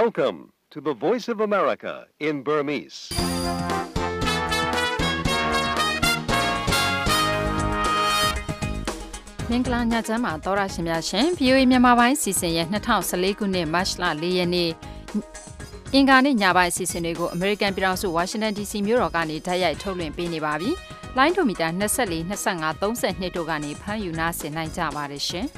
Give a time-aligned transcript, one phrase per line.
[0.00, 0.38] Welcome
[0.70, 2.98] to the Voice of America in Burmese.
[9.50, 14.70] ။မင်္ဂလာညချမ်းပါသောရရှင်များရှင် VOA မြန်မာပိုင်းစီစဉ်ရဲ့2014ခုနှစ်မတ်လ4ရက်နေ့
[15.94, 20.70] အင်္ဂါနေ့ညပိုင်းအစီအစဉ်တွေကို American ပြည်ထောင်စု Washington DC မြို့တော်ကနေဓာတ်ရိုက်ထုတ်လွှင့်ပေးနေပါပြီ။
[21.16, 25.48] လိုင်းဒိုမီတာ24 25 32တို့ကနေဖမ်းယူနာဆင်နိုင်ကြပါတယ်ရှင်။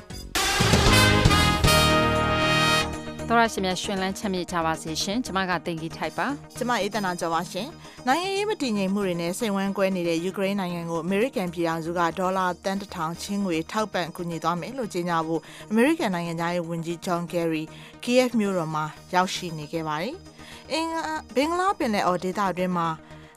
[3.30, 7.68] တော်ရရှိမြရှင်လန်းချမ်းမြေ့ကြပါစေရှင်ကျမကတင်ကြီးထိုက်ပါကျမအေးတနာကျော်ပါရှင်။
[8.06, 17.64] နိုင်ငံရေးမတည်ငြိမ်မှုတွေနဲ့စိတ်ဝမ်းကွဲနေတဲ့ယူကရိန်းနိုင်ငံကိုအမေရိကန်ပြည်ထောင်စုကဒေါ်လာတန်တထောင်ချင်းငွေထောက်ပံ့ကူညီသွားမယ်လို့ကြေညာဖို့အမေရိကန်နိုင်ငံသားရေးဝန်ကြီး John Kerry
[18.04, 20.14] Kiev မြို့တော်မှာရောက်ရှိနေခဲ့ပါတယ်။
[20.72, 22.88] အင်္ဂါဘင်္ဂလားပင်လယ်အော်ဒေသအတွင်းမှာ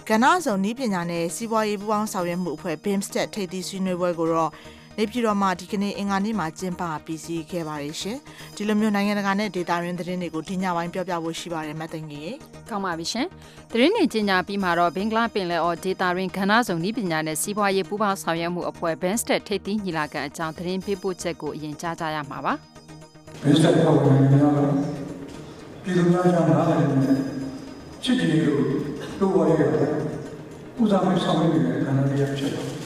[0.10, 4.52] ကဏ္ဍဆောင်ဤပညာနဲ့စီးပွားရေးပူးပေါင်းဆောင်ရွက်မှုအဖွဲ့ BIMSTEC ထိပ်သီးဆွေးနွေးပွဲကိုတော့
[5.00, 8.18] နေပြည်တော်မှာဒီကနေ့အင်္ဂါနေ့မှာကျင်းပပြီးစီးခဲ့ပါတယ်ရှင်။
[8.56, 12.32] ဒီလိုမျိုးနိုင်ငံတကာနဲ့ဒေတာရင်းသတင်းတွေကိုဒီညပိုင်းပြောပြဖို့ရှိပါတယ်မတ်သိင်ကြီးရေ
[12.70, 13.28] ကောင်းပါပြီရှင်
[13.72, 22.54] သတင်းနေကြေညာပြီးမှာတော့ဘင်္ဂလားပင်လယ်အော်ဒေတာရင်းကဏ္ဍဆောင်ဤပညာနဲ့စီးပွားရေးပူးပေါင်းဆောင်ရွက်မှုအဖွဲ့ BIMSTEC ထိပ်သီးညီလာခံအကြောင်းသတင်းပေးပို့ချက်ကိုအရင်ကြားကြရမှာပါ
[23.42, 24.54] ဘင်းဆက်ပေါ်ဝင်နေရတော့
[25.84, 27.12] ပြည်သူများကြောင့်နားလည်နေ
[28.04, 28.62] ချစ်ကြည်လို့
[29.20, 29.70] တို့ဝရရတယ်
[30.82, 32.77] ဥစားမဆောင်ရတဲ့ခန္ဓာတရားဖြစ်တော့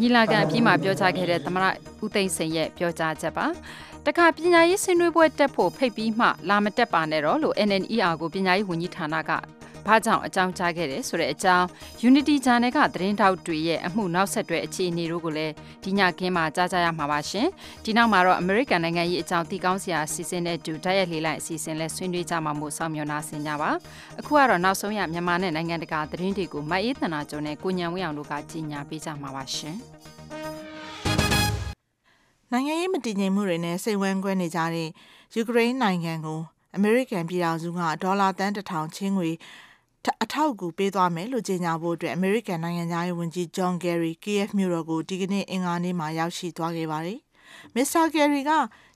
[0.00, 1.66] ညီလာခံအပြီးမှာပြောကြားခဲ့တဲ့သမရ
[2.04, 3.46] ဦးသိန်းစိန်ရဲ့ပြောကြားချက်ပါ
[4.06, 9.30] တခါပညာရေးဆွေးနွေးပွဲတက်ဖို့ဖိတ်ပြီးမှလာမတက်ပါနဲ့တော့လို့ NNER ကိုပညာရေးဝန်ကြီးဌာနက
[9.86, 11.66] ဘာကြောင့်အကြောင်းကြားခဲ့တယ်ဆိုတဲ့အကြောင်း
[12.08, 15.52] Unity Channel ကသတင်းတောက်တွေရဲ့အမှုနောက်ဆက်တွဲအခြေအနေတို့ကိုလည်း
[15.84, 17.46] ဒီညကင်းမှာကြားကြရမှာပါရှင်
[17.84, 23.70] ဒီနောက်မှာတော့ American နိုင်ငံရေးအကြောင်းတည်ကောင်းစရာအစီအစဉ်နဲ့တူတိုက်ရိုက်လေးလိုက်အစီအစဉ်လဲဆွေးနွေးကြမှာမို့စောင့်မျှော်နှာဆင်ကြပါ
[24.20, 29.76] အခုကတော့နောက်ဆုံးရမြန်မာနဲ့နိုင်ငံတကာသတင်းတွေကိုမအေးသနာကျော်နဲ့ကိုညံဝင်းအောင်တို့ကကြီးညာပေးကြမှာပါရှင်
[32.52, 34.88] နိုင်ငံရေးမတည်ငြိမ်မှုတွေနဲ့စိတ်ဝမ်းကွဲနေကြတဲ့
[35.34, 36.40] ယူကရိန်းနိုင်ငံကို
[36.76, 39.73] အမေရိကန်ပြည်ထောင်စုကဒေါ်လာတန်တထောင်ချင်းငွေထ
[40.22, 47.18] အထောက်အကူပေးသွားမယ်လို့ကြေညာဖို့အတွက်အမေရိကန်နိုင်ငံသားရေးဝန်ကြီး John Kerry Kiev မြို့တော်ကိုဒီကနေ့အင်္ဂါနေ့မှာရောက်ရှိသွားခဲ့ပါတယ်။
[47.74, 48.04] Mr.
[48.14, 48.50] Kerry က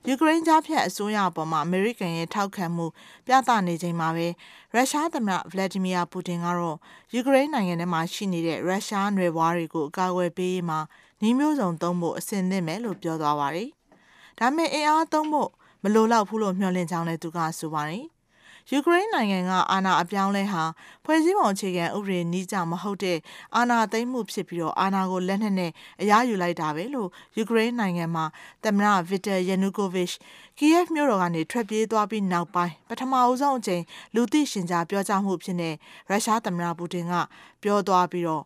[0.07, 2.85] ယူကရိန်းကြားဖြတ်အစိုးရအပေါ်မှာအမေရိကန်ရဲ့ထောက်ခံမှု
[3.25, 4.27] ပြသနေချိန်မှာပဲ
[4.75, 6.77] ရုရှားသမ္မတဗလာဒီမီယာပူတင်ကတော့
[7.13, 10.79] ယူကရိန်းနိုင်ငံထဲမှာရှိနေတဲ့ရုရှားနွယ်ဘွားတွေကိုအကာအကွယ်ပေးရေးမှာ
[11.21, 13.69] နှီးမျိုးစုံသုံးဖို့အစဉ်သင့်မယ်လို့ပြောသွားပါတယ်။
[14.39, 15.49] ဒါပေမဲ့အင်အားသုံးဖို့
[15.83, 18.05] မလိုတော့ဘူးလို့မျှော်လင့်ကြောင်းလည်းသူကဆိုပါတယ်။
[18.71, 20.63] ယူကရိန်းနိုင်ငံကအာဏာအပြောင်းလဲဟာ
[21.05, 23.17] ဖွဲ့စည်းပုံအခြေခံဥပဒေနီးကြမဟုတ်တဲ့
[23.55, 25.71] အာဏာသိမ်းမှုဖြစ်ပြီးတော့အာဏာကိုလက်နက်နဲ့
[26.01, 28.25] အရယူလိုက်တာပဲလို့ယူကရိန်းနိုင်ငံမှာ
[28.63, 30.11] သမ္မတဗစ်တာယာနူကိုဗစ်
[30.57, 33.83] ကီယက်မြို့တော်ကနေထွက်ပြေးသွားပြီးနောက်ပိုင်းပထမအဦးဆုံးအကြိမ်
[34.15, 35.69] လူသိရှင်ကြားပြောကြားမှုဖြစ်နေ
[36.09, 37.13] ရုရှားသမ္မတပူတင်က
[37.63, 38.43] ပြောသွားပြီးတော့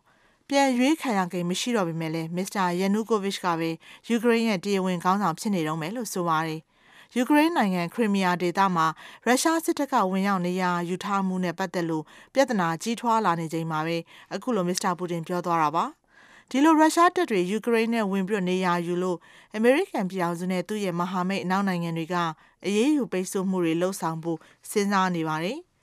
[0.48, 3.70] ပြန်ရွေးခံရကိမရှိတော့ပေမဲ့လည်းမစ္စတာယာနူကိုဗစ်ကပဲ
[4.08, 6.62] ယူကရိန်းရဲ့တရားဝင်ခေါင်းဆောင်ဖြစ်နေတော့မယ်လို့ဆိုပါတယ်။
[7.16, 8.86] ယူကရိန်းနိုင်ငံခရီမီယာဒေသမှာ
[9.26, 12.04] ရုရှားစစ်တပ်ကဝင်ရောက်နေရယူထားမှုနဲ့ပတ်သက်လို့
[12.34, 13.96] ပြဿနာကြီးထွားလာနေချိန်မှာပဲ
[14.34, 15.84] အခုလိုမစ္စတာပူတင်ပြောသွားတာပါ
[16.50, 19.18] ဒီလိုရုရှားတပ်တွေယူကရိန်းနဲ့ဝင်ပြီးနေရာယူလို့
[19.56, 22.16] အမေရိကန်ပြည်အောင်စုနဲ့သူ့ရဲ့မဟာမိတ်အနောက်နိုင်ငံတွေက
[22.66, 24.38] အရေးယူပိတ်ဆို့မှုတွေလှုံ့ဆော်ဖို့
[24.70, 25.58] စဉ်းစားနေပါတယ်။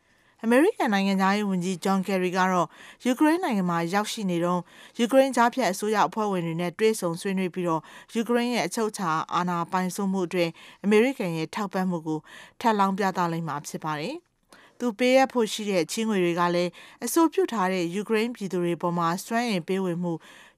[0.45, 2.67] အမေရိကန်နိုင်ငံသားရေးဝန်ကြီးဂျွန်ကယ်ရီကတော့
[3.05, 4.61] ယူကရိန်းနိုင်ငံမှာရောက်ရှိနေတော့
[4.99, 7.81] ယူကရိန်းကြားဖြတ်အစိုးရအဖွဲ့ဝင်တွေနဲ့တွေ့ဆုံဆွေးနွေးပြီးတော့
[8.13, 10.49] ယူကရိန်းရဲ့အချုပ်အခြာအာဏာပိုင်စိုးမှုအတွက်
[10.83, 12.19] အမေရိကန်ရဲ့ထောက်ပံ့မှုကို
[12.59, 14.15] ထပ်လောင်းပြသလိုက်မှာဖြစ်ပါတယ်။
[14.79, 16.71] သူပေးရဖို့ရှိတဲ့ချင်းငွေတွေကလည်း
[17.05, 20.13] အဆိုပြုထားတဲ့ယူကရိန်းပြည်သူတွေပေါ်မှာစွမ်းရင်ပေးဝေမှု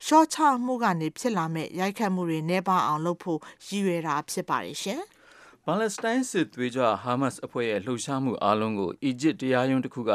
[0.06, 5.02] ရှော့ချမှုကနေဖြစ်လာမဲ့ရိုက်ခတ်မှုတွေနှဲပါအောင်လုပ်ဖို့ရည်ရွယ်တာဖြစ်ပါတယ်ရှင်။
[5.68, 10.12] ပါလက်စတိုင်းစစ်သွေးကြွဟာမတ်စ်အဖွဲ့ရဲ့လှုပ်ရှားမှုအားလုံးကိုအီဂျစ်တရားရုံးတစ်ခုက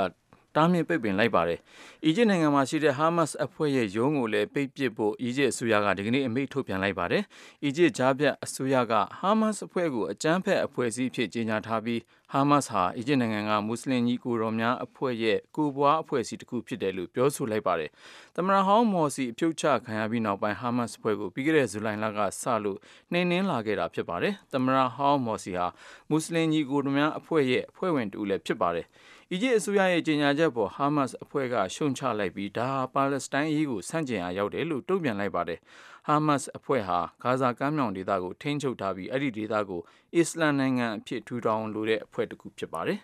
[0.56, 1.58] တားမြစ်ပိတ်ပင်လိုက်ပါတယ်။
[2.04, 7.22] အီဂျစ်နိုင်ငံမှာရှိတဲ့ဟာမတ်စ်အဖွဲ့ရဲ့ရုံးကိုလည်းပိတ်ပစ်ဖို့အီဂျစ်အစိုးရကဒီကနေ့အမိန့်ထုတ်ပြန်လိုက်ပါတယ်။
[7.64, 12.00] အီဂျစ်ဂျားပြတ်အစိုးရကဟာမတ်စ်အဖွဲ့ကိုအကြမ်းဖက်အဖွဲ့အစည်းဖြစ်ကြေညာထားပြီး
[12.32, 17.90] ဟာမတ်စ်ဟာအီဂျစ်နိုင်ငံကမွတ်စလင်ညီကိုတော်များအဖွဲ့ရဲ့ကိုပွားအဖွဲ့အစည်းတစ်ခုဖြစ်တယ်လို့ပြောဆိုလိုက်ပါတယ်။
[18.36, 22.78] သမရဟောင်းမော်စီအပြုတ်ချခံရပြီးနောက်ပိုင်းဟာမတ်စ်အဖွဲ့ကိုပြီးခဲ့တဲ့ဇူလိုင်လကစလို့
[23.12, 25.66] နှိမ်နင်းလာခဲ့တာဖြစ်ပါတယ်။သမရဟောင်းမော်စီဟာ
[26.10, 28.86] မွတ်စလင်ညီကိုတော်များအဖွဲ့ရဲ့အဖွဲ့ဝင်တူလည်းဖြစ်ပါတယ်။
[29.32, 35.58] အီဂျစ်အစိုးရရဲ့ကြေညာချက်ပေါ်ဟာမတ်စ်အဖွဲ့ကရှုံချလိုက်ပြီးဒါဟာပါလက်စတိုင်းအရေးကိုဆန့်ကျင်အားရောက်တယ်လို့တုံ့ပြန်လိုက်ပါတယ်။
[36.06, 39.80] ဟာမတ်စ်အဖွဲ့ဟာဂါဇာကမ်းမြောင်ဒေသကိုထိန်းချုပ်ထားပြီးအဲ့ဒီဒေသကို
[40.16, 42.98] အစ္စလမ်နိုင်ငံအဖြစ်ထူထောင်လိုတဲ့အဖွဲ့တစ်ခုဖြစ်ပါတယ်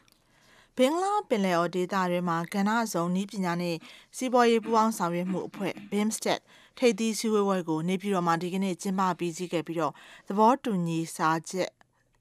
[0.77, 3.77] ဘင်္ဂလားပင်လယ်အော်ဒေသတွေမှာကဏ္ဍဆောင်ဤပညာနဲ့
[4.17, 6.41] စီးပွားရေးပူးပေါင်းဆောင်ရွက်မှုအဖွဲ့ BIMSTEC
[6.79, 9.93] ထိပ်သီးစည်းဝေးပွဲကိုနေပြည်တော်မှာဒီကနေ့ကျင်းပပြီးစီးခဲ့ပြီးတော့
[10.29, 11.69] သဘောတူညီစာချက်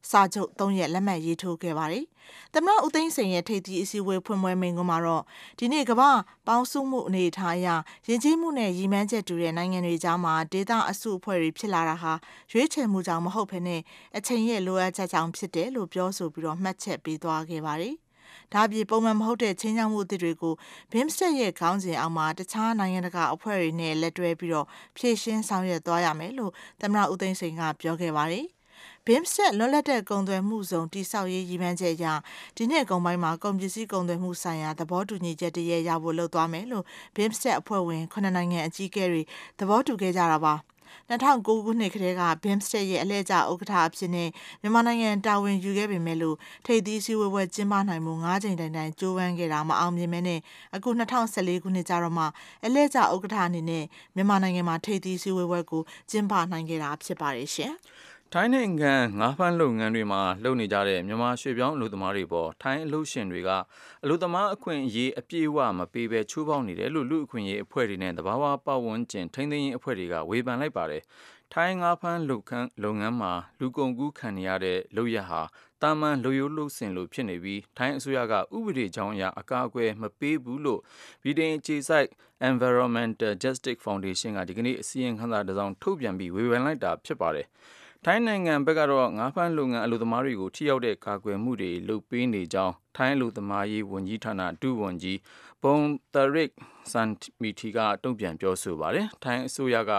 [0.10, 2.06] စာချုပ်၃ရက်လက်မှတ်ရေးထိုးခဲ့ပါတယ်။
[2.54, 5.24] သမ္မတဦးသိန်းစိန်ရဲ့ထိပ်သီးအစည်းအဝေးဖွင့်ပွဲမိန့်ခွန်းမှာတော့
[5.60, 6.10] ဒီနေ့ကမ္ဘာ
[6.48, 7.68] ပေါင်းစုမှုအနေအထားအရ
[8.08, 12.14] ယဉ်ကျေးမှုနဲ့ရည်မှန်းချက်တူတဲ့နိုင်ငံတွေကြားမှာဒေသအစုအဖွဲ့တွေဖြစ်လာတာဟာ
[12.52, 13.82] ရွေးချယ်မှုကြောင့်မဟုတ်ဘဲနဲ့
[14.18, 17.96] အချိန်ရဲ့လိုအပ်ချက်ကြောင့်ဖြစ်တယ်လို့ပြောဆိုပြီးတော့မှတ်ချက်ပေးသွားခဲ့ပါတယ်။
[18.54, 20.54] ဒါအပြင်ပုံမှန်မဟုတ်တဲ့ချင်းချောင်းမှုအသစ်တွေကို
[20.92, 24.68] ဘင်းစတက်ရဲ့ခေါင်းစဉ်အောက်မှာတခြားနိုင်ငံတကာအဖွဲ့တွေနဲ့လက်တွဲပြီးတော့
[24.98, 26.52] ဖြည့်ရှင်းဆောင်ရွက်သွားရမယ်လို့
[26.82, 28.46] သမ္မတဦးသိန်းစိန်ကပြောခဲ့ပါတယ်။
[29.08, 32.06] BIMSTEC လွတ်လပ်တဲ့ကုန်သွယ်မှုဇုံတိဆောက်ရေးရည်မှန်းချက်အရ
[32.56, 36.86] ဒီနှစ်ကုန်ပိုင်းမှာကုန်ပစ္စည်းကုန်သွယ်မှုဆိုင်ရာသဘောတူညီချက်တရရဖို့လုပ်သွားမယ်လို့
[37.16, 39.22] BIMSTEC အဖွဲ့ဝင်ခုနှစ်နိုင်ငံအကြီးအကဲတွေ
[39.60, 40.54] သဘောတူခဲ့ကြတာပါ
[41.10, 44.30] 2009ခုနှစ်ကတည်းက BIMSTEC ရဲ့အလဲကျဥက္ကဋ္ဌအဖြစ်နဲ့
[44.62, 46.36] မြန်မာနိုင်ငံတာဝန်ယူခဲ့ပေမဲ့လို့
[46.66, 50.40] ထိပ်သီးစည်းဝေးပွဲကျင်းပနိုင်မှု9ချိန်တိုင်တိုင်ကြိုးပမ်းခဲ့တာမအောင်မြင်မဲနဲ့
[50.76, 52.26] အခု2014ခုနှစ်ကျတော့မှ
[52.66, 53.84] အလဲကျဥက္ကဋ္ဌအနေနဲ့
[54.16, 57.74] မြန်မာနိုင်ငံမှာထိပ်သီးစည်းဝေးပွဲကိုကျင်းပနိုင်ခဲ့တာဖြစ်ပါတယ်ရှင်။
[58.36, 63.50] ထိုင်းနိုင်ငံငါးဖမ်းလုပ်ငန်းတွေမှာလုပ်နေကြတဲ့မြန်မာရွှေပြောင်းအလုပ်သမားတွေပေါ်ထိုင်းအလုပ်ရှင်တွေက
[64.04, 71.02] အလုပ်သမားအခွင့်အရေးအပြည့်အဝမပေးဘဲချိုးဖောက်နေတယ်လို့လူအခွင့်အရေးအဖွဲ့တွေနဲ့တဘာဝပတ်ဝန်းကျင်ထိန်းသိမ်းရေးအဖွဲ့တွေကဝေဖန်လိုက်ပါတယ်။
[71.54, 75.42] ထိုင်းငါးဖမ်းလုပ်ခန်းလုပ်ငန်းမှာလူကုန်ကူးခံရတဲ့လုပ်ရဟာ
[75.82, 80.82] တာမန်လူရိုးလုစင်လို့ဖြစ်နေပြီးထိုင်းအစိုးရကဥပဒေကြောင်းအရအကာအကွယ်မပေးဘူးလို့
[81.24, 82.08] ဗြိတိန်အခြေစိုက်
[82.50, 87.48] Environmental Justice Foundation ကဒီကနေ့အစီရင်ခံစာတစ်စောင်ထုတ်ပြန်ပြီးဝေဖန်လိုက်တာဖြစ်ပါတယ်။
[88.08, 95.18] ထိုင်းနိုင်ငံဘက်ကတော့ငါးဖမ်းလုပ်ငန်းအလုပ်သမားတွေကိုထိရောက်တဲ့ကာကွယ်မှုတွေလုပ်ပေးနေကြောင်းထိုင်းအလုပ်သမားရေးဝန်ကြီးဌာနဒုဝန်ကြီး
[95.64, 95.78] ဘုံ
[96.14, 96.50] တရစ်
[96.92, 97.10] စန်
[97.42, 99.92] မီတီကတုံ့ပြန်ပြောဆိုပါတယ်။ထိုင်းအစိုးရက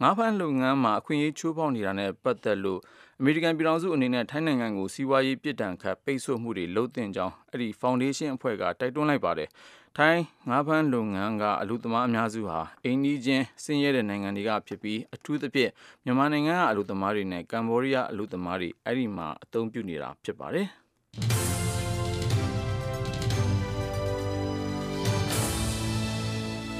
[0.00, 2.80] ငါးဖမ်းလုပ်ငန်းမှာအခွင့်အရေးချိုးဖောက်နေတာနဲ့ပတ်သက်လို့
[3.20, 9.48] အမေရိကန်ပြည်ထောင်စုအနေနဲ့ထိုင်းနိုင်ငံကိုစီးပွားရေးပြစ်ဒဏ်ခတ်ပိတ်ဆို့မှုတွေလုပ်တင်ကြောင်းအဲ့ဒီဖောင်ဒေးရှင်းအဖွဲ့ကတိုက်တွန်းလိုက်ပါတယ်။
[9.96, 15.70] ထိုင်းငါးဖမ်းလုပ်ငန်းကအလူသမားအများစုဟာအိန္ဒိချင်းဆင်းရဲတဲ့နိုင်ငံတွေကဖြစ်ပြီးအထူးသဖြင့်
[16.04, 20.66] မြန်မာနိုင်ငံကအလူသမားတွေနဲ့ကမ္ဘောဒီးယားအလူသမားတွေအဲ့ဒီမှာအသုံးပြုနေတာဖြစ်ပါတယ်။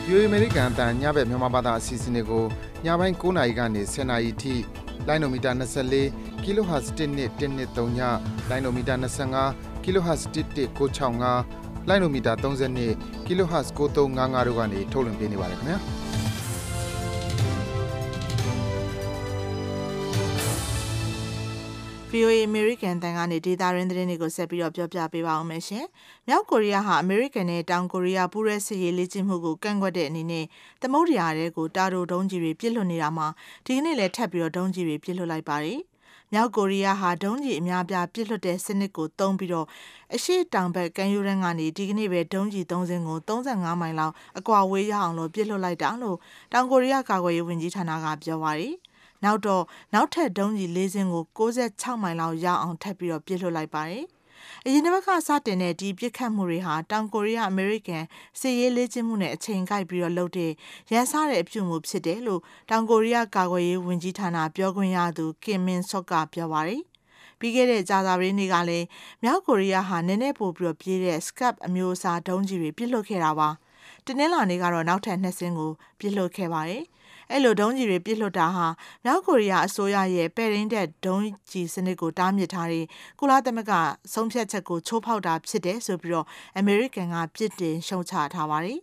[0.06, 2.44] VOA American အတန်ညဘက်မြန်မာဘာသာအစီအစဉ်တွေကို
[2.84, 4.54] ညပိုင်း9:00နာရီကနေ10:00နာရီထိ
[5.06, 5.50] လိုင်းနိုမီတာ
[6.00, 8.00] 24 kHz 1.123ည
[8.48, 8.94] လိုင်းနိုမီတာ
[9.44, 15.78] 25 kHz 1.665 လိုင်းနိုမီတာ32 kHz 9355တို့ကနေထုတ်လွှင့်ပေးနေပါတယ်ခင်ဗျာ
[22.10, 25.84] VOA American တန်ကနေဒေတာရင်းသတင်းတွေကိုဆက်ပြီးတော့ပြောပြပေးပါအောင်မယ်ရှင်။
[26.28, 30.44] မြောက်ကိုရီးယားဟာ American နဲ့တောင်ကိုရီးယားပူးရဲစစ်ရေးလေ့ကျင့်မှုကိုကန့်ကွက်တဲ့အနေနဲ့
[30.82, 33.26] သမုဒ္ဒရာတွေကိုတာတိုဒုံးကြီးတွေပြစ်လွှတ်နေတာမှာ
[33.66, 35.80] ဒီကနေ့လည်းထပ်ပြီးတော့ဒုံးကြီးတွေပြစ်လွှတ်လိုက်ပါတယ်
[36.32, 39.66] မြောက်ကိုရီးယားဟာဒုံးကျည်အများပြားပစ်လွှတ်တဲ့စနစ်ကိုသုံးပြီးတော့
[40.14, 46.16] အရှိတောင်ဘက်ကမ်းရိုးတန်းကနေဒီကနေ့ပဲဒုံးကျည်၃စင်းကို35မိုင်လောက်အကွာဝေးရအောင်လို့ပစ်လွှတ်လိုက်တာလို့
[46.52, 48.74] တောင်ကိုရီးယားကာကွယ်ရေးဝန်ကြီးဌာနကပြောပါတယ်။
[49.24, 54.04] နောက်တော့နောက်ထပ်ဒုံးကျည်၄စင်းကို66မိုင်လောက်ရအောင်ထပ်ပြီးတော့ပစ်လွှတ်လိုက်ပါတယ်။
[54.66, 58.04] အရင်တစ်ပတ်ကစတင်တဲ့ဒီပြစ်ခတ်မှုတွေဟာတောင်ကိုရီးယားအမေရိကန်
[58.40, 60.52] စစ်ရေးလေ့ကျင့်မှုနဲ့အချိန်ကိုက်ပြီးတော့လုပ်တဲ့
[60.92, 62.40] ရန်စားတဲ့အပြုအမူဖြစ်တယ်လို့
[62.70, 66.82] တောင်ကိုရီးယားကာကွယ်ရေးဝန်ကြီးဌာနပြောခွင့်ရသူကင်မင်ဆော့ကပြောပါတယ်
[67.38, 68.86] ပြီးခဲ့တဲ့ကြာသပတေးနေ့ကလည်း
[69.22, 73.48] မြောက်ကိုရီးယားဟာနည်းနည်းပိုပြီးပြေးတဲ့ SCAP အမျိုးအစားဒုံးကြီးတွေပြစ်လွှတ်ခဲ့တာပါ။
[74.04, 76.82] တင်းနှင်းလာနေကတော့နောက်ထပ်နှစ်စင်းကိုပြစ်လွှတ်ခဲ့ပါတယ်။
[77.32, 78.66] အဲ့လိုဒုံးကြီးတွေပြစ်လွှတ်တာဟာ
[79.04, 82.84] မြောက်ကိုရီးယားအစိုးရရဲ့ပဲ့ရင်းတဲ့ဒုံးကြီးစနစ်ကိုတားမြစ်ထားတဲ့
[83.18, 83.72] ကုလသမဂ္ဂ
[84.12, 86.26] ဆုံးဖြတ်ချက်ကိုချိုးဖောက်တာဖြစ်တယ်ဆိုပြီးတော့
[86.58, 88.80] အမေရိကန်ကပြစ်တင်ရှုံချထားပါတယ်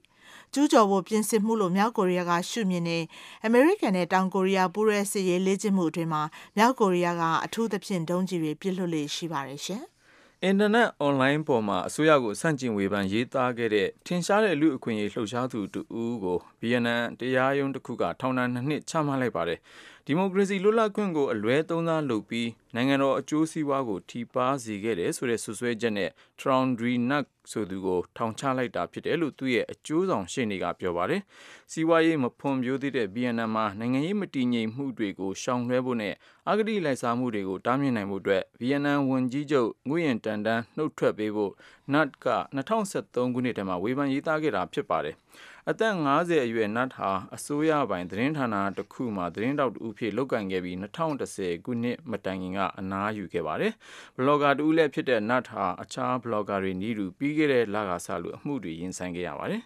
[0.53, 2.99] ကျူးကျော်ဖို့ပြင်ဆင်မှုလို့မြောက်ကိုရီးယားကရှုမြင်နေ
[3.45, 6.23] အမေရိကန်နဲ့တောင်ကိုရီးယားပူးရဲစစ်ရေးလေ့ကျင့်မှုအတွင်းမှာ
[6.57, 9.83] မြောက်ကိုရီးယားကအထူးသဖြင့်ဒုံးကြီးတွေပြစ်လွှတ်လေရှိပါတယ်ရှင်။
[10.43, 19.59] အင်တာနက်အွန်လိုင်းပေါ်မှာအစိုးရကိုဆန့်ကျင်ဝေဖန်ရေးသားခဲ့တဲ့ထင်ရှားတဲ့လူအခွင့်အရေးလှုပ်ရှားသူတူဦးကိုဗီယက်နမ်တရားရုံးတစ်ခုကထောင်ဒဏ်နှစ်နှစ်ချမှတ်လိုက်ပါတယ်
[20.09, 26.09] ဒီမိုကရေစီလွတ်လပ်ခွင့်ကိုအလွဲသုံးစားလုပ်ပြီးနိုင်ငံတော်အကျိုးစီးပွားကိုထိပါစေခဲ့တယ်ဆိုတဲ့ဆွဆွဲချက်နဲ့
[26.39, 31.21] Troundry Nuck ဆိုသူကိုထောင်ချလိုက်တာဖြစ်တယ်လို့သူ့ရဲ့အကျိုးဆောင်ရှေ့နေကပြောပါတယ်။
[31.71, 36.13] စီးပွားရေးမဖွံ့ဖြိုးသေးတဲ့ဗီယက်နမ်မှာနိုင်ငံရေးမတည်ငြိမ်မှုတွေကိုရှောင်လွှဲဖို့နဲ့
[36.49, 41.51] အဂတိလိုက်စားမှုတွေကိုတားမြစ်နိုင်ဖို့အတွက်ဗီယက်နမ်ဝန်ကြီးချုပ်ငွေရင်တန်တန်းနှုတ်ထွက်ပေးဖို့
[41.93, 45.15] Nuck က2013ခုနှစ်ထဲမှာဝေဖန်ရေးသားခဲ့တာဖြစ်ပါတယ်။
[45.71, 53.73] အသက်50အရွယ်နတ်ဟာအစိုးရပိုင်သတင်းဌာနတစ်ခုမှသတင်းတောက်တူဖြစ်လုပ်ကင်ခဲ့ပြီး2010ခုနှစ်မတိုင်ခင်ကအနားယူခဲ့ပါတယ်။
[54.17, 59.61] ဘလော့ဂါတူလည်းဖြစ်တဲ့နတ်ဟာအခြားဘလော့ဂါတွေနီးတူပြီးခဲ့တဲ့လကစလို့အမှုတွေရင်ဆိုင်ခဲ့ရပါတယ်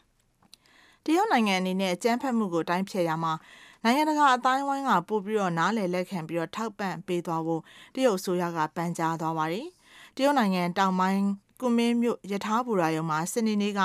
[1.05, 3.34] ။တရုတ်နိုင်ငံအနေနဲ့အကြမ်းဖက်မှုကိုတိုင်းဖြတ်ရမှာ
[3.84, 7.62] နိုင်ငံတကာအတိုင်းဝိုင်းကပို့ပြီးတော့နားလည်လက်ခံပြီးတော့ထောက်ပံ့ပေးသွားဖို့
[7.96, 9.67] တရုတ်အစိုးရကပန်ကြားသွားပါတယ်။
[10.15, 11.24] တရုတ်နိုင်ငံတောင်ပိုင်း
[11.62, 13.82] ကုမင်းမြို့ယထာဘူရာယုံမှာစနေနေ့က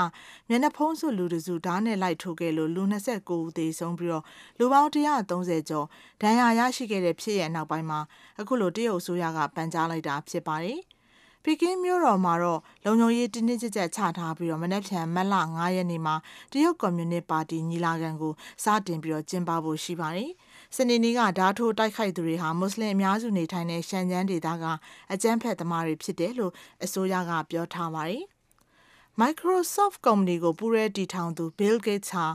[0.49, 4.25] မျက်နှာဖုံးစုလူတစုဓာတ်နဲ့လိုက်ထိုးခဲ့လို့လူ29ဦးသေဆုံးပြီးတော့
[4.59, 5.87] လူပေါင်း130ကျော်
[6.23, 8.01] ဒဏ်ရာရရှိခဲ့တဲ့ဖြစ်ရဲ့နောက်ပိုင်းမှာ
[8.41, 10.81] အခုလိုတရုတ်အစိုးရကပန်ကြားလိုက်တာဖြစ်ပါတယ်။
[11.43, 16.15] ပီကင်းမြို့တော်မှာတော့လုံခြုံရေးတင်းတင်းကြပ်ကြပ်ချထားပြီးတော့မနေ့ဖြန်မက်လ9ရက်နေ့မှာ
[16.53, 18.33] တရုတ်ကွန်မြူနစ်ပါတီညီလာခံကို
[18.65, 20.31] စတင်ပြီးတော့ကျင်းပဖို့ရှိပါတယ်။
[20.75, 24.65] စနေနေ့ကဓာတ်ထိုးတိုက်ခိုက်သူတွေဟာမွတ်စလင်အများစုနေထိုင်တဲ့ရှန်ကျန်းဒေသက
[25.13, 26.53] အကြမ်းဖက်သမားတွေဖြစ်တယ်လို့
[26.85, 28.25] အစိုးရကပြောထားပါတယ်။
[29.21, 32.27] Microsoft ကုမ္ပဏီကိုပူးရဲတီထောင်သူ Bill Gates ဟာ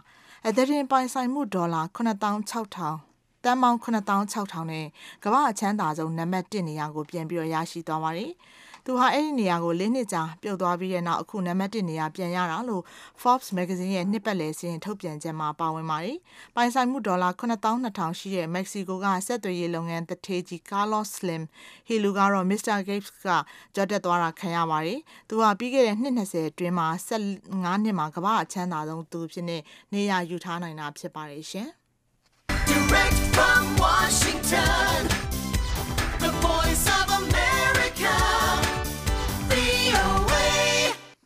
[0.48, 4.88] အသတင်းပိုင်ဆိုင်မှုဒေါ်လာ9600တန်ပေါင်း9600နဲ့
[5.24, 8.32] ကမ္ဘာအချမ်းသာဆုံးနံပါတ်1နေရာကိုပြန်ပြီးရရှိသွားပါတယ်။
[8.86, 12.84] သူဟာအဲ့ဒီနေရာကို၄နှစ်ကြာပြုတ်သွားပြီးတဲ့နောက်အခုနံပါတ်1နေရာပြန်ရတာလို့
[13.22, 16.18] Forbes magazine ရဲ့နှစ်ပတ်လည်စာရင်းထုတ်ပြန်ချက်မှာပါဝင်ပါတယ်။
[16.56, 21.44] ပိုင်ဆိုင်မှုဒေါ်လာ9200ရှိတဲ့မက္ကဆီကိုကဆက်သွယ်ရေးလုပ်ငန်းတထေးကြီး Carlos Slim
[21.88, 22.78] ဟီလူကတော့ Mr.
[22.88, 23.28] Gates က
[23.76, 29.58] ကြော်တက်သွားတာခံရပါတယ်။သူဟာပြီးခဲ့တဲ့နှစ်20အတွင်းမှာ15နှစ်မှာကမ္ဘာအချမ်းသာဆုံးသူဖြစ်နေ
[29.94, 31.70] နေရယူထားနိုင်တာဖြစ်ပါတယ်ရှင်။
[32.72, 35.31] Direct from Washington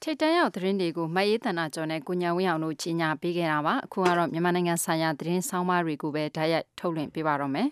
[0.08, 7.68] ထိတ်တန့်ရောက်သတင်းတွေကိုမအေးတနာကျော်နဲ့ကိုညာဝင်းအောင်တို့ကြီးညာပေးခဲ့တာပါအခုကတော့မြန်မာနိုင်ငံဆိုင်ရာသတင်းဆောင်းပါးတွေကိုပဲဓာတ်ရိုက်ထုတ်လွှင့်ပေးပါတော့မယ်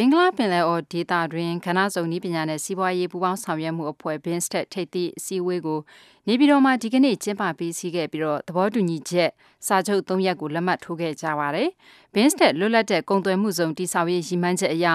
[0.00, 5.80] ဘင်္ဂလားပင်လယ်အော်ဒေသတွင်ခဏစုံနည်းပညာနဲ့စီးပွားရေးပူးပေါင်းဆောင်ရွက်မှုအဖွဲ့ BIMSTEC ထိပ်သီးအစည်းအဝေးကို
[6.26, 9.30] နေပြည်တော်မှာဒီကနေ့ကျင်းပပြီးစီးခဲ့ပြီးတော့သဘောတူညီချက်
[9.66, 11.68] စာချုပ်၃ရပ်ကိုလက်မှတ်ထိုးခဲ့ကြပါတယ်။
[12.14, 14.86] BIMSTEC လွတ်လပ်တဲ့ကုန်သွယ်မှုဇုံတိဆောက်ရေးရည်မှန်းချက်အရ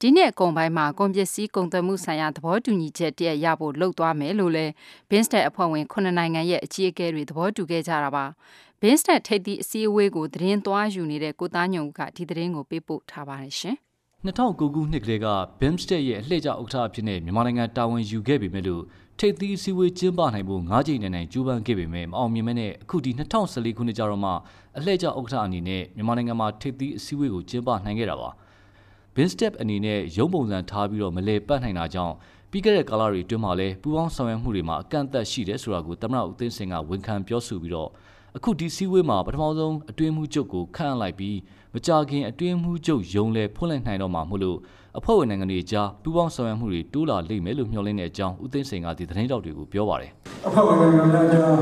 [0.00, 4.72] ဒီနှစ်အကုန်ပိုင်းမှာကုန်ပစ္စည်းကုန်သွယ်မှုဆိုင်ရာသဘောတူညီချက်တရရဖို့လှုပ်သွားမယ်လို့လည်း
[5.08, 8.24] BIMSTEC အဖွဲ့ဝင်9နိုင်ငံရဲ့အကြီးအကဲတွေသဘောတူခဲ့ကြတာပါ။
[8.80, 13.78] BIMSTEC ထိပ်သီးအစည်းအဝေးကိုသတင်းသွားယူနေတဲ့ကိုသားညုံကဒီသတင်းကိုပေးပို့ထားပါတယ်ရှင်။
[14.26, 15.26] 2009ခုနှစ်ကလေးက
[15.60, 18.82] BIMSTEC ရဲ့အလှည့်ကျဥက္ကဋ္ဌအဖြစ်နဲ့မြန်မာနိုင်ငံတာဝန်ယူခဲ့ပေမဲ့လို့
[19.18, 24.30] ထိပ်သီးအစည်းအဝေးကျင်းပနိုင်ဖို့၅ချိန်နိုင်နိုင်ကြိုးပမ်းခဲ့ပေမဲ့မအောင်မြင်မဲ့နဲ့အခုဒီ2014ခုနှစ်ကျတော့မှ
[24.76, 28.30] အလှည့်ကျဥက္ကဋ္ဌအနေနဲ့မြန်မာနိုင်ငံမှာထိပ်သီးအစည်းအဝေးကိုကျင်းပနိုင်ခဲ့တာပါ။
[29.14, 32.14] BIMSTEC အနေနဲ့ရုံးပုံစံထားပြီးတော့မလဲပတ်နိုင်တာကြောင့်
[32.50, 37.90] ပြီးခဲ့တဲ့ကာလတွေအတွင်းမှာလည်းပူးပေါင်းဆောင်ရွက်မှုတွေမှာအကန့်အသတ်ရှိတယ်ဆိုတာကိုသမ္မတဦးသိန်းစိန်ကဝန်ခံပြောဆိုပြီးတော့
[38.36, 41.36] အခုဒီစည်းဝေးမှာပထမဆုံးအတွင်းမှုချုပ်ကိုခန့်အပ်လိုက်ပြီး
[41.76, 44.58] မကြခင်အတွင်းမှုချုပ်ယုံလဲဖွင့်လှစ်နိုင်တော့မှာမို့လို့
[44.98, 50.10] အဖွဲ့ဝင်နိုင်ငံတွေကြားပူးပေါင်းဆောင်ရွက်မှုတွေတိုးလာလိမ့်မယ်လို့မျှော်လင့်တဲ့အကြောင်းဦးသိန်းစိန်ကဒီသတင်းတောက်တွေကိုပြောပါတယ်
[50.46, 51.54] အဖွဲ့ဝင်နိုင်ငံများကြား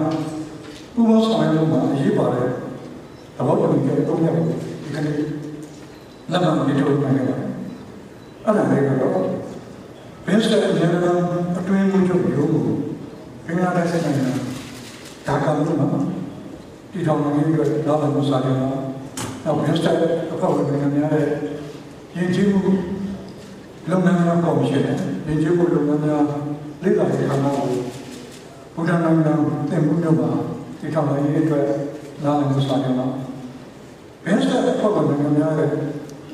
[0.94, 2.48] ပူးပေါင်းဆောင်ရွက်မှုမှာအရေးပါတဲ့
[3.36, 4.46] သဘောတူညီချက်၃ရပ်ကို
[4.82, 5.16] ဒီကနေ့
[6.30, 7.48] လက်မှတ်ရေးထိုးနိုင်ခဲ့ပါတယ်
[8.44, 9.12] အဲ့ဒါလေးကတော့
[10.26, 10.90] ဘင်းစတက်ဂျန်နရယ်
[11.58, 12.64] အတွင်းမှုချုပ်ယုံကို
[13.46, 14.32] ဘင်္ဂလားဒေ့ရှ်နိုင်ငံ
[15.26, 15.86] ဒါကာမြို့မှာ
[16.92, 18.83] တည်ထောင်နိုင်ရေးအတွက်နောက်လာမှုစာချုပ်မှာ
[19.44, 19.96] နောက်ဘင်းစတက်
[20.32, 21.28] အဖွဲ့ဝင်နိုင်ငံများရဲ့
[22.16, 22.60] ယဉ်ကျေးမှု
[23.90, 24.96] လုပ်ငန်းများကော်မရှင်နဲ့
[25.26, 26.24] ယဉ်ကျေးမှုလုပ်ငန်းများ
[26.82, 27.68] လေ့လာရေးဌာနကို
[28.74, 29.34] ဘုရားနိုင်ငံ
[29.70, 30.30] တင်မှုမြို့မှာ
[30.80, 31.66] တည်ထောင်နိုင်ရေးအတွက်
[32.24, 33.06] နောက်လာမှုစာချုပ်မှာ
[34.24, 35.70] ဘင်းစတက်အဖွဲ့ဝင်နိုင်ငံများရဲ့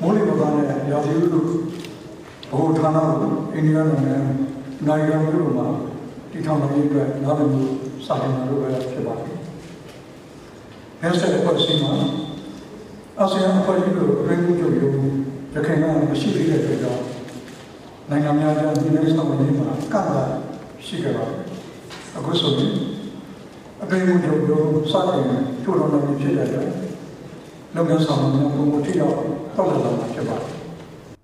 [0.01, 1.39] မိုးလေဝသနဲ့ရာသီဥတု
[2.51, 4.15] ဘုရားဌာနကိုအိန္ဒိယနိုင်ငံ
[4.87, 5.67] နိုင်ရာမြို့မှာ
[6.31, 7.61] တည်ထောင်နိုင်ရေးအတွက်နောက်လာမှု
[8.05, 9.37] စာချုပ်မှာလုပ်ရဖြစ်ပါတယ်။
[11.01, 11.93] ဘင်းစတက်အဖွဲ့အစည်းမှာ
[13.19, 14.93] အာဆီယံအဖွဲ့ကြီးကိုပြည်မှုချုပ်ရုံး
[15.53, 17.03] ရခိုင်ကမရှိသေးတဲ့အတွက်ကြောင့်
[18.09, 20.23] နိုင်ငံများကြားဒီနေ့ဆောင်နေမှာကန့်လာ
[20.85, 21.39] ရှိကြပါတယ်
[22.17, 22.71] အခုဆိုရင်
[23.83, 26.67] အပြည်မှုချုပ်ရုံးစတင်ထူထောင်နေဖြစ်တဲ့အတွက်
[27.75, 29.15] လုပ်ငန်းဆောင်မှုပုံမထိတော့
[29.55, 30.51] တောက်လာတာဖြစ်ပါတယ်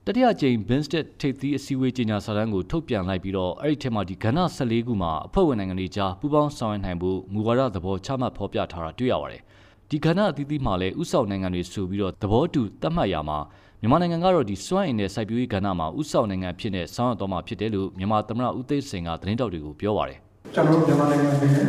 [0.05, 9.41] တတိယကြိမ် Binstet ထိပ်သီးအစည်းအဝေးကြေညာစာတမ်းကိုထုတ်ပြန်လိုက်ပြီးတော့အဲ့ဒီထဲမှာဒီကဏ္ဍ14ခုမှာအဖွဲ့ဝင်နိုင်ငံတွေကြားပူးပေါင်းဆောင်ရွက်နိုင်ဖို့မူဝါဒသဘောချမှတ်ဖော်ပြထားတာတွေ့ရပါတယ်။
[9.91, 13.39] ဒီကဏ္ဍအသီးသီးမှာလည်းဥဆောင်နိုင်ငံတွေဆိုပြီးတော့သဘောတူသတ်မှတ်ရမှာ
[13.81, 20.19] မြန်မာနိုင်ငံကတော့ဒီစွမ်းအင်နဲ့စိုက်ပျိုးရေးကဏ္ဍမှာဥဆောင်နိုင်ငံဖြစ်နေဆောင်ရွက်တော်မှာဖြစ်တယ်လို့မြန်မာသမ္မတဦးသိန်းစိန်ကသတင်းတောက်တွေကိုပြောပါတယ်
[20.55, 21.65] ကျွန်တော်မြန်မာနိုင်ငံအနေနဲ့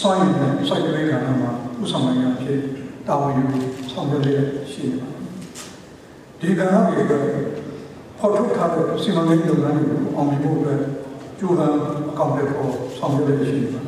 [0.00, 2.60] စွမ်းအင်နဲ့စိုက်ပျိုးရေးကဏ္ဍမှာဥဆောင်နိုင်ငံဖြစ်
[3.06, 3.44] တာဝန်ယူ
[3.92, 4.28] ဆောင်ရွက်ရ
[4.72, 5.20] ရှိနေပါတယ်
[6.40, 7.12] ဒီကဏ္ဍတွေက
[8.18, 10.80] ပေါ်ထုတ်ထားတဲ့စီမံကိန်းလုပ်ငန်းတွေကိုအောင်မြင်ဖို့အတွက်
[11.38, 11.76] ကြိုးပမ်း
[12.10, 13.86] အကောင့်တွေပေါ်ဆောင်ရွက်ရရှိနေပါတ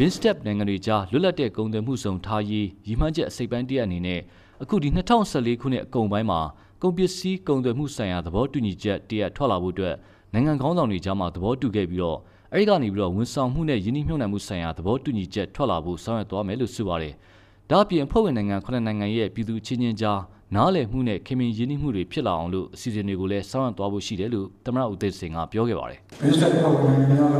[0.00, 4.20] BIMSTEC နိုင်ငံတွေကြားလွတ်လပ်တဲ့ကုန်သွယ်မှုဆောင်ထားရေးရည်မှန်းချက်အစိပ်ပိုင်းတရအနေနဲ့
[4.62, 4.88] အခုဒီ
[5.26, 6.40] 2014ခုနှစ်အကုန်ပိုင်းမှာ
[6.82, 9.94] ကုန်ပစ္စည်းကုန်သွယ်မှုဆိုင်ရာသဘောတူညီချက်တရထွက်လာဖို့အတွက်
[10.32, 12.18] နိုင်ငံခေါင်းဆောင်တွေကြားမှာသဘောတူခဲ့ပြီးတော့
[12.52, 17.14] အဲဒီကနေပြီးတော့ဝန်ဆောင်မှုနဲ့ယင်းနှိမ့်မြှုပ်နှံမှုဆိုင်ရာသဘောတူညီချက်ထွက်လာဖို့ဆောင်ရွက်သွားမယ်လို့ဆိုပါတယ်။
[17.70, 20.20] ဒါ့အပြင်ဖွဲ့ဝင်နိုင်ငံ9နိုင်ငံရဲ့ပြည်သူချင်းချင်းကြား
[20.54, 26.48] နားလည်မှုနဲ့ခင်မင်ရင်းနှီးမှုတွေဖြစ်လာအောင်လို့အစီအစဉ်တွေကိုလည်းဆောင်ရွက်သွားဖို့ရှိတယ်လို့သမ္မတဦးသိန်းစိန်ကပြောခဲ့ပါတယ်။ Mr.
[26.60, 27.36] ဖွဲ့ဝင်နိုင်ငံများက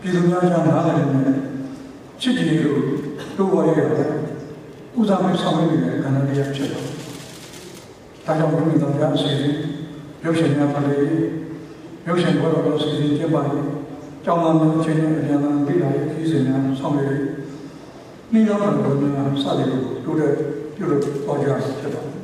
[0.00, 1.20] ပြည်သူများကြားနားလည်နေ
[2.20, 2.80] ချစ်ကြည်လို့
[3.36, 3.80] တို့ဝရရ
[4.98, 6.82] ဦးစားပေးဆောင်ရွက်နေတဲ့ကဏ္ဍတရားဖြစ်တယ်။
[8.26, 9.54] ဒါကြောင့်ဘုရားတော်များအစီအစဉ်
[10.24, 10.96] ရုပ်ရှင်များပါလေ
[12.06, 13.66] ရုပ်ရှင်ဘောတော်အစီအစဉ်ကျင်းပရေး
[14.24, 17.24] ကျောင်းသားများအချင်းချင်းအပြန်အလှန်လေ့လာရေးအစီအစဉ်များဆောင်ရွက်ပြီး
[18.32, 19.68] နှီးနှောင်းတဲ့လုပ်ငန်းများစတင်
[20.04, 20.32] တိုးတက်
[20.76, 21.46] ပြုလုပ်ပေါ်ကြ
[21.80, 22.14] ဖြစ်ပါတယ်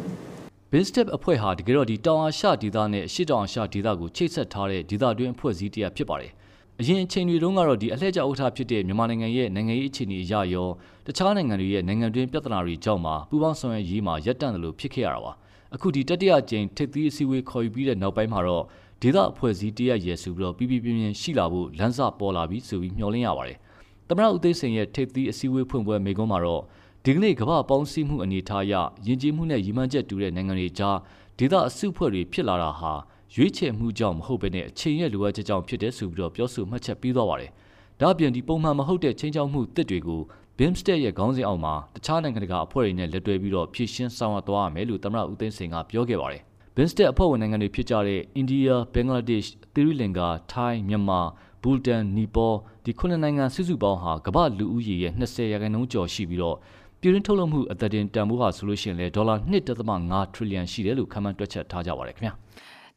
[0.70, 6.32] BIMSTEP အဖွဲ့ဟာတကယ်တော့ဒီတောင်အာရှဒေသနဲ့အရှေ့တောင်အာရှဒေသကိုချိတ်ဆက်ထားတဲ့ဒေသတွင်းအဖွဲ့အစည်းတစ်ရပ်ဖြစ်ပါတယ်။
[6.80, 10.68] အရင်အချိန်တွေတုန်းကတော့ဒီအလှည့်ကျဥက္ကဋ္ဌဖြစ်တဲ့မြန်မာနိုင်ငံရဲ့နိုင်ငံရေးအခြေအနေအရရော
[11.06, 15.32] တခြားနိုင်ငံတွေရဲ့နိုင်ငံတွင်းပြဿနာတွေကြောင့်မှပူးပေါင်းဆောင်ရွက်ရေးမှာရပ်တန့်တယ်လို့ဖြစ်ခဲ့ရတာပါ။
[15.74, 18.64] အခုဒီတတိယကြိမ်ထိပ်သီးအစည်းအဝေးခေါ်ယူပြီးတဲ့နောက်ပိုင်းမှာတော့
[19.02, 23.58] ဒေသအဖွဲ့အစည်းတရက်ရဲဆိုပြီးတော့ပြပြပြင်းပြင်းရှိလာဖို့လမ်းစာပေါ်လာပြီးဆိုပြီးမျှော်လင့်ရပါတယ်။
[24.08, 26.62] သမရဦးသိန်းစိန်ရဲ့ထိပ်သီးအစည်းအဝေးဖွင့်ပွဲမိကုံးမှာတော့
[27.04, 28.74] ဒီကနေ့ကမ္ဘာပေါင်းစည်းမှုအနေထားအရ
[29.06, 30.96] ယဉ်ကျေးမှုနဲ့ရည်မှန်းချက်တူတဲ့နိုင်ငံတွေကြား
[31.38, 32.92] ဒေသအစုအဖွဲ့တွေဖြစ်လာတာဟာ
[33.36, 37.50] ရွေးချယ်မှုကြောင့်မဟုတ်ဘဲနဲ့အချိန်ရဲ့လိုအပ်ချက်ကြောင့်ဖြစ်တယ်ဆိုပြီးတော့ပြောဆိုမှတ်ချက်ပေးသွားပါတယ်။
[38.00, 40.20] ဒါ့အပြင်ဒီပုံမှန်မဟုတ်တဲ့ချင်းချောက်မှုတစ်တွေကို
[40.58, 46.42] BIMSTEC ရဲ့ခေါင်းစဉ်အောက်မှာတခြားနိုင်ငံတကာအဖွဲ့တွေနဲ့လက်တွဲပြီးတော့ဖြည့်ရှင်းဆောင်ရွက်သွားရမယ်လို့သမ္မတဦးသိန်းစိန်ကပြောခဲ့ပါတယ်။
[46.74, 51.20] BIMSTEC အဖွဲ့ဝင်နိုင်ငံတွေဖြစ်ကြတဲ့အိန္ဒိယ၊ဘင်္ဂလားဒေ့ရှ်၊သီရိလင်္ကာ၊ထိုင်း၊မြန်မာ၊
[51.62, 52.52] ဘူတန်၊နီပေါ
[52.84, 56.56] ဒီခုနှစ်နိုင်ငံစုစုပေါင်းဟာကမ္ဘာလူဦးရေရဲ့20ရာခိုင်နှုန်းကျော်ရှိပြီးတော့
[57.00, 59.34] ပြည်တွင်းထုတ်လုပ်မှုအသက်တင်တန်ဖိုးဟာဆိုလို့ရှိရင်လေဒေါ်လာ
[59.82, 62.34] 1.5 trillion ရှိတယ်လို့ခန့်မှန်းတွက်ချက်ထားကြပါတယ်ခင်ဗျာ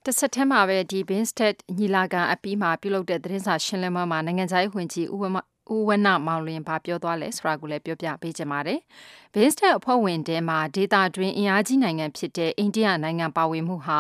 [0.10, 5.38] တစ်ဆက်တည်းမှာပဲဒီ Binstet ညီလာခံအပြီးမှာပြုလုပ်တဲ့သတင်းစာရှင်းလင်းပွဲမှာနိုင်ငံခြားရေးဝန်ကြီးဦးဝမ
[5.76, 8.80] ဦးဝနမောင်လင်ဘာပြောသွားလဲဆိုတာကိုလည်းပြောပြပေးချင်ပါတယ်။
[9.34, 14.00] Binstet အဖွဲ့ဝင်တဲမှာဒေတာတွင်အင်အားကြီးနိုင်ငံဖြစ်တဲ့အိန္ဒိယနိုင်ငံပါဝင်မှုဟာ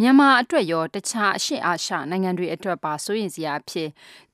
[0.00, 3.88] မြန်မာအတွက်ရောတခြားအရှေ့အာရှနိုင်ငံတွေအတွက်ပါစိုးရင်စရာအဖြစ်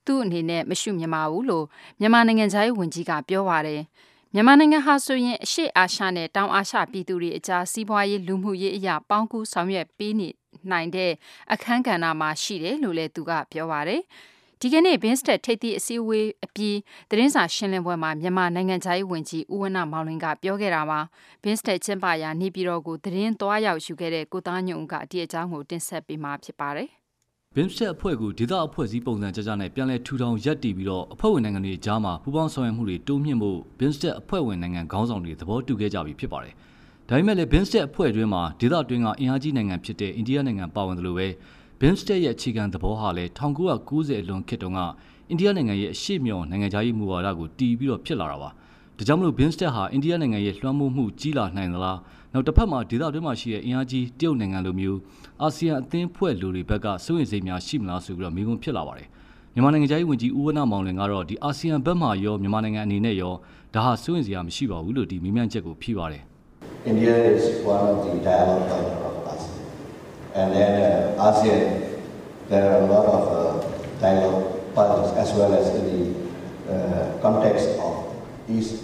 [0.07, 1.67] သူ့အနေနဲ့မရှုမြင်ပါဘူးလို့
[2.01, 3.81] မြန်မာနိုင်ငံခြားရေးဝန်ကြီးကပြောပါတယ်။
[4.35, 10.29] မြန်မာနိုင်ငံဟာဆိုရင်အရှေ့အာရှနဲ့တောင်အာရှပြည်သူတွေအကြားစီးပွားရေးလူမှုရေးအရာပေါင်းကူးဆောင်ရွက်ပေးနေ
[10.73, 11.13] နိုင်တဲ့
[11.53, 14.03] အခန်းကဏ္ဍမှာရှိတယ်လို့လည်းသူကပြောပါတယ်။
[14.61, 16.77] ဒီကနေ့ Binstet ထိပ်သီးအစည်းအဝေးအပြီး
[17.11, 21.01] သတင်းစာရှင်းလင်းပွဲမှာမြန်မာနိုင်ငံသားရေးဝန်ကြီးဦးဝဏမောင်လင်းကပြောခဲ့တာပါ။
[21.43, 26.89] Binstet ကျင်းပရာနေပြည်တော်ကိုသတင်းသွားရောက်ယူခဲ့တဲ့ကိုသားညုံကဒီအကြောင်းကိုတင်ဆက်ပေးမှာဖြစ်ပါတယ်။
[27.55, 36.55] BIMSTEC အဖွဲ့ကိုဒေသအဖွဲ့အစည်းပုံစံကြကြနဲ့ပြန်လည်ထူထောင်ရပ်တည်ပြီးတော့အဖွဲ့ဝင်နိုင်ငံတွေကြားမှာပူးပေါင်းဆောင်ရွက်မှုတွေတိုးမြှင့်ဖို့ BIMSTEC အဖွဲ့ဝင်နိုင်ငံခေါင်းဆောင်တွေသဘောတူခဲ့ကြပြီဖြစ်ပါတယ်။
[37.09, 41.29] ဒါပေမဲ့လည်း BIMSTEC အဖွဲ့တွင်းမှာဒေသတွင်းကအင်အားကြီးနိုင်ငံဖြစ်တဲ့အိန္ဒိယနိုင်ငံပါဝင်တယ်လို့ပဲ
[41.81, 44.81] BIMSTEC ရဲ့အခြေခံသဘောဟာလည်း1990အလွန်ခေတ်တုန်းက
[45.29, 48.51] အိန္ဒိယနိုင်ငံရဲ့အရှိမြောင်နိုင်ငံသားရေးမူဝါဒကိုတီးပြီးတော့ဖြစ်လာတာပါ။
[48.99, 51.99] ဒါကြောင့်မလို့ BIMSTEC ဟာအိန္ဒိယနိုင်ငံရဲ့လွှမ်းမိုးမှုကြီးလာနိုင်သလား
[52.33, 54.99] နောက်တစ်ဖက်မှာဒေသတွင်းမှာရှိတဲ့အင်အားကြီးတရုတ်နိုင်ငံလိုမျိုး
[55.43, 59.09] အာဆီယံအသင်းဖွဲ့လူတွေဘက်ကစိုးရိမ်စိတ်များရှိမလားဆိုပြီးတော့မေးခွန်းဖြစ်လာပါတယ်
[59.55, 63.35] မြန်မာနိုင်ငံသားဝန်ကြီးဦးဝနမောင်လင်ကတော့ဒီအာဆီယံဘက်မှရောမြန်မာနိုင်ငံအနေနဲ့ရော
[63.75, 66.23] ဒါဟာစိုးရိမ်စရာမရှိပါဘူးလို့ဒီမေးမြန်းချက်ကိုဖြေပါတယ်
[66.85, 69.57] India is one of the dialogue partner of ASEAN.
[70.35, 70.73] And then
[71.19, 72.01] uh, ASEAN,
[72.49, 73.69] there are a lot of uh,
[74.01, 76.03] dialogue partners as well as in the
[76.73, 77.95] uh, context of
[78.49, 78.75] East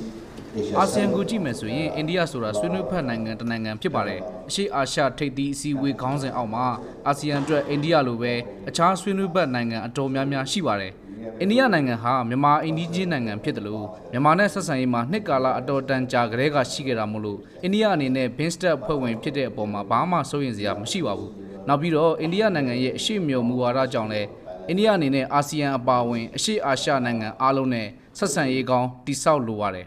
[0.78, 6.66] အာဆီယံကိုကြည့်မယ်ဆိုရင်အိန္ဒိယဆိုတာဆွေးနွေးဖက်နိုင်ငံတစ်နိုင်ငံဖြစ်ပါတယ်အရှေ့အာရှထိပ်သီးအစည်းအဝေးခေါင်းစဉ်အောက်မှာ
[7.06, 8.32] အာဆီယံအတွက်အိန္ဒိယလိုပဲ
[8.68, 10.92] အခြားဆွေးနွေးဖက်နိုင်ငံအတော်များများရှိပါတယ်
[11.40, 21.32] အိန္ဒိယနိုင်ငံဟာမြန်မာအိန္ဒိချင်းနိုင်ငံဖြစ်တယ်လို့မြန်မာနဲ့ဆက်ဆံရေးမှာနှစ်ကာလအတော်တန်ကြာကတည်းကရှိခဲ့တာမို့လို့အိန္ဒိယအနေနဲ့ BIMSTEC ဖွဲ့ဝင်ဖြစ်တဲ့အပေါ်မှာဘာမှစိုးရိမ်စရာမရှိပါဘူး
[21.68, 24.28] နောက်ပြီးတော့အိန္ဒိယနိုင်ငံရဲ့အရှိမြော်မူဝါဒကြောင့်လည်း
[24.68, 27.86] အိန္ဒိယအနေနဲ့အာဆီယံအပါအဝင်အရှေ့အာရှနိုင်ငံအားလုံးနဲ့
[28.18, 29.86] ဆက်ဆံရေးကောင်းတိစောက်လိုပါတယ်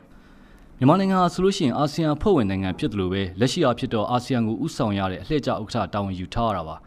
[0.78, 6.76] မြန်မာနိုင်ငံဟာဆိုလို့ရှိရင်အာဆီယံအဖွဲ့ဝင်နိုင်ငံဖြစ်တယ်လို့ပဲလက်ရှိအားဖြစ်တော့အာဆီယံကိုဥဆောင်ရတဲ့အလှည့်ကျဥက္ကဋ္ဌတာဝန်ယူထားရတာပါ။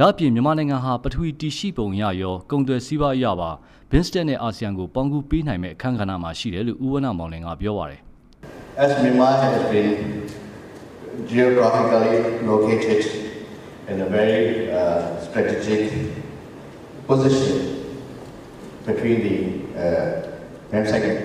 [0.00, 3.50] ဒါ့အပြင်မြန်မာနိုင်ငံဟာပထဝီတီရှိပုံရရောကုန်သွယ်စည်းပါးရပါ
[3.90, 8.00] ဘင်းစတက်နဲ့အာဆီယံကိုပေါင်းကူးပေးနိုင်မဲ့အခမ်းကဏ္ဍမှာရှိတယ်လို့ဦးဝနမောင်လင်ကပြောပါတယ်။
[8.84, 9.90] As Myanmar has been
[11.32, 12.16] geographically
[12.50, 13.02] located
[13.90, 14.80] in a very uh,
[15.26, 15.82] strategic
[17.08, 17.56] position
[18.88, 19.36] between the
[19.84, 20.28] uh,
[20.72, 20.76] မြ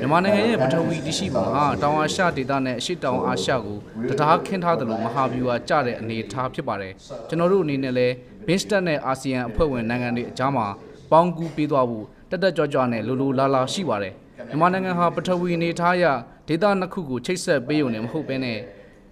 [0.06, 3.78] န်မာနိုင်ငံရဲ့ပထဝီတရှိပုံဟာတောင်အာရှဒေသနဲ့အရှေ့တောင်အာရှကို
[4.10, 6.94] တရားခင်းထားတယ်လို့မဟာဗျူဟာကြတဲ့အနေအထားဖြစ်ပါတယ်
[7.30, 8.14] ကျွန်တော်တို့အနေနဲ့လည်း
[8.48, 10.66] BIMSTEC နဲ့အာဆီယံအဖွဲ့ဝင်နိုင်ငံတွေအကြားမှာ
[11.12, 14.14] ပေါင်းကူးပေးသွားဖို့တက်တက်ကြွကြွနဲ့လိုလိုလားလားရှိပါတယ်
[14.48, 16.04] မြန်မာနိုင်ငံဟာပထဝီအနေထားရ
[16.48, 18.60] ဒေသနှစ်ခုကိုချိတ်ဆက်ပေးုံနဲ့မဟုတ်ဘဲနဲ့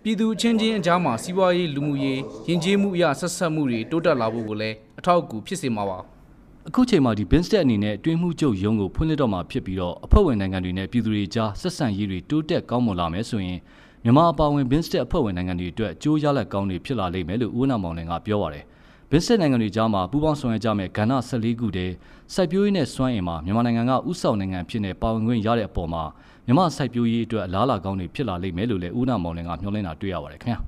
[0.04, 5.98] ပြည်သူချင်းချင်းအကြားမှာစီးပွားရေးလူမှုရေးယဉ်ကျေးမှုအရဆက်ဆက်မှုတွေတိုးတက်လာဖို့ကိုလည်းအထောက်အကူဖြစ်စေမှာပါ
[6.68, 13.60] အခုချိန်မှာဒီ BIMSTEC အနေနဲ့တွင်းမှုချုပ်ရုံးကိုဖွင့်လှစ်တော့မှာဖြစ်ပြီးတော့အဖွဲ့ဝင်နိုင်ငံတွေနဲ့ပြည်သူတွေကြားဆက်ဆံရေးတွေတိုးတက်ကောင်းမွန်လာမယ်ဆိုရင်
[14.04, 18.66] မြန်မာအပါအဝင် BIMSTEC အဖွဲ့ဝင်နိုင်ငံတွေအတွက်အကျိုးရလဒ်ကောင်းတွေဖြစ်လာလိမ့်မယ်လို့ဦးနာမောင်လင်ကပြောပါတယ်။
[19.14, 21.94] BIMSTEC နိုင်ငံတွေကြားမှာပူးပေါင်းဆောင်ရွက်ကြမယ့်ကဏ္ဍ14ခုတည်း
[22.34, 26.04] စိုက်ပျိုးရေးနဲ့စွမ်းအင်မှာမြန်မာနိုင်ငံကဥဆောင်နိုင်ငံဖြစ်နေပါဝင်ခွင့်ရတဲ့အပေါ်မှာ
[26.46, 30.60] မြန်မာစိုက်ပျိုးရေးအတွက်အလားအလာကောင်းတွေဖြစ်လာလိမ့်မယ်လို့လည်းဦးနာမောင်လင်ကမျှော်လင့်တာတွေ့ရပါတယ်ခင်ဗျာ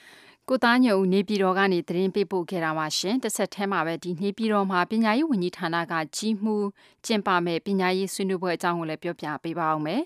[0.48, 6.56] ။ကိုသားညုံနေပြည်တော်ကနေသတင်းပေးပို့ခဲ့တာပါရှင်တစ်ဆက်တည်းမှာပဲဒီနေပြည်တော်မှာပညာရေးဝန်ကြီးဌာနကကြီးမှု
[7.06, 10.02] ကျင်းပမဲ့ပညာရေးဆွေးနွေးပွဲအကြောင်းကိုလည်းပြောပြပေးပါအောင်မယ်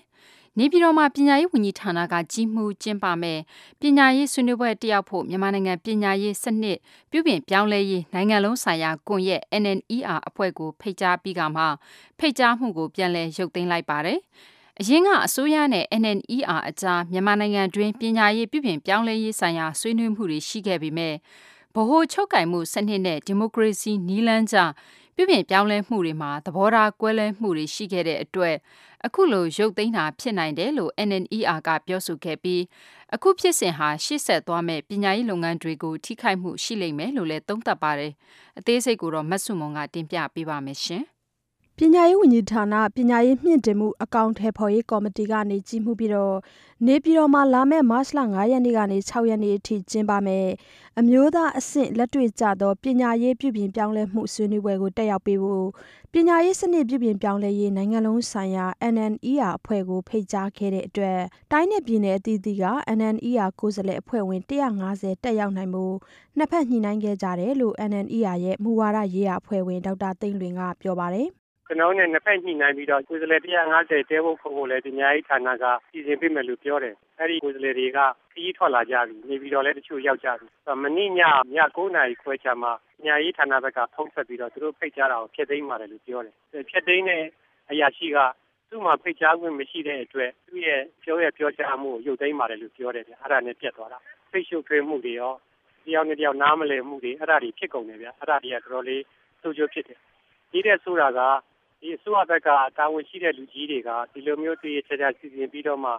[0.59, 3.39] နေပြည်တော်မှာပညာရေးဝန်ကြီးဌာနကကြီးမှုကျင်းပမယ်
[3.81, 6.77] ပညာရေးဆွေးနွေးပွဲတက်ရောက်ဖို့မြန်မာနိုင်ငံပညာရေးစနစ်
[7.11, 11.63] ပြုပြင်ပြောင်းလဲရေးနိုင်ငံလုံးဆိုင်ရာကွန်ရက် NNER အဖွဲ့ကိုဖိတ်ကြားပြီးကမှ
[12.19, 14.19] ဖိတ်ကြားမှုကိုပြန်လည်ရုပ်သိမ်းလိုက်ပါတယ်။
[14.79, 21.13] အရင်ကအစိုးရနဲ့ NNER အကြားမြန်မာနိုင်ငံတွင်းပညာရေးပြုပြင်ပြောင်းလဲရေးဆိုင်ရာဆွေးနွေးမှုတွေရှိခဲ့ပေမဲ့
[21.75, 24.57] ဗဟိုချုပ်ကင်မှုစနစ်နဲ့ဒီမိုကရေစီနီးလန်းကြ
[25.19, 28.55] ပြုပြင်ပြောင်းလဲမှုတွေမှာသဘောထားကွဲလွဲမှုတွေရှိခဲ့တဲ့အတွက်
[29.05, 32.61] အခုလိုရုပ်သိမ်းတာဖြစ်နိုင်တယ်လို့ NNER ကပြောဆိုခဲ့ပြီး
[33.13, 38.13] အခုဖြစ်စဉ်ဟာရှေ့ဆက်သွားမဲ့ပညာရေးလုပ်ငန်းတွေကိုထိခိုက်မှုရှိလိမ့်မယ်လို့လည်းသုံးသပ်ပါတယ်။
[38.59, 41.05] အသေးစိတ်ကိုတော့မတ်စုမွန်ကတင်ပြပေးပါမယ်ရှင်။
[41.79, 46.35] ပညာရေးဝန်ကြီးဌာန ပညာရေးမြင့်တင်မှု အကောင့်ထဲဖော်ရေးကော်မတီကနေ ကြီးမှုပြီးတော့
[46.85, 50.47] နေပြည်တော်မှာ လာမယ့် မတ်လ9ရက်နေ့ကနေ6ရက်နေ့အထိ ကျင်းပမယ်
[50.99, 55.67] အမျိုးသားအဆင့် လက်တွေ့ကျသော ပညာရေးပြုပြင်ပြောင်းလဲမှု ဆွေးနွေးပွဲကို တက်ရောက်ပေးဖို့
[56.13, 61.19] ပညာရေးစနစ် ပြုပြင်ပြောင်းလဲရေး နိုင်ငံလုံးဆိုင်ရာ NNER အဖွဲ့ကို ဖိတ်ကြားခဲ့တဲ့အတွက်
[61.51, 62.65] တိုင်းနယ်ပြည်နယ်အသီးသီးက
[62.97, 65.85] NNER ကိုယ်စားလှယ်အဖွဲ့ဝင်150တက်ရောက်နိုင်မှု
[66.37, 71.29] နှစ်ဖက်ညှိနှိုင်းခဲ့ကြတယ်လို့ NNER ရဲ့ မူဝါဒရေးရာအဖွဲ့ဝင် ဒေါက်တာသိန်းလွင်က ပြောပါတယ်
[71.69, 77.99] ကျွန်တော်နဲ့နှစ်ဖက်ညှိနှိုင်းပြီးတော့ကိုယ်စားလှယ်150တဲဖို့ဖို့ကိုလည်းပညာရေးဌာနကစီစဉ်ပေးမယ်လို့ပြောတယ်။အဲဒီကိုယ်စားလှယ်တွေက
[78.31, 80.47] ခရီးထွက်လာကြပြီ။နေပြီးတော့လည်းတချို့ရောက်ကြပြီ။
[80.83, 86.35] မနေ့ညည9နာရီခွဲချမှာပညာရေးဌာနဘက်ကဖုန်းဆက်ပြီးတော့သူတို့ဖိတ်ကြားတာကိုဖျက်သိမ်းပါတယ်လို့ပြောတယ်။
[86.69, 87.23] ဖျက်သိမ်းတဲ့
[87.71, 88.17] အရာရှိက
[88.69, 93.99] သူ့မှာဖိတ်ကြားခွင့်မရှိတဲ့အတွက်သူ့ရဲ့ပြောရပြောကြားမှုကိုရုပ်သိမ်းပါတယ်လို့ပြောတယ်ဗျ။အဲ့ဒါနဲ့ပြတ်သွားတာ။
[94.31, 95.33] ဖိတ်ရှုပ်ထွေးမှုတွေရော
[95.85, 99.03] တယောက်နဲ့တယောက်နားမလည်မှုတွေအဲ့ဒါတွေဖြစ်ကုန်တယ်ဗျ။အဲ့ဒါတွေကတော်တော်လေး
[99.41, 99.99] ဆိုးကျိုးဖြစ်တယ်။
[100.51, 101.19] ဒီတဲ့ဆိုတာက
[101.79, 105.91] ဒီအစိုးရဘက်ကတာဝန်ရှိတဲ့လူကြီးတွေကဒီလိုမျိုးတည်ရချာချာစီစဉ်ပြီးတော့မှ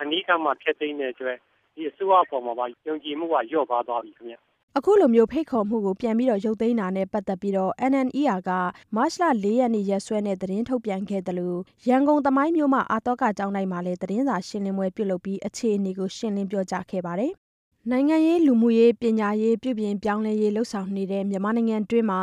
[0.00, 1.36] အနီးကမှဖျက်သိမ်းတဲ့အတွက်
[1.74, 4.36] ဒီအစိုးရပေါ်မှာပါယုံကြည်မှုကလျော့ပါသွားပြီခင်ဗျ
[4.78, 8.50] အခုလိုမျိုးဖိတ်ခေါ်မှုကိုပြန်ပြီးတော့ရုပ်သိမ်းတာနဲ့ပတ်သက်ပြီးတော့ NNER က
[8.96, 17.32] မတ်လ၄ရက်နေ့ရက်စွဲနဲ့သတင်းထုတ်ပြန်ခဲ့တယ်လို့ရန်ကုန်သမိုင်းမြို့မှာအာတော့ကကျောင်းတိုင်းမှာလည်းသတင်းစာရှင်းလင်းပွဲပြုလုပ်ပြီးအခြေအနေကိုရှင်းလင်းပြောကြားခဲ့ပါတယ်။
[17.90, 22.20] နိုင်ငံရေးလူမှုရေးပညာရေးပြုပြင်ပြောင်းလဲရေးလှုပ်ဆောင်နေတဲ့မြန်မာနိုင်ငံတွင်းမှာ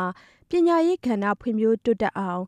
[0.50, 2.42] ပညာရေးကဏ္ဍဖွံ့ဖြိုးတိုးတက်အောင်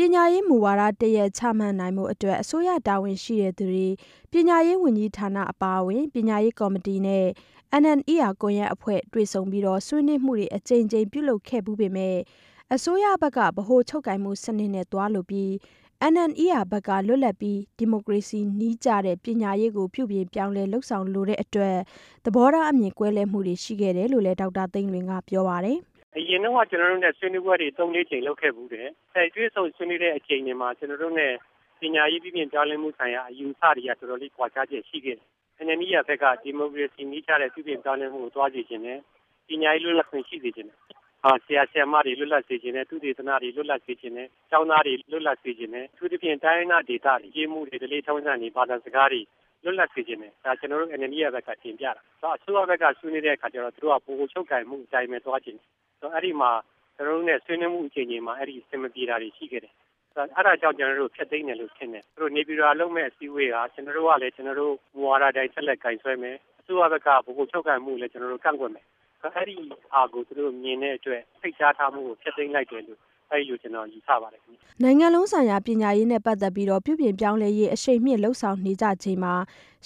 [0.00, 3.88] ပညာရေးမူဝါဒတရပ်ချမှတ်နိုင်မှုအတွက် အစိုးရတာဝန်ရှိတဲ့သူတွေ
[4.32, 7.26] ပညာရေးဝန်ကြီးဌာနအပါအဝင် ပညာရေးကော်မတီနဲ့
[7.82, 12.18] NNER ကွန်ရက်အဖွဲ့တွေ့ဆုံပြီး ဆွေးနွေးမှုတွေ အကြိမ်ကြိမ်ပြုလုပ်ခဲ့ဖူးပေမယ့်
[12.74, 15.50] အစိုးရဘက်က ဗဟိုချုပ်ကိုင်မှုစနစ်နဲ့ သွားလိုပြီး
[16.12, 21.76] NNER ဘက်က လွတ်လပ်ပြီး ဒီမိုကရေစီနည်းကျတဲ့ ပညာရေးကို ပြုပြင်ပြောင်းလဲ လုပ်ဆောင်လိုတဲ့အတွက်
[22.24, 25.78] သဘောထားအမြင်ကွဲလွဲမှုတွေ ရှိခဲ့တယ်လို့လည်း ဒေါက်တာသိန်းလွင်က ပြောပါတယ်
[26.18, 31.32] အရင်တော့ကျွန်တော်တို့နဲ့ဆွေးနွေးပွဲတွေ၃-၄ကြိမ်လုပ်ခဲ့ဘူးတယ်။အဲတွေ့ဆုံဆွေးနွေးတဲ့အချိန်တွေမှာကျွန်တော်တို့နဲ့
[31.80, 35.28] ပညာရေးပြုပြင်ပြောင်းလဲမှုဆိုင်ရာအယူအဆတွေကတော်တော်လေးကွာခြားချက်ရှိခဲ့တယ်။
[35.66, 38.98] NNER ဘက်ကဒီမိုကရေစီနည်းကျတဲ့ပြုပြင်ပြောင်းလဲမှုကိုသွားစေချင်တယ်။
[39.48, 40.78] ပညာရေးလွတ်လပ်ခွင့်ရှိစေချင်တယ်။
[41.24, 49.20] အာဆရာဆရာမတွေလွတ်လပ်စေချင်တယ်၊သုတေသနတွေလွတ်လပ်စေချင်တယ်၊ကျောင်းသားတွေလွတ်လပ်စေချင်တယ်။အထူးသဖြင့်တိုင်းရင်းသားဒေသတွေရေးမှုတွေဓလေ့ထုံးစံတွေဘာသာစကားတွေ
[49.64, 51.92] လွတ်လပ်စေချင်တယ်။ဒါကျွန်တော်တို့ NNER ဘက်ကတင်ပြတာ။
[52.36, 55.68] အစိုးရဘက်ကဆွေးနွေးတဲ့အခါကျတော့သူတို့ကပိုချုပ်ကင်မှုအတိုင်းပဲသွားချင်တယ်။
[56.14, 56.50] အဲ့ဒီမှာ
[56.96, 59.74] ကျွန်တော်တို့နဲ့ ဆွေးနွေးမှုအချိန်ကြီးမှာ အဲ့ဒီအဆင်မပြေတာတွေရှိခဲ့တယ်
[60.36, 68.86] အဲ့ဒါကြောင့် ကျွန်တော်တို့ ဖျက်သိမ်းတယ်လို့ထင်တယ်သူတို့နေပြည်တော်လုံးမဲ့အစည်းအဝေးက ကျွန်တော်တို့ကလည်း ကျွန်တော်တို့ မူဝါဒတိုင်း ဆက်လက်ကင်ဆွဲမယ် အစိုးရဘက်ကဘုကိုချုပ်ကံမှုလည်း ကျွန်တော်တို့ ကန့်ကွက်မယ်
[69.22, 69.56] အဲ့ဒီ
[69.94, 79.34] အားကို သူတို့မြင်တဲ့အတွက် ဖိတ်ကြားထားမှုကို ဖျက်သိမ်းလိုက်တယ်လို့ အဲ့လိုကျွန်တော်ယူဆပါတယ်ခင်ဗျနိုင်ငံလုံးဆိုင်ရာပညာရေးနဲ့ပတ်သက်ပြီးတော့ပြုပြင်ပြောင်းလဲရေးအရှိန်မြင့်လှုပ်ဆောင်နေကြချိန်မှာ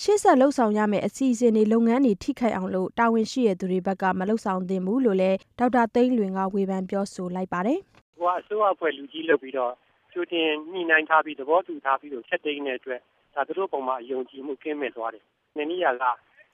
[0.02, 7.78] ရှေ့ဆက်လှုပ်ဆောင်ရမယ့်အစီအစဉ်တွေလုပ်ငန်းတွေထိခိုက်အောင်လို့တာဝန်ရှိတဲ့သူတွေဘက်ကမလှုပ်ဆောင်သင့်ဘူးလို့လည်းဒေါက်တာသိန်းလွင်ကဝေဖန်ပြောဆိုလိုက်ပါတယ်။
[8.18, 9.72] ဟိုအစိုးရအဖွဲ့လူကြီးလုပ်ပြီးတော့
[10.12, 13.00] ကျိုးတင်ညှိနှိုင်းထားပြီးသဘောတူထားပြီးတော့ချက်သိမ်းတဲ့အတွက်
[13.35, 15.24] ဒါတို့ပုံမှာအယုံကြည်မှုကင်းမဲ့သွားတယ်။
[15.57, 15.87] နေနည်းက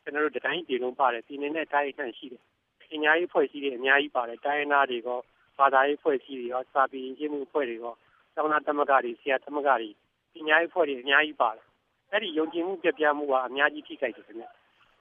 [0.03, 2.42] ကျွန်တော်တို့တိုင်းပြည်လုံးပါတယ်ပြည်နေတဲ့တိုင်းအနှံ့ရှိတယ်။
[2.81, 5.09] ပညာရေးဖွဲ့စည်းတဲ့အများကြီးပါတယ်တိုင်းအနာတွေက
[5.59, 7.94] ဘာသာရေးဖွဲ့စည်းတွေရောစာပေရင်းမှုဖွဲ့တွေရော
[8.35, 9.90] ကျောင်းသားသမဂ္ဂတွေဆရာသမဂ္ဂတွေ
[10.35, 11.64] ပညာရေးဖွဲ့တွေအများကြီးပါတယ်
[12.11, 14.47] အဲ့ဒီယုံကြည်မှုပြပြမှုကအများကြီးထိခိုက်တယ်ခင်ဗျ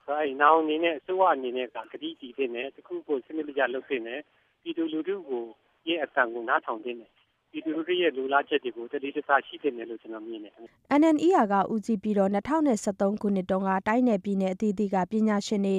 [0.05, 4.19] ဆိုအဲ့နောက်အနေနဲ့အစိုးရအနေနဲ့ကဂတိတည်တဲ့နဲ့တခုကိုစနစ်တကျလုပ်တဲ့နဲ့
[4.61, 5.43] ပြည်သူလူထုကို
[5.87, 7.11] ရဲ့အတန်ကိုနားထောင်တဲ့နဲ့
[7.51, 10.53] ပြည်သူလူထုရဲ့လူလားချက်တွေကိုတတိတစားရှိတဲ့နယ်လို့ကျွန်တော်မြင်တယ်
[10.99, 15.77] NNER ကဦးစီးပြီးတော့2023ခုနှစ်တုန်းကတိုင်းနယ်ပြည်နယ်အသီးသီးကပညာရှင်တွေ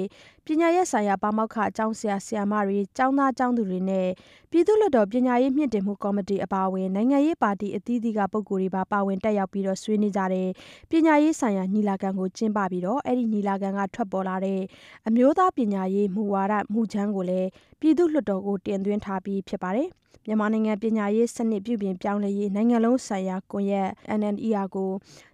[0.51, 4.07] ပညာရေးဆိုင်ရာ ပါမောက္ခအကြောင်းဆရာ ဆရာမတွေ ကျောင်းသားကျောင်းသူတွေနဲ့
[4.51, 10.47] ပြည်သူ့လွှတ်တော် ပညာရေးမြင့်တင်မှုကော်မတီ အပါအဝင် နိုင်ငံရေးပါတီ အသီးသီးက ပုဂ္ဂိုလ်တွေပါ ပါဝင်တက်ရောက်ပြီးတော့ဆွေးနွေးကြတဲ့
[10.91, 14.61] ပညာရေးဆိုင်ရာ ညီလာခံကို ကျင်းပပြီးတော့အဲ့ဒီညီလာခံက ထွက်ပေါ်လာတဲ့
[15.07, 17.47] အမျိုးသားပညာရေးမူဝါဒ မူချမ်းကိုလည်း
[17.79, 19.89] ပြည်သူ့လွှတ်တော်ကို တင်သွင်းထားပြီး ဖြစ်ပါတယ်။
[20.25, 24.89] မြန်မာနိုင်ငံ ပညာရေးစနစ် ပြုပြင်ပြောင်းလဲရေး နိုင်ငံလုံးဆိုင်ရာကွန်ရက် NNER ကို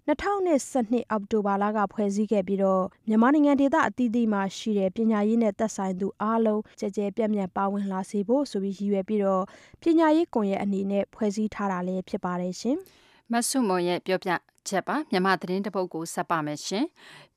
[0.08, 9.44] 2012 အောက်တိုဘာလက ဖွဲ့စည်းခဲ့ပြီးတော့ မြန်မာနိုင်ငံဒေသအသီးသီးမှာရှိတဲ့ ပညာရေးနဲ့သက်ဆိုင်သူအားလုံးကြကြပြန့်ပြန့် ပါဝင်လာစေဖို့ဆိုပြီး ရည်ရွယ်ပြီးတော့
[9.82, 12.78] ပညာရေးကွန်ရက်အနေနဲ့ ဖွဲ့စည်းထားတာလည်း ဖြစ်ပါတယ်ရှင်။
[13.32, 14.32] မဆုမွန်ရဲ့ ပြောပြ
[14.70, 16.86] ချက်ပါမြန်မာသတင်းတပုတ်ကိုဆက်ပါမယ်ရှင်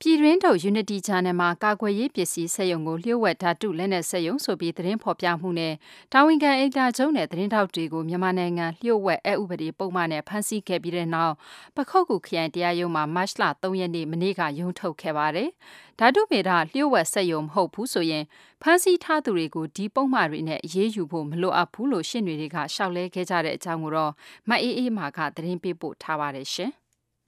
[0.00, 5.74] ပြည်တွင်းထုတ် Unity Channel မှာကာကွယ်ရေးပစ္စည်းစက်ရုံကိုလျှို့ဝှက်ဓာတုလက်နက်စက်ရုံဆိုပြီးသတင်းဖော်ပြမှုနဲ့
[6.12, 11.34] တာဝန်ခံအိတ်တာကျုံနဲ့သတင်းထောက်တွေကိုမြန်မာနိုင်ငံလျှို့ဝှက်အဥပဒေပုံမှန်နဲ့ဖမ်းဆီးခဲ့ပြီးတဲ့နောက်
[11.76, 15.50] ပခုတ်ကူခရိုင်တရားရုံးမှာမတ်လ3ရက်နေ့မနေ့ကရုံးထုတ်ခဲ့ပါတယ်
[15.98, 18.24] ဓာတုပေဒလျှို့ဝှက်စက်ရုံမဟုတ်ဘူးဆိုရင်
[18.62, 24.12] ဖမ်းဆီးထားသူတွေကိုဒီပုံမှန်တွေနဲ့အရေးယူဖို့မလိုအပ်ဘူးလို့ရှင်းတွေကရှောက်လဲခဲ့ကြတဲ့အကြောင်းကိုတော့
[24.48, 26.72] မအေးအေးမာကသတင်းပေးပို့ထားပါတယ်ရှင်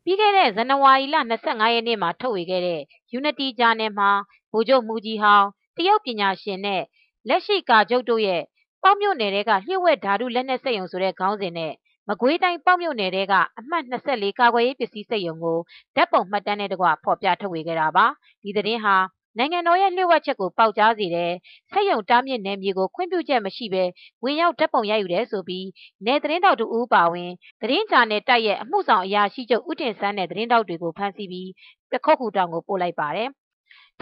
[0.05, 2.81] ပြီးခဲ့တဲ့ဇန်နဝါရီလ25ရက်နေ့မှာ ထုတ်ဝေခဲ့တဲ့
[3.19, 4.11] Unity Journal မှာ
[4.53, 6.83] ဗိုလ်ချုပ်မူကြီးဟောင်း တရုတ်ပညာရှင်နဲ့
[7.29, 8.43] လက်ရှိကာချုပ်တို့ရဲ့
[8.83, 11.73] ပေါ့မြို့နယ်တွေကလျှို့ဝှက်ဓာတုလက်နက်စက်ရုံဆိုတဲ့ ခေါင်းစဉ်နဲ့
[12.09, 15.59] မကွေးတိုင်း ပေါ့မြို့နယ်ကအမှတ်24ကာကွယ်ရေးပစ္စည်းစက်ရုံကို
[15.97, 18.07] ဓာတ်ပုံမှတ်တမ်းနဲ့တကွ ဖော်ပြထုတ်ဝေခဲ့တာပါ
[18.43, 18.97] ဒီသတင်းဟာ
[19.39, 21.33] နိုင်ငံတော်ရဲ့လျှို့ဝှက်ချက်ကိုပေါက်ကြားစေတဲ့
[21.71, 23.85] ဆက်ယုံတားမြစ်နယ်မြေကိုခွင့်ပြုချက်မရှိဘဲ
[24.25, 25.67] ဝင်ရောက်ဓာတ်ပုံရိုက်ယူတယ်ဆိုပြီး
[26.07, 31.51] နယ်သတင်းတောက်တူဦးပါဝင်သတင်းချာနယ်တိုက်ရဲ့အမှုဆောင်အရာရှိချုပ်ဦးတင်ဆန်းနဲ့သတင်းတောက်တွေကိုဖမ်းဆီးပြီး
[31.91, 33.29] ပခုတ်ကူတောင်ကိုပို့လိုက်ပါတယ်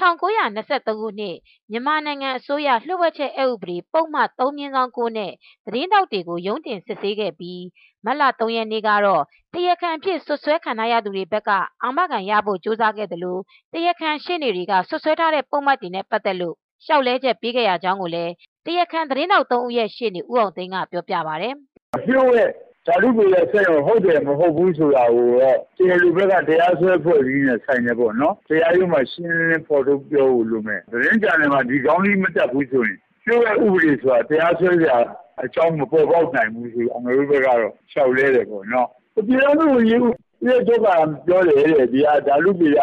[0.00, 1.36] 1923ခုနှစ်
[1.70, 5.32] မြန်မာနိုင်ငံအစိုးရလှုပ်ဝက်ချက်အဥပဒေပုံမှန်3မြင်းဆောင်9နဲ့
[5.66, 7.62] သတင်းတောက်တွေကို ရုံးတင်စစ်ဆေးခဲ့ပြီး
[8.04, 9.22] မတ်လ3ရက်နေ့ကတော့
[9.54, 11.50] တရားခံအဖြစ်ဆွဆွဲခံရသူတွေဘက်က
[11.82, 13.40] အာမခံရဖို့ကြိုးစားခဲ့တယ်လို့
[13.72, 16.54] တရားခံရှင်းနေတွေကဆွဆွဲထားတဲ့ ပုံမှန်တွေနဲ့ ပတ်သက်လို့
[16.86, 18.32] ရှောက်လဲချက်ပေးခဲ့ရကြောင်းကိုလည်း
[18.66, 21.52] တရားခံသတင်းတောက်3ဦးရဲ့ ရှင်းနေ ဦးအောင်သိန်းက ပြောပြပါဗျာ။
[21.96, 22.50] အပြုတ်ရဲ့
[22.88, 34.98] ဓာတုပေရဲ့ဆက်ရုံဟုတ်တယ်မဟုတ်ဘူးဆိုတာကိုတော့တရားလူဘက်ကတရားစွဲဖွဲ့ပြီးနေဆိုင်နေပေါ့နော်တရားရုံးမှာရှင်းလင်းဖော်ထုတ်ပြောဖို့လိုမယ်သတင်းကြံတယ်မှာဒီကောင်းလေးမတက်ဘူးဆိုရင်ကျိုးရဲ့ဥပဒေဆိုတာတရားစွဲစရာ
[35.44, 38.88] အကြောင်းမပေါ်ပေါက်နိုင်ဘူးဆိုအငယ်တို့ဘက်ကတော့ရှောက်လဲတယ်ပေါ့နော်
[39.26, 40.88] ပြည်တော်လူကြီးဒီတော့က
[41.26, 42.78] ပြောတယ်တဲ့ဒီဟာဓာတုပေရ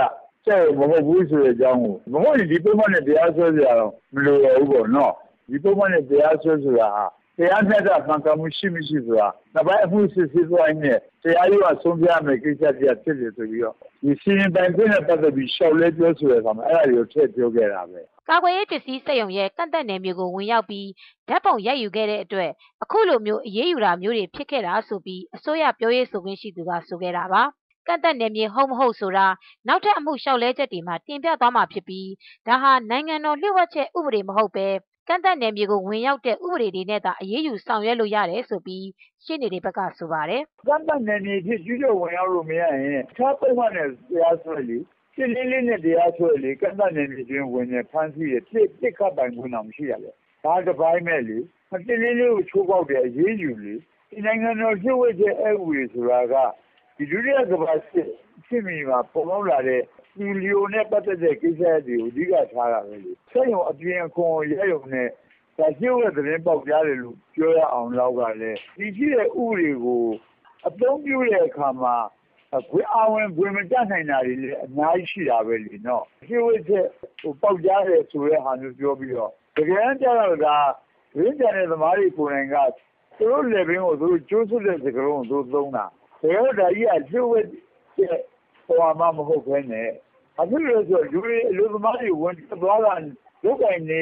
[0.45, 5.13] ကျဲမဟုတ်ဘူးဆိုတဲ့အကြောင်းကိုမဟုတ်ရင်ဒီပုံမှန်နဲ့တရားစွဲစရာတော့မလိုတော့ဘူးပေါ့နော်
[5.49, 7.05] ဒီပုံမှန်နဲ့တရားစွဲဆိုတာဟာ
[7.37, 10.79] တရားမျှတမှန်ကန်မှုရှိမရှိဆိုတာနောက်ပိုင်းအမှုစစ်ဆေးသွားရင်
[11.23, 20.89] တရားရုံးကဆုံးဖြတ်ရမယ့်ကိစ္စတရားဖြစ်တယ်ဆိုပြီးတော့ဒီစီရင်ပိုင်ခွင့်နဲ့ပတ်သက်ပြီးရှောက်လဲပြောဆိုရဆောင်အဲ့ဒါတွေကိုထည့်ပြောခဲ့တာပဲကာကွယ်ရေးပစ္စည်းစက်ရုံရဲ့ကန့်သက်နယ်မြေကိုဝင်ရောက်ပြီး
[21.29, 22.51] ဓာတ်ပုံရိုက်ယူခဲ့တဲ့အတွက်
[22.83, 27.43] အခုလိုမျိုးအရေးယူတာမျိုးတွေဖြစ်ခဲ့တာဆိုပြီးအစိုးရပြောရေးဆိုခွင့်ရှိသူကဆိုခဲ့တာပါ
[27.87, 29.27] ကန့်သက်နယ်မြေဟုတ်မဟုတ်ဆိုတာ
[29.67, 32.09] နောက်ထပ်အမှုလျှောက်လဲချက်တွေမှာတင်ပြသွားမှာဖြစ်ပြီး
[32.47, 34.67] ဒါဟာနိုင်ငံတော်လျှို့ဝှက်ချက်ဥပဒေမဟုတ်ပဲ
[35.07, 38.85] ကန့်သတ်နယ်မြေကို ဝင်ရောက်တဲ့ ဥပဒေတွေနဲ့သာ အရေးယူဆောင်ရွက်လို့ရတယ်ဆိုပြီး
[39.25, 44.77] ရှင်းနေတဲ့ဘက်က ဆိုပါတယ်။ကန့်သတ်နယ်မြေဖြစ် ကျူးကျော်ဝင်ရောက်လို့မရရင်ခြားပုံမှန်နဲ့ တရားစွဲလေ
[45.15, 50.11] ရှင်းလင်းလေးနဲ့ တရားစွဲလေ ကန့်သတ်နယ်မြေတွင်ဝင်နေဖမ်းဆီးရတစ်တစ်ခတ်ပိုင်ခွင့်တော့မရှိရလေ။
[50.43, 51.37] ဒါတစ်ပိုင်းမဲ့လေ
[51.71, 53.73] မတင်လေးလေးကိုချိုးပေါက်တဲ့အရေးယူလေ
[54.09, 56.35] ဒီနိုင်ငံတော်ကျုပ်ဝဲချက်အဥပဒေဆိုတာက
[56.97, 58.07] ဒီဒုတိယကမ္ဘာစစ်
[58.47, 59.81] ဖြစ်မိမှာပေါ်ပေါက်လာတဲ့
[60.17, 65.07] ဒီလီယိုနဲ့ပတ်သက်တဲ့ကိစ္စတွေကို အဓိကထားတာပဲလေဆက်ရုံအပြင်အခွန်ရရုံနဲ့
[65.57, 70.03] ဒါကျုပ်ရဲ့သတင်းပေါက်ကြားတယ်လို့ ပြောရအောင်လောက်ကလည်းဒီရှိတဲ့ဥပဒေကို
[70.67, 71.95] အသုံးပြုတဲ့အခါမှာ
[72.69, 76.85] ခွေအဝင်ခွေမတတ်နိုင်တာတွေလည်း အများကြီးရှိတာပဲလေနော်ရှိဝိချက်
[77.21, 80.57] ဟိုပေါက်ကြားတယ်ဆိုတဲ့ဟာမျိုးပြောပြီးတော့ တကယ်ကြတော့ ဒါ
[81.17, 82.55] ရင်းကြတဲ့သမားတွေကိုယ်တိုင်က
[83.17, 85.85] သူတို့ level ကို သူတို့ ကျိုးစွတဲ့စကားလုံးကို သူသုံးတာ
[86.21, 87.39] တကယ်တော့ ဒါကြီးကရှိဝိ
[87.97, 88.19] ချက်
[88.65, 89.89] ဟိုမှ မဟုတ်ဘဲနဲ့
[90.39, 92.93] အခုလို့ဆိုလူတွေအလုပ်သမားတွေဝင်သွားတာ
[93.43, 94.01] လုတ်ကင်နေ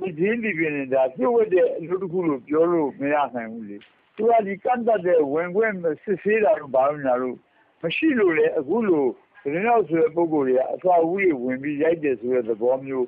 [0.00, 3.76] ဒီဒင်းဒီပြင်းနေတာပြုတ်ဝတ်တဲ့အလုပ်တစ်ခုလို့ပြောလို့မရနိုင်ဘူးလေ
[4.16, 7.36] သူကဒီကန့်တတ်တဲ့ဝင်ခွင့်စစ်ဆေးတာလို့ဘာလို့ညာလို့
[7.82, 9.08] မရှိလို့လေအခုလို့
[9.42, 13.06] ဒီနောက်ဆိုတဲ့ပုံကိုယ်တွေကအသာဝူးတွေဝင်ပြီးရိုက်တယ်ဆိုတဲ့သဘောမျိုး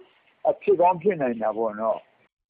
[0.50, 1.98] အဖြစ်ကောင်းဖြစ်နိုင်တာပေါ့နော်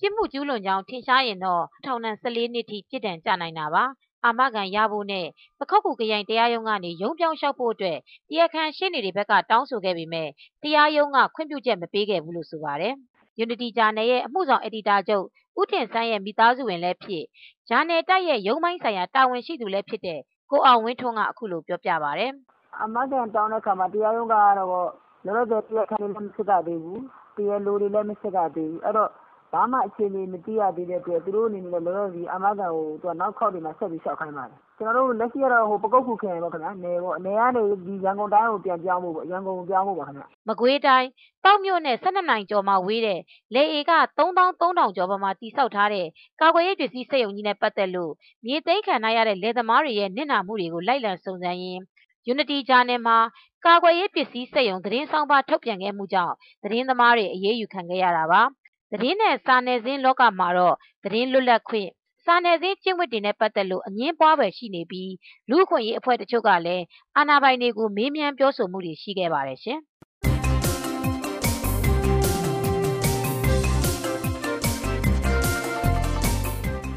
[0.01, 3.85] ပြစ်မှုကျူးလွန်ကြောင်းထင်ရှားရင်တော့ထောင်ဒဏ်14နှစ်ထိပြစ်ဒဏ်ကျနိုင်တာပါ
[4.25, 5.27] အာမခံရဖို့နဲ့
[5.59, 10.29] ပခောက်ကူခရိုင်တရားရုံးကနေရုံးပြောင်းလျှောက်ဖို့အတွက်တရားခံရှင်းနေတွေဘက်ကတောင်းဆိုခဲ့ပေမဲ့
[10.63, 12.95] တရားရုံးကခွင့်ပြုချက်မပေးခဲ့ဘူးလို့ဆိုပါတယ်။
[13.43, 15.25] Unity Journal ရဲ့အမှုဆောင်အက်ဒီတာချုပ်
[15.61, 17.25] ဦးထင်ဆန်းရဲ့မိသားစုဝင်လည်းဖြစ်
[17.69, 22.31] Journal တိုက်ရဲ့ရုံးပိုင်းဆိုင်ရာတာဝန်ရှိသူလည်းဖြစ်တဲ့ကိုအောင်ဝင်းထွန်းကအခုလိုပြောပြပါတယ်။
[22.83, 24.67] အမကန်တောင်းတဲ့ခါမှာတရားရုံးကတော့လော
[25.37, 26.99] လောဆယ်တရားခံလည်းမစစ်ကြသေးဘူး။
[27.37, 29.11] တရားလိုတွေလည်းမစစ်ကြသေးဘူး။အဲ့တော့
[29.55, 41.09] ဘာမှအခြေအနေမသိရသေးတဲ့အတွက်သူတို့အနေနဲ့လောလောဆယ်အာမခံကိုသူကနောက်ခေါက်တွေမှာဆက်ပြီးလျှောက်ခိုင်းပါတယ်။ကျွန်တော်တို့လက်ရှိကတော့ဟိုပကုတ်ခုခရိုင်ပေါ့ခင်ဗျာ။နယ်ပေါ့။နယ်ကနေဒီရန်ကုန်တိုင်းကိုပြန်ပြောင်းဖို့ပေါ့။ရန်ကုန်ကိုပြောင်းဖို့ပါခင်ဗျ။မကွေးတိုင်း
[41.45, 43.21] ပေါက်မြို့နယ်12နိုင်ကျော်မှာဝေးတဲ့
[43.55, 46.07] လေအေက3300ကျော်ပေါ်မှာတိစောက်ထားတဲ့
[46.41, 48.13] ကာကွယ်ရေးပစ္စည်းစက်ရုံကြီးနဲ့ပတ်သက်လို့
[48.47, 51.83] မြေသိမ်းခံရတဲ့လယ်သမားတွေရဲ့နစ်နာမှုတွေကိုလိုက်လံစုံစမ်းရင်း
[52.33, 53.19] Unity Journal မှာ
[53.67, 58.43] ကာကွယ်ရေးပစ္စည်းစက်ရုံသတင်းဆောင်ပါထုတ်ပြန်ခဲ့မှုကြောင့်သတင်းသမားတွေအရေးယူခံခဲ့ရတာပါ။
[58.97, 61.89] သတင်းနဲ့စာနယ်ဇင်းလောကမှာတော့သတင်းလွတ်လပ်ခွင့်
[62.25, 65.13] စာနယ်ဇင်းကျင့်ဝတ်တွေနဲ့ပတ်သက်လို့အငင်းပွားပဲရှိနေပြီး
[65.49, 66.85] လူ့အခွင့်အရေးအဖွဲ့တချို့ကလည်း
[67.17, 69.79] အာဏာပိုင်တွေကိုမေးမြန်းပြောဆိုမှုတွေရှိခဲ့ပါတယ်ရှင်။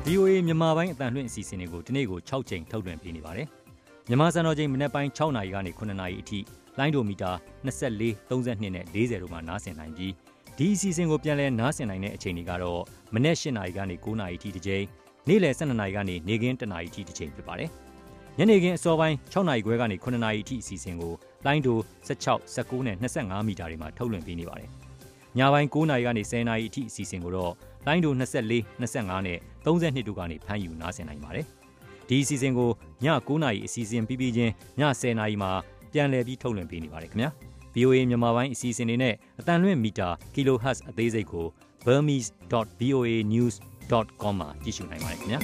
[0.07, 3.47] VOA မြန်မာပိုင်းအတန်လွင့်အစီအစဉ်တွေကိုဒီနေ့ကို6ချိန်ထုတ်လွှင့်ပေးနေပါတယ်။
[4.09, 6.39] မြန်မာစံတော်ချိန်မနက်ပိုင်း6နာရီကနေ9နာရီအထိ
[6.79, 7.31] လိုင်းဒိုမီတာ
[7.65, 10.13] 24 32နဲ့40တို့မှာနားဆင်နိုင်ပြီး
[10.57, 12.81] ဒီအစီအစဉ်ကိုပြန်လည်နားဆင်နိုင်တဲ့အချိန်တွေကတော့
[13.13, 14.83] မနက်8နာရီကနေ9နာရီထိတစ်ချိန်
[15.27, 17.69] နေ့လယ်12နာရီကနေနေ့ကင်း1နာရီထိတစ်ချိန်ဖြစ်ပါတယ်။
[18.37, 21.13] ညနေခင်းအစောပိုင်း6နာရီခွဲကနေ9နာရီထိအစီအစဉ်ကို
[21.45, 24.69] လိုင်းဒို16 19နဲ့25မီတာတွေမှာထုတ်လွှင့်ပေးနေပါတယ်။
[25.37, 27.53] ညပိုင်း9နာရီကနေ10နာရီအထိအစီအစဉ်ကိုတော့
[27.87, 31.45] လိုင်းဒို24 25နဲ့32တို့ကနေဖမ်းယူနားဆင်နိုင်ပါတယ်။
[32.09, 32.69] ဒီအစီအစဉ်ကို
[33.03, 35.51] ည9နာရီအစီအစဉ်ပြီးပြီးချင်းည10နာရီမှာ
[35.93, 37.31] ပြန်လည်ပြီးထုတ်လွှင့်ပေးနေပါတယ်ခင်ဗျာ။
[37.77, 41.45] VOA မြန်မာပိုင်းအစီအစဉ်တွေနဲ့အတန်လွင့်မီတာ kHz အသေးစိတ်ကို
[41.85, 45.39] burmese.voanews.com မှာကြည့်ရှုနိုင်ပါတယ်ခင်ဗျာ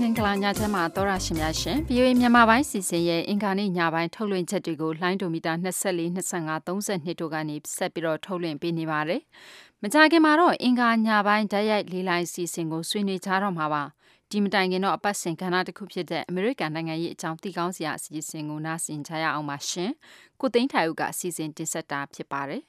[0.00, 9.20] မင်္ဂလာညချမ်းမှာသောရရှင်များရှင် VOA မြန်မာပိုင်းစီစဉ်ရဲ့အင်္ဂါနေ့ညပိုင်းထုတ်လွှင့်ချက်တွေကိုလိုင်းဒိုမီတာ24 25 32တို့ကနေဆက်ပြီးတော့ထုတ်လွှင့်ပေးနေပါတယ်။
[9.82, 13.84] မကြခင်မှာတော့အင်္ဂါညပိုင်းဓာတ်ရိုက်လေးလိုင်းစီစဉ်ကိုဆွေးနွေးကြတော့မှာပါ။
[14.32, 19.90] ဒီမတိုင်ခင်တော့အပတ်စဉ်ကဏ္ဍတစ်ခုဖြစ်တဲ့အမေရိကန်နိုင်ငံရေးအကြောင်းသိကောင်းစရာအစီအစဉ်ကိုနားဆင်ကြရအောင်ပါရှင်။
[20.40, 22.62] ကိုသိန်းထိုင်ဦးကအစီအစဉ်တင်ဆက်တာဖြစ်ပါတယ်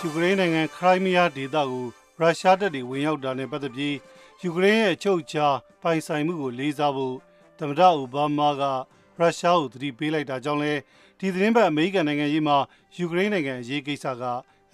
[0.00, 1.84] ယူကရိန်းနိုင်ငံခရိုင်းမီးယားဒေသကို
[2.20, 3.96] ရုရှားတပ်တွေဝင်ရောက်တာနဲ့ပတ်သက်ပြီး
[4.42, 5.46] ယူကရိန်းရဲ့အချုပ်အခြာ
[5.82, 7.16] ပိုင်ဆိုင်မှုကိုလေးစားဖို့
[7.58, 8.64] သမ္မတအိုဘားမားက
[9.18, 10.72] ရုရှားကိုသတိပေးလိုက်တာကြောင့်လဲ
[11.20, 12.56] ဒီသတင်းပတ်အမေရိကန်နိုင်ငံရေးမှာ
[12.96, 14.22] ယူကရိန်းနိုင်ငံအရေးကိစ္စက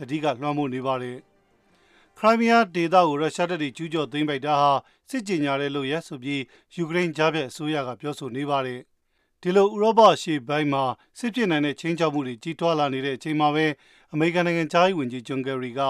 [0.03, 1.17] အဓိကလွှမ်းမိုးနေပါတယ်။
[2.19, 4.71] ခရိုင်းမီးယားဒေသကိုရုရှားတပ်တွေကျူးကျော်သိမ်းပိုက်တာဟာ
[5.11, 6.43] စစ်ကြေညာတဲ့လို့ရဆိုပြီး
[6.75, 8.81] ယူကရိန်းကြားပြတ်အစိုးရကပြောဆိုနေပါတယ်။
[9.43, 10.85] ဒီလိုဥရောပရှေ့ပိုင်းမှာ
[11.19, 13.67] စစ်ဖြစ်နိုင်တဲ့ချင်းချောက်မှုတွေကြီးထွားလာနေတဲ့အချိန်မှာပဲ
[14.13, 15.81] အမေရိကန်နိုင်ငံသားရေးဝန်ကြီးဂျွန်ကယ်ရီက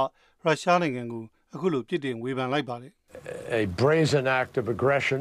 [0.44, 2.92] ရုရှားနိုင်ငံကိုအခုလိုပြစ်တင်ဝေဖန်လိုက်ပါတယ်။
[3.60, 5.20] A brazen act of aggression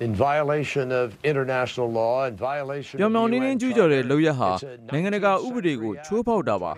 [0.00, 4.50] in violation of international law and violation ပြောင်ပြောင်တင်းတင်းကျူးကျော်တဲ့လုပ်ရက်ဟာ
[4.92, 6.72] နိုင်ငံတကာဥပဒေကိုချိုးဖောက်တာပါ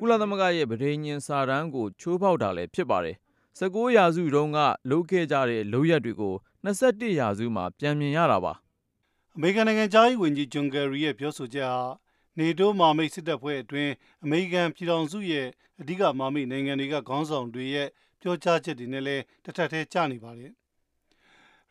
[0.00, 3.16] ကုလသမဂ္ဂရဲ့ဗြိဉ္ဉ်စာတမ်းကိုချိုးဖောက်တာလည်းဖြစ်ပါတယ်
[3.58, 4.58] 19ရာစုတုန်းက
[4.90, 8.52] လုပ်ခဲ့ကြတဲ့လုပ်ရက်တွေကို21ရာစုမှာပြန်မြင်ရတာပါ
[9.36, 11.82] အမေရိကန်နိုင်ငံသားရေးဝန်ကြီးဂျွန်ကယ်ရီရဲ့ပြောဆိုချက်ဟာ
[12.38, 13.92] နေတိုးမာမိတ်စစ်တပ်ဖွဲ့အတွင်း
[14.24, 15.46] အမေရိကန်ပြည်ထောင်စုရဲ့
[15.80, 17.88] အဓိကမာမိတ်နိုင်ငံတွေကခေါင်းဆောင်တွေရဲ့
[18.20, 20.52] ပြောကြားချက်တွေနဲ့လည်းတစ်ထပ်တည်းကျနေပါတယ်။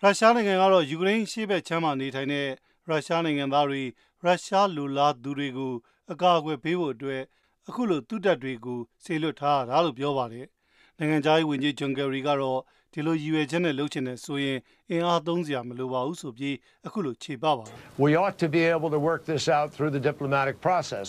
[0.03, 2.47] ရုရှားနိုင်ငံကတော့ယူကရိန်းရှေ့ဘက်ချမ်းမှာနေထိုင်တဲ့
[2.88, 3.81] ရုရှားနိုင်ငံသားတွေ
[4.23, 5.73] ရုရှားလူလားသူတွေကို
[6.12, 7.21] အကာအကွယ်ပေးဖို့အတွက်
[7.67, 10.45] အခုလိုသူတပ်တွေကိုဆေလွတ်ထားတာလို့ပြောပါတယ်။
[10.97, 12.60] နိုင်ငံသားရေးဝန်ကြီးဂျွန်ဂယ်ရီကတော့
[12.93, 14.57] ဒီလိုရည်ရွယ်ချက်နဲ့လှုပ်ချင်တဲ့ဆိုရင်
[14.89, 16.55] အင်အားသုံးစရာမလိုပါဘူးဆိုပြီး
[16.88, 21.05] အခုလိုခြေပပါတယ်။ We ought to be able to work this out through the diplomatic process.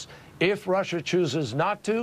[0.53, 1.97] If Russia chooses not to,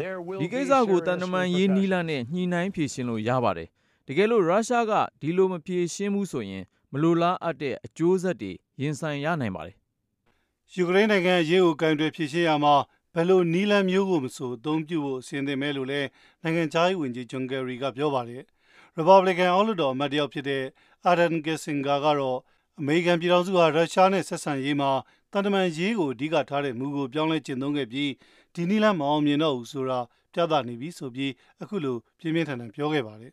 [0.00, 3.68] there will be ဒီကိစ္စကိုတန်တမန်ရေးနီးလနဲ့ညှိနှိုင်းဖြေရှင်းလို့ရပါတယ်။
[4.06, 9.76] တကယ်လို့ ရုရှားက ဒီလိုမဖြေရှင်းဘူးဆိုရင် မလိုလားအပ်တဲ့ အကျိုးဆက်တွေ ရင်ဆိုင်ရနိုင်ပါတယ်။
[10.74, 12.74] ယူကရိန်းနိုင်ငံရေးကိုကင်တွယ်ဖြေရှင်းရမှာ
[13.14, 16.00] ဘယ်လိုနီးလန်းမျိုးကိုမဆို အသုံးပြုဖို့အစဉ်သင့်မဲလို့လဲ
[16.42, 18.42] နိုင်ငံခြားရေးဝန်ကြီးဂျွန်ဂယ်ရီကပြောပါတယ်။
[18.98, 20.64] Republican အောက်လွှတ်တော်အမတ်တယောက်ဖြစ်တဲ့
[21.10, 22.38] Arden Gessinger ကတော့
[22.80, 24.90] အမေရိကန်ပြည်ထောင်စုဟာ ရုရှားနဲ့ဆက်ဆံရေးမှာ
[25.32, 28.10] တန်တမန်ရေးကို အဓိကထားတဲ့မူကို ပြောင်းလဲကျင့်သုံးခဲ့ပြီး
[28.54, 29.98] ဒီနီလန်း မအောင်မြင်တော့ဘူးဆိုတာ
[30.34, 33.32] ပြသနေပြီဆိုပြီး အခုလို ပြင်းပြင်းထန်ထန် ပြောခဲ့ပါတယ်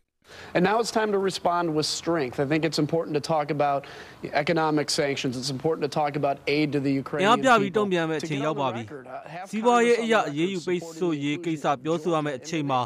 [0.56, 2.40] And now it's time to respond with strength.
[2.40, 3.80] I think it's important to talk about
[4.44, 5.34] economic sanctions.
[5.38, 7.44] It's important to talk about aid to the Ukrainian people.
[7.46, 8.84] ပြပြီးတုံ့ပြန်မဲ့အချိန်ရောက်ပါပြီ။
[9.50, 12.82] စီးပွားရေးအရာအရေးယူပိတ်ဆို့ရေးကိစ္စပြောဆိုရမယ့်အချိန်မှာ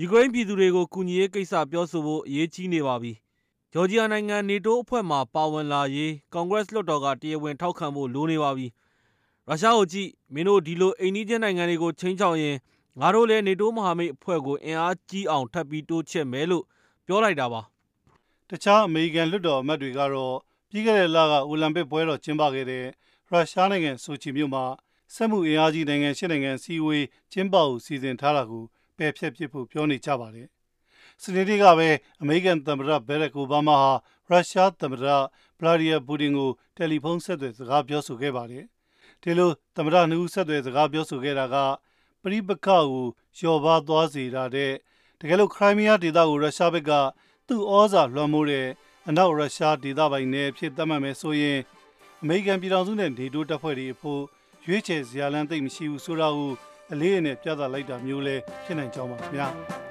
[0.00, 3.12] ယူကရိန်းပြည်သူတွေကိုကူညီရေးကိစ္စပြောဆိုဖို့အရေးကြီးနေပါပြီ။
[3.72, 8.66] ဂျော်ဂျီယာနိုင်ငံနေတိုးအဖွဲ့မှာပါဝင်လာရေးကွန်ဂရက်လွှတ်တော်ကတရားဝင်ထောက်ခံဖို့လိုနေပါပြီ။
[9.48, 12.56] ရုရှားကိုကြည့်မင်းတို့ဒီလိုအိမ်နီးချင်းနိုင်ငံတွေကိုချင်းချောင်ရင်
[13.00, 16.64] ငါတို့လည်း နေတိုးမဟာမိတ်အဖွဲ့ကို အင်အားကြီးအောင် ထပ်ပြီးတိုးချဲ့မယ်လို့
[17.06, 17.60] ပြောလိုက်တာပါ
[18.48, 20.34] တခြား အမေရိကန် လွှတ်တော်အမတ်တွေကတော့
[20.70, 22.84] ပြီးခဲ့တဲ့လက အိုလံပစ်ပွဲတော် ကျင်းပခဲ့တဲ့
[23.30, 24.64] ရုရှားနိုင်ငံ ဆိုချီမြို့မှာ
[25.14, 28.64] စက်မှုအင်အားကြီး နိုင်ငံရှစ်နိုင်ငံစီဝေး ကျင်းပဖို့ စီစဉ်ထားတာကို
[28.98, 30.48] ပယ်ဖျက်ပစ်ဖို့ ပြောနေကြပါတယ်
[31.22, 31.88] စနေနေ့ကပဲ
[32.20, 33.92] အမေရိကန်သမ္မတဘယ်ရက်အိုဘားမားဟာ
[34.28, 35.04] ရုရှားသမ္မတ
[35.58, 38.64] ဗလာဒီယာပူတင်ကို တယ်လီဖုန်း ဆက်သွယ် စကားပြောဆိုခဲ့ပါတယ်
[39.22, 41.56] ဒီလို သမ္မတနှုတ်ဆက်သွယ် စကားပြောဆိုခဲ့တာက
[42.24, 42.84] ပရိပခကို
[43.36, 44.72] လျှော့ပါသွားစေတာတဲ့
[45.20, 46.92] တကယ်လို့ခရိုင်းမီးယားဒေသကိုရုရှားဘက်က
[47.48, 48.68] သူ့ဩဇာလွှမ်းမိုးတဲ့
[49.08, 51.58] အနောက်ရုရှားဒေသပိုင်းနယ်ဖြစ်သတ်မှတ်မယ်ဆိုရင်
[52.22, 54.22] အမေရိကန်ပြည်ထောင်စုနဲ့နေတိုးတပ်ဖွဲ့တွေအဖို့
[54.66, 56.52] ရွေးချယ်စရာလမ်းသိမ့်မရှိဘူးဆိုတာကို
[56.92, 59.48] အလေးအနက်ပြသလိုက်တာမျိုးလဲဖြစ်နိုင်ကြောင်းပါခင်ဗျာ။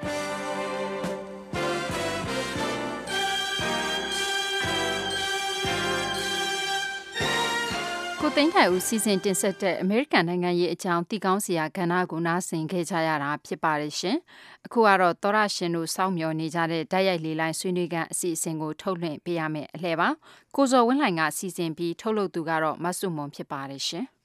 [8.38, 14.18] သိန်းထိုင်ဦးစီစဉ်တင်ဆက်တဲ့အမေရိကန်နိုင်ငံရဲ့အကြောင်းတည်ကောင်းစရာကဏ္ဍကိုနားဆင်ခဲ့ကြရတာဖြစ်ပါတယ်ရှင်။
[14.66, 20.10] အခုကတော့သောရရှင်တို့စောင့်မျှော်နေကြတဲ့ဓာတ်ရိုက်လေးလိုင်းဆွေးနွေးကန်အစီအစဉ်ကိုထုတ်လွှင့်ပေးရမယ်အလှည့်ပါ။
[20.56, 24.06] ကိုဇော်ဝင်းလှိုင်ကစီစဉ်ပြီးထုတ်လုပ်သူကတော့မဆုမွန်ဖြစ်ပါတယ်ရှင်။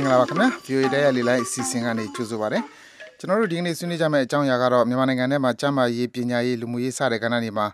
[0.00, 2.60] င်္ဂလာပါခင်ဗျာ VOA တရားလေးလိုက်အစီအစဉ်ကနေကြိုဆိုပါရစေ
[3.22, 7.66] ကျွန်တော်တို့ဒီကနေ့ဆွေးနွေးကြမယ့်အကြောင်းအရာကတော့မြန်မာနိုင်ငံထဲမှာကျန်းမာရေးပညာရေးလူမှုရေးစတဲ့ကဏ္ဍတွေမှာ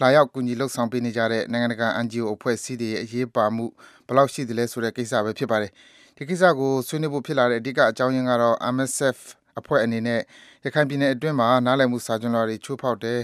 [0.00, 3.64] လာရောက်ကူညီလှုပ်ဆောင်ပေးနေကြတဲ့နိုင်ငံတကာ NGO အဖွဲ့အစည်းတွေရဲ့အရေးပါမှု
[4.06, 5.70] ဘယ်လောက်ရှိသလဲဆိုတဲ့ကိစ္စပဲဖြစ်ပါတယ်
[6.16, 9.18] ဒီကိစ္စကိုဆွေးနွေးဖို့ဖြစ်လာတဲ့အဓိကအကြောင်းရင်းကတော့ MSF
[9.58, 10.20] အဖွဲ့အနေနဲ့
[10.64, 13.20] ရခိုင်ပြည်နယ်အတွင်းမှာနားလည်မှုစာကျွမ်းလွှာတွေချိုးဖောက်တယ်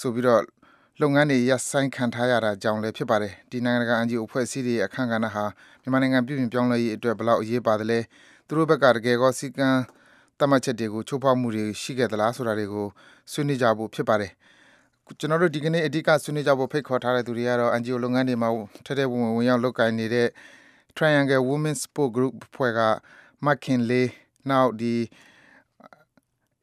[0.00, 0.42] ဆိုပြီးတော့
[1.00, 5.44] လုပ်ငန်းတွေရပ်ဆိုင်းခံထားရတာကြောင့်လည်းဖြစ်ပါတယ်ဒီနိုင်ငံတကာ NGO အဖွဲ့အစည်းတွေရဲ့အခမ်းကဏ္ဍဟာ
[5.82, 7.98] မြန်မာနိုင်ငံပြည်ပြင်ပြောင်းလဲရေးအတွက်ဘယ်လောက်အရေးပါသလဲ
[8.46, 9.68] သူတို့ဘက်ကတကယ်ကောစီကံ
[10.38, 12.86] တတ်မှတ်ချက်တွေကို ချိုးဖောက်မှုတွေ ရှိခဲ့သလားဆိုတာတွေကို
[13.32, 14.32] ဆွေးနွေးကြဖို့ ဖြစ်ပါတယ်
[15.18, 18.50] ကျွန်တော်တို့ ဒီကနေ့ အဓိက ဆွေးနွေးကြဖို့ ဖိတ်ခေါ်ထားတဲ့သူတွေကတော့ NGO လုပ်ငန်းတွေမှာ
[18.86, 20.28] ထက်တဲ့ဝင် ဝင်ရောက် လုပ်ကိုင်နေတဲ့
[20.96, 22.80] Triangle Women Sport Group ဖွဲ့က
[23.46, 24.08] Markin Lee
[24.50, 24.94] နောက်ဒီ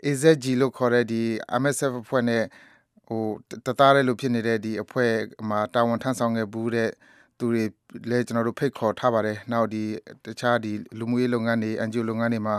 [0.05, 1.21] AZG လို့ခေါ်တဲ့ဒီ
[1.61, 2.43] MSF အဖွဲ့နဲ့
[3.07, 3.23] ဟို
[3.65, 5.13] တသားရဲလို့ဖြစ်နေတဲ့ ဒီအဖွဲ့
[5.49, 6.89] မှာ တာဝန်ထမ်းဆောင်ခဲ့ဘူးတဲ့
[7.37, 7.63] သူတွေ
[8.09, 9.83] လည်းကျွန်တော်တို့ဖိတ်ခေါ်ထားပါတယ်။နောက်ဒီ
[10.25, 12.57] တခြားဒီလူမှုရေးလုပ်ငန်းတွေ NGO လုပ်ငန်းတွေမှာ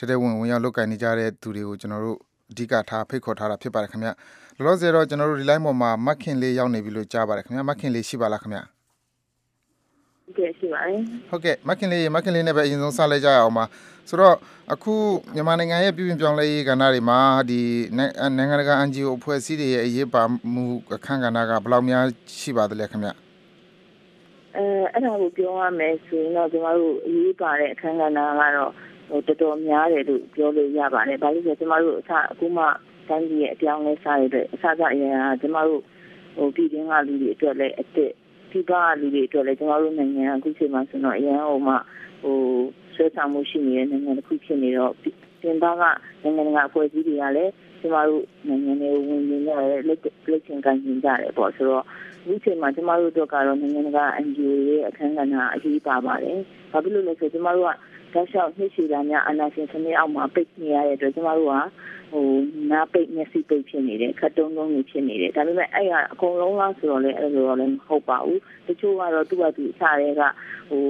[0.00, 2.18] တတဲ့ဝင်ဝင်ရောက်လုပ်ကိုင်နေကြတဲ့သူတွေကိုကျွန်တော်တို့
[2.50, 4.08] အဓိကထားဖိတ်ခေါ်ထားတာဖြစ်ပါတယ်ခင်ဗျ။
[4.56, 8.60] လောလောဆယ်တော့ကျွန်တော်တို့ဒီ line ပေါ်မှာမခင်လေးရောက်နေပြီလို့ကြားပါတယ်ခင်ဗျ။မခင်လေးရှိပါလားခင်ဗျ။
[10.38, 13.64] ကဲရှိပါတယ်ဟုတ်ကဲ့မခင်လေးမခင်လေးနဲ့ပဲအရင်ဆုံးစလိုက်ကြရအောင်ပါ
[14.08, 14.36] ဆိုတော့
[14.72, 14.94] အခု
[15.34, 17.18] မြန်မာနိုင်ငံရဲ့ပြည်ပြင်ပြောင်းလဲရေးကဏ္ဍတွေမှာ
[17.50, 17.60] ဒီ
[17.96, 20.22] နိုင်ငံတကာ NGO အဖွဲ့အစည်းတွေရဲ့အရေးပါ
[20.52, 20.64] မှု
[20.96, 22.04] အခမ်းကဏ္ဍကဘယ်လောက်များ
[22.40, 23.10] ရှိပါသလဲခင်ဗျ
[24.56, 28.72] အဲအဲ့ဒါကိုပြောရမယ်ဆိုရင်တော့ကျွန်တော်တို့အရေးပါတဲ့အခမ်းကဏ္ဍကတော့
[29.10, 32.64] ဟိုတော်တော်များတယ်လို့ပြောလို့ရပါတယ်။ဘာလို့လဲဆိုတော့ကျွန်တော်တို့အစအခုမှ
[33.08, 35.82] တိုင်းပြည်ရဲ့အပြောင်းလဲစားရတဲ့အစကအရင်ကကျွန်တော်တို့
[36.36, 38.12] ဟိုပြည်တွင်းကလူတွေအတွက်လည်းအစ်စ်
[38.50, 41.74] ပြည်ပကလူတွေအတွက်လည်းကျွန်တော်တို့နိုင်ငံအခုချိန်မှာဆိုတော့အရင်ဟိုမှ
[42.22, 42.36] ဟို
[42.94, 45.82] ဆွဲဆောင်မှုရှိနေတဲ့နိုင်ငံတစ်ခုဖြစ်နေတော့ပြင်ပက
[46.22, 49.98] နိုင်ငံတကာအဖွဲ့အစည်းတွေကလည်းကျမတို့နိုင်ငံတွေဝင်နေကြတယ်လက်
[50.30, 50.88] လက်ချင်းကန်ကြ
[51.20, 51.84] တယ်ပေါ့ဆိုတော့
[52.28, 56.38] ဒီချိန်မှာကျမတို့တို့ကတော့နိုင်ငံတကာ NGO ရဲ့အခမ်းကဏ္ဍအရေးပါပါတယ်။
[56.72, 57.70] ဘာဖြစ်လို့လဲဆိုတော့ကျမတို့က
[58.12, 61.54] ဓာတ်လျှောက်နှိမ့်ချတာများအာနာရှင်စနစ်အောက်မှာပိတ်နေရတဲ့အတွက်ကျမတို့က
[62.10, 62.26] ဟို
[62.70, 70.22] နားပိတ်မျက်စိပိတ်ဖြစ်နေတယ်ခတ်တုံးတုံးနေဖြစ်နေတယ်ဒါပေမဲ့အဲ့ဟာအကုန်လုံးလားဆိုတော့လည်းအဲ့လိုတော့လည်းမဟုတ်ပါဘူးတချို့ကတော့သူ့အတူအစားတွေက
[70.70, 70.84] ဟို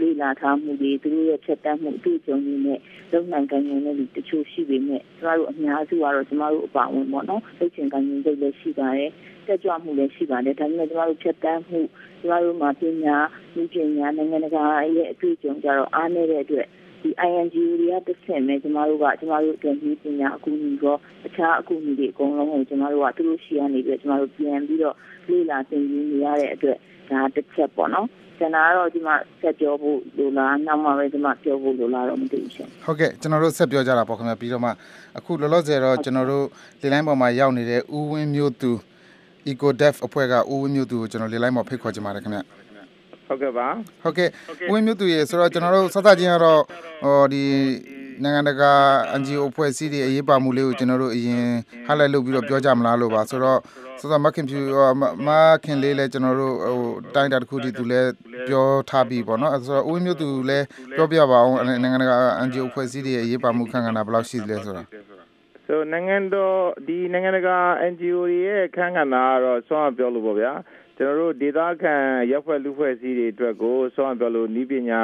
[0.00, 2.78] လေ့လာထားမှုတွေသူတို့ရဲ့ချက်တမ်းမှုအတွေ့အကြုံတွေနဲ့
[3.12, 9.10] လုံနိုင်ကံရင်တွေတချို့ရှိပေမဲ့ကျမတို့အများစုကတော့ကျမတို့အပါဝင်ပေါ့နော်သိချင်ကံရင်စိတ်လည်းရှိပါတယ်
[9.46, 11.80] တက်ကြွမှုလည်းရှိပါတယ်ဒါပေမဲ့ကျမတို့ချက်တမ်းမှု
[12.20, 13.16] ကျမတို့မှာပညာ
[13.54, 14.64] လူပညာနိုင်ငံတကာ
[14.96, 16.66] ရဲ့အတွေ့အကြုံကြတော့အားနည်းတဲ့အတွက်
[17.02, 20.96] ဒီ INGO တွေကတစ်ဆင့်ပဲကျမတို့ကကျမတို့အတွက်ဒီပညာအကူအညီရော
[21.26, 24.96] အခြားအကူအညီတွေအကုန်လုံးကိုကျမတို့ကသူတို့ရှိရနေပြီးကျမတို့ပြန်ပြီးတော့
[25.28, 26.76] လေ့လာသင်ယူနေရတဲ့အတွက်
[27.10, 28.06] ဒါတစ်ချက်ပေါ့နော်
[28.38, 34.70] ကျွန်တော်ကတော့ဒီမှာဆက်ပြောဖို့လိုလားနောက်မှပဲဒီမှာပြောဖို့လိုလားတော့မသိဘူးရှင်ဟုတ်ကဲ့ကျွန်တော်တို့ဆက်ပြောကြတာပေါ့ခင်ဗျာပြီးတော့မှ
[35.18, 36.46] အခုလောလောဆယ်တော့ကျွန်တော်တို့
[36.82, 38.72] လေလိုင်းပေါ်မှာရောက်နေတဲ့ဦးဝင်းမျိုးသူ
[39.50, 42.42] EcoDev အဖွဲ့ကဦးဝင်းမျိုးသူကိုကျွန်တော်လေလိုင်းပေါ်ဖိတ်ခေါ်ချင်ပါတယ်ခင်ဗျာ
[43.30, 43.68] ဟုတ်ကဲ့ပါ
[44.02, 44.28] ဟုတ်ကဲ့
[44.70, 46.62] ဝင်းမြုပ်သူရေဆိုတော့ကျွန်တော်တို့စသချင်းကတော့
[47.02, 47.42] ဟောဒီ
[48.22, 48.72] နိုင်ငံတကာ
[49.20, 51.44] NGO အဖွဲ့အစည်းတွေအရေးပါမှုလေးကိုကျွန်တော်တို့အရင်
[51.86, 53.58] highlight လုပ်ပြီးတော့ပြောကြမလားလို့ပါဆိုတော့
[54.00, 54.60] ဆိုတော့မခင်ဖြူ
[55.26, 55.28] မ
[55.64, 58.10] ခင်လေးလည်းကျွန်တော်တို့ဟိုတိုင်းတာတစ်ခုတည်းသူလည်း
[58.48, 60.64] ပြောထားပြီးပေါ့နော်ဆိုတော့ဦးမျိုးသူလည်း
[60.96, 62.16] ပြောပြပါအောင်နိုင်ငံတကာ
[62.46, 64.82] NGO အဖွဲ့အစည်းတွေအရေးပါမှုခံကဏ္ဍဘယ်လောက်ရှိသလဲဆိုတာ
[65.66, 66.56] ဆိုနိုင်ငံတော်
[66.86, 67.56] ဒီနိုင်ငံတကာ
[67.92, 70.52] NGO တွေရဲ့ခန်းကဏ္ဍကတော့ဆောင်းပြောလို့ပေါ့ဗျာ
[71.02, 71.94] ကျွန်တော်တို့ဒေသခံ
[72.30, 75.00] ရပ်ဖွဲ့လူဖွဲ့စည်းတွေအတွက်ကိုဆောင်းပြောလို့ဤပညာ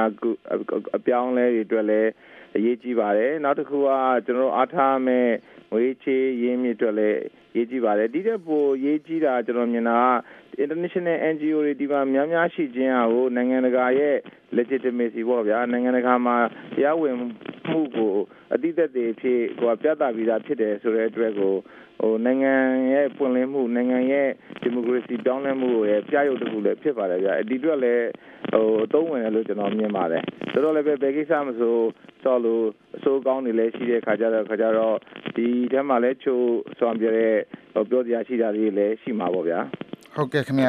[0.97, 2.11] အပြောင်းလဲတွေအတွက်လည်း
[2.57, 3.88] အရေးကြီးပါတယ်နောက်တစ်ခုက
[4.26, 5.28] ကျွန်တော်တို့အားထားမဲ့
[5.72, 7.20] ငွေချေးရင်းမြစ်အတွက်လည်း
[7.57, 14.16] ရေးကြည့်ပါတယ်ဒီတဲ့ပိုရေးကြည့်တာကျွန်တော်မြင်တာက international NGO တွေဒီမှာများများရှိခြင်းဟာကိုနိုင်ငံတကာရဲ့
[14.57, 16.36] legitimacy ပေါ့ဗျာနိုင်ငံတကာမှာ
[16.74, 18.14] တရားဝင်မှုကို
[18.55, 21.55] အတိအသက်တွေဖြစ်ဟိုပြသပြီးသားဖြစ်တယ်ဆိုတဲ့အတွက်ကို
[22.01, 22.55] ဟိုနိုင်ငံ
[22.92, 24.28] ရဲ့ပွင့်လင်းမှုနိုင်ငံရဲ့
[24.62, 28.07] ဒီမိုကရေစီတောင်းလဲမှုရဲ့ပြရုပ်တစ်ခုလည်းဖြစ်ပါတယ်ဗျာဒီအတွက်လည်း
[28.53, 30.22] ဟိုအသုံးဝင်တယ်လို့ကျွန်တော်မြင်ပါတယ်
[30.53, 31.74] ဆိုတော့လည်းပဲဘယ်ကိစ္စမဆို
[32.24, 32.64] တော့လို့
[32.97, 34.97] အစိုးကောင်းတွေလည်းရှိတဲ့ခါကြတော့ခါကြတော့
[35.36, 37.34] ဒီထဲမှာလည်းချိုးဆွမ်းပြတဲ့
[37.90, 39.59] ပြောစရာရှိတာတွေလည်းရှိမှာပေါ့ဗျာ
[40.14, 40.66] ဟုတ်ကဲ့ခင်ဗျ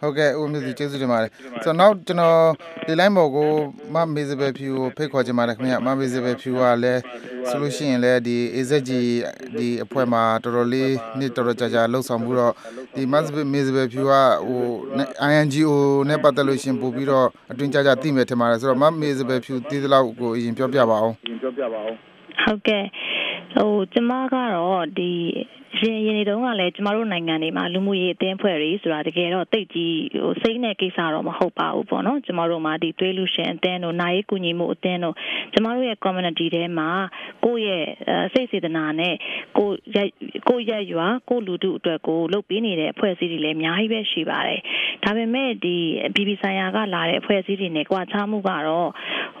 [0.00, 1.30] ဟုတ်ကဲ့ဦးမျိုးစီကျေးဇူးတင်ပါတယ်
[1.64, 2.38] ဆိုတော့နောက်ကျွန်တော်
[2.86, 3.50] ဒီလိုင်းပေါ်ကို
[3.94, 7.00] မမေဇဘယ်ဖြူကိုဖိတ်ခေါ်ချင်ပါတယ်ခင်ဗျမမေဇဘယ်ဖြူကလည်း
[7.48, 8.90] ဆိုလို့ရှိရင်လည်းဒီ AZG
[9.58, 12.52] ဒီအဖွဲ့မှာတော်တော်လေးနှစ်တော်တော်ကြာကြာလှုပ်ဆောင်မှုတော့
[12.94, 14.12] ဒီမတ်မေဇဘယ်ဖြူက
[14.48, 14.62] ဟို
[15.30, 15.72] INGO
[16.08, 21.96] နဲ့ပတ်သက်လို့ရှင်ပို့ပြီးတော့အတွင်းကြာကြာသိမယ်ထင်ပါတယ်ဆိုတော့မမေဇဘယ်ဖြူတည်သလောက်ကိုအရင်ပြောပြပါအောင်ပြောပြပါအောင်
[22.42, 22.84] ဟုတ်ကဲ့
[23.54, 25.12] ဟိုကျမကတော့ဒီ
[25.78, 35.14] ရင်ရင်တွေတုန်းကလည်းကျမတို့နိုင်ငံတွေမှာလူမှုရေးအသင်းဖွဲ့တွေဆိုတာတကယ်တော့တိတ်ကြီးဟိုစိတ်နဲ့ကိစ္စတော့မဟုတ်ပါဘူးပေါ့နော်ကျမတို့မှာဒီသွေးလူရှင်အသင်းတို့နိုင်ရေးကူညီမှုအသင်းတို့
[35.52, 36.90] ကျမတို့ရဲ့ community ထဲမှာ
[37.44, 37.84] ကိုယ့်ရဲ့
[38.32, 39.14] စိတ်စေတနာနဲ့
[39.58, 40.08] ကိုရက်
[40.48, 44.60] ကိုရက်ရွာကိုလူထုအတွက်ကိုလုပ်ပေးနေတဲ့အဖွဲ့အစည်းတွေလည်းအများကြီးပဲရှိပါတယ်
[45.04, 45.76] ဒါပေမဲ့ဒီ
[46.14, 48.88] BB ဆိုင်ရာကလာတဲ့အဖွဲ့အစည်းတွေနဲ့ကြွားချမှုကတော့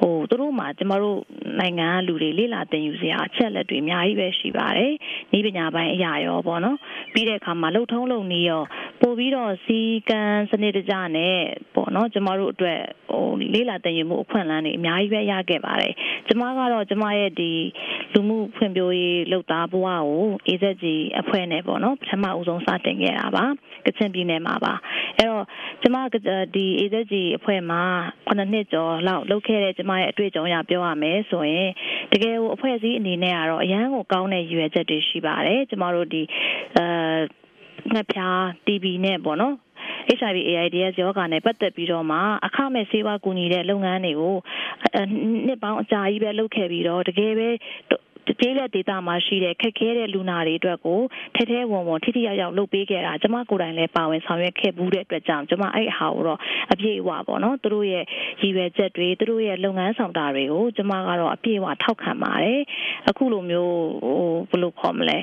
[0.00, 1.18] ဟိုသူတို့မှာကျမတို့
[1.60, 4.92] နိုင်ငံကလူတွေလေ့လာသင်ယူစရာအချက်လက်တွေအများကြီးပဲရှိပါတယ်။
[5.36, 6.76] ဤပညာပိုင်းအရာရောပေါ့နော်။
[7.12, 8.62] ပြီးတဲ့အခါမှာလှုပ်ထုံးလုံနေရော
[9.00, 9.78] ပို့ပြီးတော့စီ
[10.10, 10.20] ကံ
[10.50, 11.36] စနစ်တကျနဲ့
[11.74, 12.80] ပေါ့နော်ကျမတို့အတွက်
[13.10, 15.92] ဟိုလေ့လာသင်ယူမှုအခွင့်အလမ်းတွေအများကြီးပဲရခဲ့ပါတယ်။
[16.26, 17.50] ကျမကတော့ကျမရဲ့ဒီ
[18.12, 20.84] လူမှုဖွံ့ဖြိုးရေးလှုပ်သားဘဝကို AZG
[21.20, 23.44] အဖွဲ့နဲ့ပေါ့နော်ပထမဦးဆုံးစတင်ခဲ့တာပါ။
[23.86, 24.74] ကချင်ပြည်နယ်မှာပါ။
[25.16, 25.44] အဲ့တော့
[25.82, 25.96] ကျမ
[26.54, 27.82] ဒီ AZG အဖွဲ့မှာ
[28.28, 31.70] 9နှစ်ကျော်လောက်လုပ်ခဲ့တဲ့ကျမရဲ့အတွေ့အကြုံအရပြောရမယ်ဆိုရင်
[32.12, 36.22] တကယ်ကိုအဖွဲ့အစည်းအနေနဲ့ကတော့အရန်ကိုကောင်းတဲ့ရည်ရွယ်ချက်တွေရှိပါတယ်ကျမတို့ဒီ
[36.76, 36.84] အဲ
[37.92, 39.54] ငှက်ဖျား TB နဲ့ပေါ့နော်
[40.18, 44.34] HIV AIDS ရောဂါနဲ့ပတ်သက်ပြီးတော့မှအခမဲ့ဆေးဝါးကူညီတဲ့လုပ်ငန်းတွေကို
[45.46, 47.48] နှစ်ပေါင်းအကြာကြီးပဲလုပ်ခဲ့ပြီးတော့တကယ်ပဲ
[48.38, 51.00] ကျေးလက်ဒေသမှာရှိတဲ့ခက်ခဲတဲ့လူနာတွေအတွက်ကို
[51.34, 56.38] ထဲထဲဝင်ဝင်ထိထိရောက်ရောက်လုပ်ပေးခဲ့တာကျမကိုယ်တိုင်လည်းပါဝင်ဆောင်ရွက်ခဲ့ဘူးတဲ့အတွက်ကြောင့်ကျမအဲ့အဟာကိုတော့
[56.72, 58.04] အပြည့်အဝပေါ့နော်သူတို့ရဲ့
[58.40, 62.60] ရည်ရွယ်ချက်တွေသူတို့ရဲ့လုပ်ငန်းဆောင်တာတွေကိုကျမကတော့အပြည့်အဝထောက်ခံပါတယ်
[63.08, 65.18] အခုလိုမျိုးဟိုဘယ်လိုခေါ်မလဲ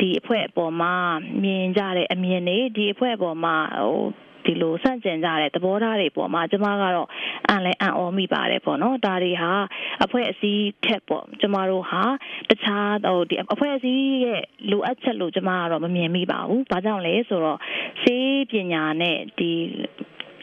[0.00, 0.94] ဒီအဖွဲ့အပေါ်မှာ
[1.42, 3.98] မြင်ကြတဲ့အမြင်တွေဒီအဖွဲ့အပေါ်မှာဟို
[4.46, 7.08] ဒီလိုစန့်ကျင်ကြတဲ့သဘောထားတွေပေါ်မှာကျမကတော့
[7.48, 9.52] အံလဲအံ့ဩမိပါတယ်ပေါ့နော်ဒါတွေဟာ
[10.04, 12.02] အဖွဲ့အစည်းထက်ပေါ့ကျမတို့ဟာ
[12.50, 17.58] တခြားဟိုဒီအဖွဲ့အစည်းရဲ့လိုအပ်ချက်လို့ကျမကတော့မမြင်မိပါဘူး။ဘာကြောင့်လဲဆိုတော့
[18.02, 19.50] စေးပညာနဲ့ဒီ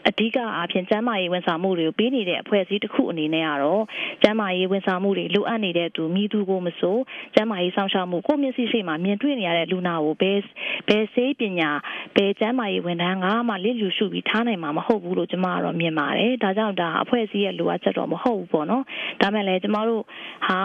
[0.08, 3.82] အဓိကအားဖြင့်ကျန်းမာရေးဝန်ဆောင်မှုတွေကိုပေးနေတဲ့အဖွဲ့အစည်းတစ်ခုအနေနဲ့ကတော့
[4.22, 6.96] ကျန်းမာရေးဝန်ဆောင်မှုတွေလိုအပ်နေတဲ့သူမိသူကိုမဆို
[7.34, 10.38] ကျန်းမာရေးဆောင်ရှောက်မှုကိုမျက်စိရှိမှမြင်တွေ့နေရတဲ့လူနာကိုဘယ်
[10.88, 11.70] ဘယ်စေးပညာ
[12.16, 18.84] ဘယ်ကျန်းမာရေးဝန်ထမ်းကမှလစ်လျူရှုပြီးထားနိုင်မှာမဟုတ်ဘူးလို့ကျမကတော့မြင်ပါတယ်။ဒါကြောင့်ဒါအဖွဲ့အစည်းရဲ့လိုအပ်ချက်တော့မဟုတ်ဘူးပေါ့နော်။
[19.20, 20.02] ဒါမဲ့လည်းကျမတို့
[20.46, 20.60] ဟာ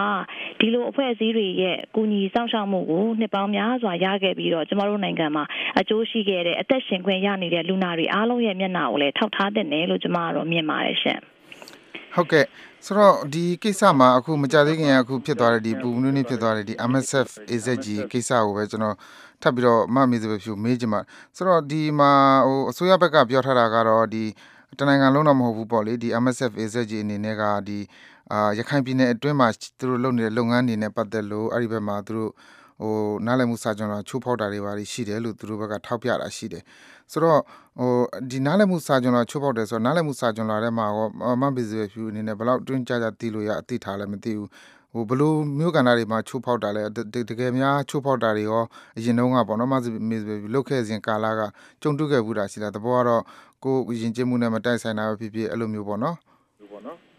[0.60, 5.44] ဒီလိုအဖွဲ့အစည်းတွေရဲ့ကူညီဆောင်ရှောက်မှုကိုနှစ်ပေါင်းများစွာရခဲ့ပြီးတော့ကျမတို့နိုင်ငံမှာ
[5.80, 11.20] အကျိုးရှိခဲ့တဲ့အသက်ရှင်ခွင့်ရနေတဲ့လူနာတွေအားလုံးရဲ့မျက်နှာကိုလည်းထောက်ထားတဲ့နယ်လို့ကျမကတော့မြင်ပါတယ်ရှင်
[12.14, 12.46] ဟုတ်ကဲ့
[12.86, 18.96] ဆိုတော့ဒီကိစ္စမှာအခုမကြသေးခင်ကအခုဖြစ်သွားတဲ့ဒီပူနွေးနေဖြစ်သွားတဲ့ဒီ MSF AZG ကိစ္စကိုပဲကျွန်တော်
[19.42, 21.00] ထပ်ပြီးတော့မမေးစပဲဖြူမေးချင်ပါ
[21.36, 22.12] ဆိုတော့ဒီမှာ
[22.46, 24.24] ဟိုအစိုးရဘက်ကပြောထားတာကတော့ဒီ
[24.78, 27.78] တနိုင်ငံလုံးတော့မဟုတ်ဘူးပေါ့လေဒီ MSF AZG အနေနဲ့ကဒီ
[28.32, 32.30] အာရခိုင်ပြည်နယ်အတွင်းမှာသူတို့လုပ်နေတဲ့လုပ်ငန်းတွေနဲ့ပတ်သက်လို့အဲ့ဒီဘက်မှာသူတို့
[32.80, 32.94] ဟို
[33.26, 36.62] နားလည်မှုစာချုပ်လာချိုးဖောက်တာတွေပါရှိတယ်လို့သူတို့ဘက်ကထောက်ပြတာရှိတယ်
[37.12, 37.40] ဆိုတော့
[37.78, 37.92] ဟို
[38.30, 44.48] ဒီနားလည်မှုစာချုပ်လာချိုးဖောက်တယ်ဆိုတော့နားလည်မှုစာချုပ်လာထဲမှာရောမဘီဇွယ်ဖြူအနေနဲ့ဘယ်လောက်တွင်းကြကြသိလို့ရအသိထားလဲမသိဘူး
[44.92, 46.82] ဟိုဘလို့မျိုးကဏ္ဍတွေမှာချိုးဖောက်တာလဲ
[47.30, 48.62] တကယ်များချိုးဖောက်တာတွေရော
[48.96, 49.74] အရင်တုန်းကပေါ့နော်မ
[50.08, 50.16] မေ
[50.54, 51.40] လုတ်ခဲ့စဉ်ကာလက
[51.82, 53.22] ကြုံတွေ့ခဲ့ဘူးတာရှိလားတဘောကတော့
[53.64, 56.16] ကိုရင်ကျင်းမှုနဲ့မတိုက်ဆိုင်တာပဲဖြစ်ဖြစ်အဲ့လိုမျိုးပေါ့နော်
[56.86, 57.09] နား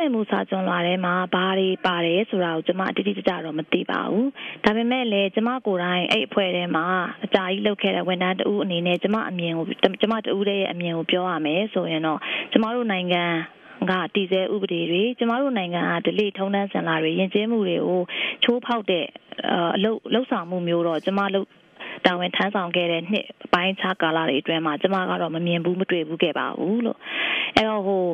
[0.00, 4.26] လည်မှုစာကြွန်လာထဲမှာဘာတွေပါတယ်ဆိုတာကိုကျွန်မအတိအကျတော့မသိပါဘူး။
[4.64, 6.86] ဒါပေမဲ့လည်းကျွန်မကိုယ်တိုင်အဲ့အဖွဲ့ထဲမှာ
[7.24, 12.20] အကြာကြီးလုပ်ခဲ့တဲ့ဝန်ထမ်းတဦးအနေနဲ့ကျွန်မအမြင်ကိုကျွန်မတဦးရဲ့အမြင်ကိုပြောရမယ်ဆိုရင်တော့
[12.52, 13.24] ကျွန်မတို့နိုင်ငံ
[13.90, 18.02] ကတည်ဆဲဥပဒေတွေကျမတို့နိုင်ငံကဒလိထုံးတန်းစံလာတွေယဉ်ကျေးမှုတွေကို
[18.44, 19.06] ချိုးဖောက်တဲ့
[19.76, 21.46] အလုပ်လှုပ်ဆောင်မှုမျိုးတော့ကျမလုပ်
[22.04, 26.98] တာဝန်ထမ်းဆောင်ခဲ့တဲ့နှစ်ပိုင်းခြားကာလတွေအတွင်းမှာကျမကတော့မမြင်ဘူးမတွေ့ဘူးခဲ့ပါဘူးလို့
[27.56, 28.04] အဲ့တော့ဟို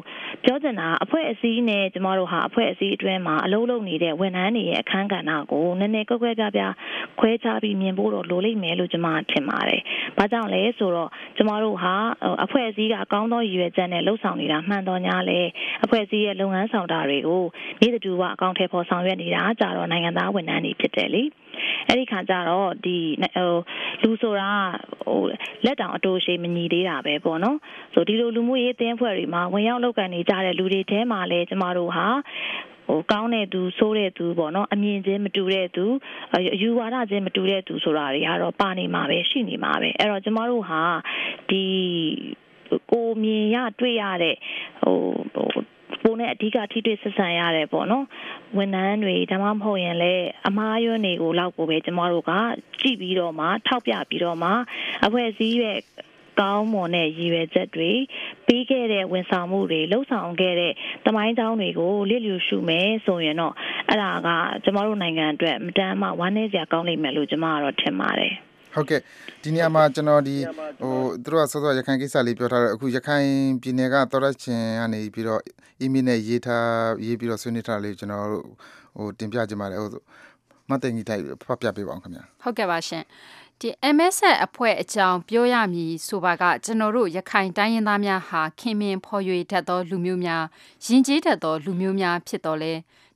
[0.45, 6.73] ပြောချင်တာအဖွဲ့အစည်းနဲ့ကျမတို့ဟာအဖွဲ့အစည်းအတွင်းမှာအလုပ်လုပ်နေတဲ့ဝန်ထမ်းတွေရဲ့အခန်းကဏ္ဍကိုနည်းနည်းကွက်ကွက်ပြားပြား
[7.21, 9.81] ခွဲခြားပြီးမြင်ဖို့တော့လိုလိမ့်မယ်လို့ကျမထင်ပါတယ်။
[10.19, 11.95] ဘာကြောင့်လဲဆိုတော့ကျမတို့ဟာ
[12.45, 15.41] အဖွဲ့အစည်းကအကောင်းသောရည်ရွယ်ချက်နဲ့လှုပ်ဆောင်နေတာမှန်တော်ညာလဲ
[15.85, 17.45] အဖွဲ့အစည်းရဲ့လုပ်ငန်းဆောင်တာတွေကို
[17.81, 21.23] နေ့တူကအကောင့်ထဲပေါ်ဆောင်ရွက်နေတာကြတော့နိုင်ငံသားဝန်ထမ်းတွေဖြစ်တယ်လေ။
[21.89, 23.53] အဲ့ဒီခါကျတော့ဒီဟို
[24.03, 24.51] လူဆိုတာ
[25.05, 25.21] ဟို
[25.65, 27.57] လက်တောင်အတိုးရှိမညီသေးတာပဲပေါ့နော်
[27.95, 32.07] ဆိုဒီလိုလူမှုရေးအသင်းအဖွဲ့တွေမှာဝင်ရောက်လုပ်ကန်နေကြတဲ့လူတွေထဲမှာလည်းကျမတို့ဟာ
[32.89, 35.85] ဟိုကောင်းတဲ့သူဆိုးတဲ့သူပေါ့နော်အမြင်ချင်းမတူတဲ့သူ
[36.35, 40.83] အယူဝါဒချင်းမတူတဲ့သူဆိုတာတွေကတော့ပါနေမှာပဲရှိနေမှာပဲအဲ့တော့ကျမတို့ဟာ
[41.51, 41.65] ဒီ
[42.93, 44.37] ကိုမြင်ရတွေ့ရတဲ့
[44.83, 44.99] ဟို
[46.03, 48.05] ပိုနဲ့အဓိကထိတွေ့ဆက်ဆံရတယ်ပေါ့နော်
[48.57, 52.33] ဝန်ထမ်းတွေဒါမှမဟုတ်ရင်လည်းအမားယွန်းတွေကိုလောက်ကိုပဲကျမတို့က
[52.81, 54.51] ကြည့်ပြီးတော့မှထောက်ပြပြီးတော့မှ
[55.05, 55.79] အဖွဲ့အစည်းရဲ့
[56.41, 57.91] ကောင်းမွန်တဲ့ရည်ရွယ်ချက်တွေ
[58.47, 60.73] ပြီးခဲ့တဲ့ဝန်ဆောင်မှုတွေလှုပ်ဆောင်ခဲ့တဲ့
[61.07, 63.55] တမိုင်းတောင်းတွေကိုလစ်လျူရှုမယ်ဆိုရင်တော့
[63.89, 64.29] အဲ့ဒါက
[64.65, 68.35] ကျမတို့နိုင်ငံအတွက်မတမ်းမှဝမ်းနည်းစရာကောင်းလိမ့်မယ်လို့ကျမကတော့ထင်ပါတယ်
[68.75, 69.01] ဟုတ်ကဲ့
[69.43, 70.37] ဒီနေရာမှာကျွန်တော်ဒီ
[70.83, 70.95] ဟို
[71.25, 73.29] သူတို့ကစောစောရခိုင်ကိစ္စလေးပြောထားတော့အခုရခိုင်
[73.63, 75.41] ပြည်နယ်ကသောရချင်ကနေပြီးတော့
[75.81, 76.69] အီးမေးလ်နဲ့ရေးထား
[77.07, 78.45] ရေးပြီးတော့ဆွေးနွေးထားလေးကျွန်တော်တို့
[78.97, 79.91] ဟိုတင်ပြကြပါတယ်ဟို
[80.69, 83.05] မတ်တင်ကြီးတိုက်ဖတ်ပြပေးပါအောင်ခင်ဗျာဟုတ်ကဲ့ပါရှင်
[83.61, 90.45] ဒီ MS အဖွဲ့အကြောင်းပြောရမည်ဆိုပါကကျွန်တော်တို့ရခိုင်တိုင်းရင်းသားများဟာခင်မင်ဖော်ရွေတတ်သောလူမျိုးများ
[90.85, 92.73] ယဉ်ကျေးတတ်သောလူမျိုးများဖြစ်တော်လဲ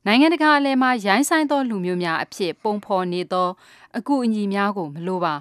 [0.07, 3.49] နိုင်ငံတကာအလဲမှာရိုင်းဆိုင်သောလူမျိုးများအဖြစ်ပုံဖော်နေသော
[3.97, 5.35] အကူအညီများကိုမလိုပါ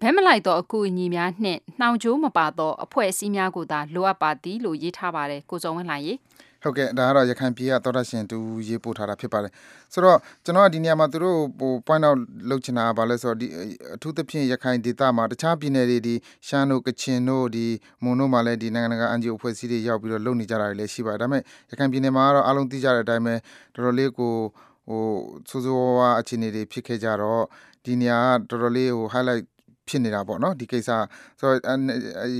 [0.00, 6.14] ဘဲမလိုက်သောအကူအညီများနှင့်နှောင်ကြိုးမပါသောအဖွဲ့အစည်းများကိုသာလိုအပ်ပါသည်လို့ရေးထားပါတယ်ကိုစုံဝင်းလှိုင်ရေ
[6.62, 8.38] ဟုတ်ကဲ့ဒါကတော့ရခိုင်ပြည်ကသောတာရှင်တူ
[8.68, 9.52] ရေးပို့ထားတာဖြစ်ပါတယ်
[9.92, 12.18] ဆိုတော့ကျွန်တော်ကဒီနေရာမှာသူတို့ဟို point out
[12.50, 13.46] လုပ်ချင်တာကဘာလဲဆိုတော့ဒီ
[13.94, 16.14] အထူးသဖြင့်ရခိုင်ဒေသမှာတခြားပြည်နယ်တွေဒီ
[16.46, 17.66] ရှမ်းတို့ကချင်တို့ဒီ
[18.02, 23.34] မွန်တို့မှာလည်းဒီနိုင်ငံတကာ NGO အဖွဲ့အစည်းတွေရောက်ပြီးတော့လုပ်နေကြတာတွေလည်းရှိပါတယ်ဒါပေမဲ့ရခိုင်ပြည်နယ်မှာကတော့အားလုံးသိကြတဲ့အတိုင်းပဲ
[23.74, 24.34] တော်တော်လေးကို
[24.88, 25.02] ဟို
[25.48, 27.42] ဆိုးဆိုးဝါးဝါအခြေအနေတွေဖြစ်ခဲ့ကြတော့
[27.84, 28.18] ဒီနေရာ
[28.50, 29.44] ကတော်တော်လေးဟို highlight
[29.88, 30.90] ဖြစ်နေတာပေါ့နော်ဒီကိစ္စ
[31.38, 31.56] ဆိုတော့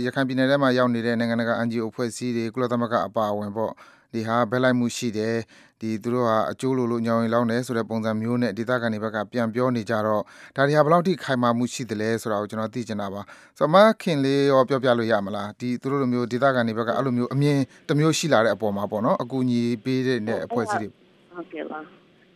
[0.06, 3.72] ရခိုင်ပြည်နယ်ထဲမှာရောက်နေတဲ့နိုင်ငံတကာ NGO အဖွဲ့အစည်းတွေကုလသမဂ္ဂအပါအဝင်ပေါ့
[4.12, 5.36] ဒီဟာဘက်လိုက်မှုရှိတယ်
[5.80, 10.22] ဒီသူတို့ကအကျိုးလိုလိုညောင်ရင်လောင်းတယ်ဆိုတဲ့ပုံစံမျိုးနဲ့ဒေသခံတွေဘက်ကပြန်ပြောနေကြတော့
[10.56, 13.20] ဒါတွေဟာဘယ်လောက်ထိခိုင်မာမှုရှိသလဲဆိုတာကိုကျွန်တော်သိချင်တာပါ
[13.58, 20.88] ဆိုတော့မခင်လေးရောပြောပြလို့ရမလားဒီသူတို့လိုမျိုးဒေသခံတွေဘက်ကအဲ့လိုမျိုးအမြင်တစ်မျိုးရှိလာတဲ့အပေါ်မှာပေါ့နော်အကူအညီပေးတဲ့အဖွဲ့အစည်းတွေ
[21.34, 21.78] ဟုတ်ကဲ့ပါ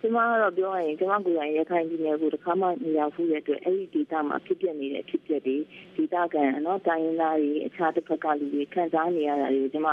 [0.05, 5.57] ကျမကတော့ပြောရရင်ကျမကိုယ်တိုင်ရခိုင်ပြည်နယ်ကိုတစ်ခါမှနေရောက်ဖူးတဲ့အတွက်အဲ့ဒီဒေသမှာဖြစ်ပျက်နေတဲ့ဖြစ်ပျက်တွေ
[5.97, 9.89] ဒေသခံနော်တိုင်းရင်းသားတွေအခြားတစ်ဖက်ကလူတွေခံစားနေရတာတွေကိုကျမ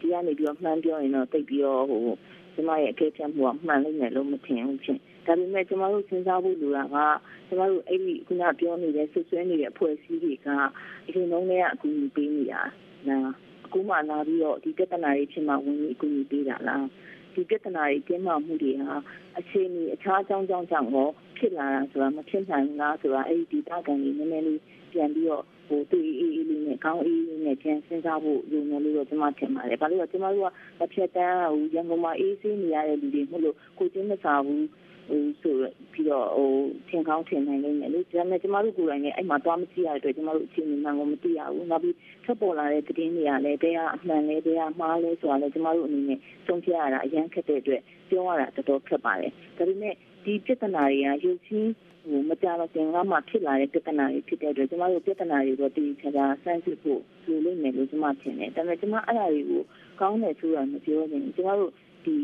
[0.00, 2.02] ဒီကနေပြီးတော့မှန်းပြောရင်တော့တိတ်ပြီးတော့ဟို
[2.54, 6.96] ကျမရဲ့အကဲဖြတ်မှုကမှန်လိမ့်မယ်လို့မထင်ဘူးဖြင့်ဒါပေမဲ့ကျမတို့စဉ်းစားဖို့လိုတာက
[7.48, 10.46] ကျမတို့အဲ့ဒီခုနပြောနေတဲ့ဆွဆွဲနေတဲ့အဖွဲ့အစည်းတွေက
[11.06, 12.60] အရင်ဆုံးတည်းကအကူအညီပေးနေတာ
[13.08, 13.18] နာ
[13.66, 16.84] အခုမှလာပြီးတော့ဒီပြဿနာတွေဖြစ်မှဝင်ပြီးအကူအညီပေးတာလား
[17.34, 18.96] ဒီပြဿနာတွေကျင်းပမှုတွေဟာ
[19.38, 24.60] အခြေအနေအခြားအကြောင်းကြောင့်ကြောင့်ရောဖြစ်လာတာဆိုတာမဖြစ်နိုင်ဘူးလားဆိုတာအဲ့ဒီဒေသခံတွေနည်းနည်းလေး
[24.92, 34.68] ပြန်ပြီးတော့ဟိုတူအေးအေးလေးနဲ့ကောင်းအေးအေးနဲ့ကျန်စဉ်းစားဖို့လိုမယ်လို့တော့ကျွန်မထင်ပါတယ်။ဘာလို့လဲကျွန်မတို့ကတစ်ဖြတ်တန်းဟိုရန်ကုန်မှာအေးဆေးနေရတဲ့လူတွေမဟုတ်လို့ကိုချင်းမစားဘူးဟို
[35.08, 35.54] ဆို
[35.92, 36.50] ပြီးတော့ဟို
[36.88, 49.94] ထင်ကောင်းထင်နိုင်နေတယ်လို့ဒါပေမဲ့ကျမတို့ကိုယ်တိုင်လည်းအဲ့မှာသွားမကြည့်ရတဲ့အတွက်ကျမတို့အခြေအနေမှန်ကိုမသိရဘူးနောက်ပြီးထပ်ပေါ်လာတဲ့သတင်းတွေကလည်းတရားအမှန်လဲတရားမှားလဲဆိုတာလည်းကျမတို့အနေနဲ့ဆုံးဖြတ်ရတာအရင်ခက်တဲ့အတွက်ပြောရတာတော်တော်ခက်ပါတယ်ဒါပေမဲ့
[50.24, 51.70] ဒီပြဿနာတွေကရုပ်ချင်း
[52.08, 59.62] ဟိုမကြတော့ခင်ကမှဖြစ်လာတဲ့ပြဿနာတွေဖြစ်တဲ့အတွက်ကျမတို့ပြဿနာတွေတော့တည်ချာချာစမ်းစစ်ဖို့လိုလိမ့်မယ်လို့ကျမထင်တယ်ဒါပေမဲ့ကျမအဲ့ဒါတွေကို
[60.00, 61.70] ကောင်းတယ်ဆိုတာမပြောချင်ဘူးကျမတို့
[62.06, 62.16] ဒီ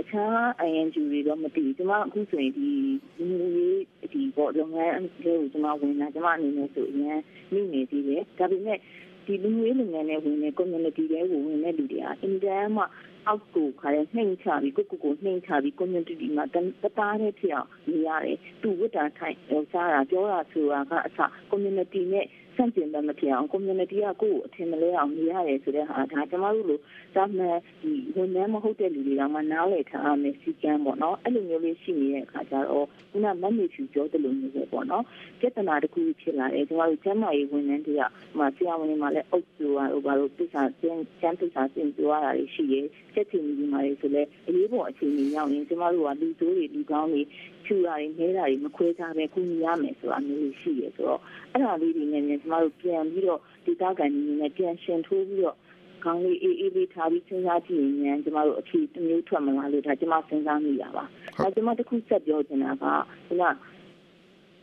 [0.00, 0.36] အခြား
[0.68, 2.70] INGO တွေတော့မသိဘူးကျွန်မအခုဆိုရင်ဒီ
[3.16, 7.20] လူမျိုးရေးဒီပေါ့လုပ်ငန်းလေးကိုကျွန်မဝင်လာကျွန်မအနေနဲ့ဆိုရင်
[7.52, 8.78] နေနေသေးတယ်ဒါပေမဲ့
[9.26, 12.86] ဒီလူမျိုးရေးလုပ်ငန်းနဲ့ဝင်တဲ့ community တွေကိုဝင်တဲ့လူတွေကအင်တာမှာ
[13.26, 16.56] အောက်ကိုခါရဲနှိမ်ချပြီးကိုကိုကိုနှိမ်ချပြီး community မှာတ
[16.98, 19.36] သားတည်းဖြစ်အောင်နေရတယ်သူဝတ်တာထိုင်
[19.72, 21.18] စားတာပြောတာဆိုတာကအစ
[21.50, 26.78] community နဲ့ဆ န့်ကျင်ဘက်မဖြစ်အောင် community ကကိုယ့်ကိုအထင်မလဲအောင်နေရတယ်ဆိုတဲ့ဟာဒါကျမတို့လို
[27.16, 35.04] သာမန်ဒီဝန်ထမ်းမဟုတ်တဲ့လူတွေကမှနားလည်ထားရမယ်စီကံပေါ့နော်အဲ့လိုမျိုးလေးရှိနေတဲ့အခါကျတော့ခုနမမေဖြူပြောတယ်လို့မျိုးပဲပေါ့နော်
[35.40, 38.02] ပြဿနာတစ်ခုဖြစ်လာတယ်ကျမတို့ကျန်းမာရေးဝန်ထမ်းတွေက
[38.38, 42.84] မှဆရာဝန်တွေမှလည်းအုပ်စုပါဟိုဘာလို့ပြဿနာကျန်းကျန်းပြဿနာသင်ပြောရတာရှိရဲ့
[43.14, 47.22] ချက်ချင်းဒီမှာလေဆိုလဲအရေးပေါ်အခြေအနေရောက်ရင်ကျမတို့ကလူဆိုးတွေလူကောင်းတွေ
[47.64, 51.20] ဖြူတာတွေမဲတာတွေမခွဲခြားပဲကုညီရမယ်ဆိုတာမျိုးရှိရဆိုတော့
[51.52, 55.56] အဲ့ဒါလေးတွေနဲ့ကျမတို့ပြန်ပြီးတော့ဒေသခံတွေနဲ့ပြန်ရှင်ထိုးပြီးတော့
[56.04, 61.04] ကောင်းလေးအေးအေးလေးထားပြီးစဉ်းစားကြည့်ရင်ကျမတို့အဖြေတစ်မျိုးထွက်မလာလို့ဒါကျမစဉ်းစားမိတာပါ
[61.38, 62.84] အဲကျမတခုဆက်ပြောချင်တာက
[63.28, 63.44] ဒီက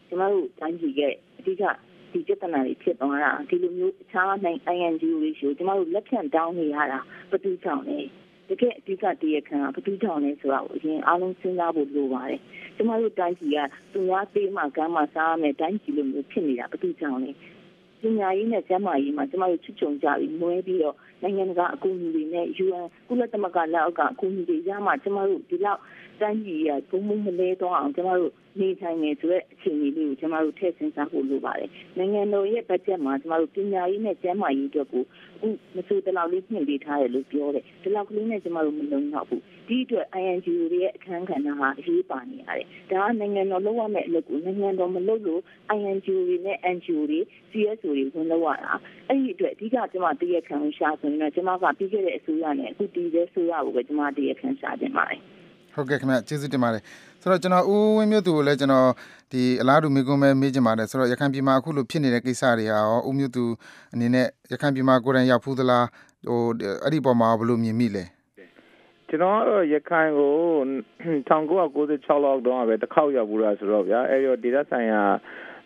[0.07, 1.63] ကျမတို့တိုင်းပြည်ရဲ့အဓိက
[2.11, 7.99] ဒီပြဿနာတွေဖြစ်သွားတာဒီလိုမျိုးအခြားနိုင် INGO တွေရှိကျမတို့လက်ဖြန့်တောင်းနေရတာဘယ်သူကြောင့်လဲ
[8.49, 12.39] တကယ်အဓိကတရခံကဘယ်သူကြောင့်လဲဆိုတာကိုအရင်အားလုံးစဉ်းစားဖို့လိုပါတယ်
[12.75, 13.59] ကျမတို့တိုင်းပြည်က
[13.93, 17.31] သူများပေးမှကမ်းမှစားရမယ်တိုင်းပြည်လိုမျိုးဖြစ်နေတာဘယ်သူကြောင့်လဲ
[18.01, 25.79] ပညာရေးနဲ့ကျန်းမာရေးမှာကျမတို့ချွတ်ချုံကြပြီးမွဲပြီးတော့နိုင်ငံတကာအကူအညီတွေနဲ့ UN ကုလသမဂ္ဂလက်အောက်ကအကူအညီတွေရမှကျမတို့ဒီလောက်
[26.21, 35.03] တိုင်းပြည်ရဘုံဘုံမလဲတော့အောင်ကျမတို့နေထိုင်နေဆိုတဲ့အခြေအနေလေးကိုကျမတို့ထည့်စဉ်းစားဖို့လိုပါတယ်။နိုင်ငံတော်ရဲ့ဘတ်ဂျက်မှာကျမတို့ပညာရေးနဲ့ကျန်းမာရေးအတွက်ကို
[35.35, 45.41] အခုမဆိုတလောက်လေးနှင်ပေးထားတယ်လို့ပြောတယ်။ဒီလောက်ကလေးနဲ့ကျမတို့မလုံလောက်ဘူး။ဒီအတွက် INGO တွေရဲ့အခန်းကဏ္ဍဟာအရေးပါနေရတယ်။ဒါကနိုင်ငံတော်လုပ်ရမယ့်အလုပ်ကိုနိုင်ငံတော်မလုပ်လို့
[45.77, 47.19] INGO တွေနဲ့ NGO တွေ
[47.51, 48.73] CSO တွေဝင်လုပ်ရတာ။
[49.09, 55.21] အဲ့ဒီအတွက်အဓိကကျမတည့်ရခံရှာဆိုရင်တော့ကျမကပြီးခဲ့တဲ့အစိုးရနဲ့အခုတည်တဲ့ဆိုရကိုပဲကျမတည့်ရခံရှာတင်ပါတယ်။
[55.77, 56.81] ဟုတ်ကဲ့ခင်ဗျကျေးဇူးတင်ပါတယ်
[57.21, 58.89] ဆိုတော့ကျွန်တော်ဦးဝင်းမျိုးသူကိုလည်းကျွန်တော်
[59.31, 63.43] ဒီအလားတူမိကုံးပဲမေးချင်ပါတယ်ဆိုတော့ရခိုင်ပြည်မှာအခုလိုဖြစ်နေတဲ့ကိစ္စတွေဟာရောဦးမျိုးသူ
[63.93, 65.85] အနေနဲ့ရခိုင်ပြည်မှာကိုယ်တိုင်ရောက်ဖူးသလား
[66.27, 66.41] ဟို
[66.83, 68.03] အဲ့ဒီပုံမှာဘယ်လိုမြင်မိလဲ
[69.09, 70.33] ကျွန်တော်ကတော့ရခိုင်ကို
[71.29, 75.01] 1996လောက်တုန်းကပဲတစ်ခေါက်ရောက်ဘူးလားဆိုတော့ဗျာအဲ့ဒီဒေသဆိုင်ရာ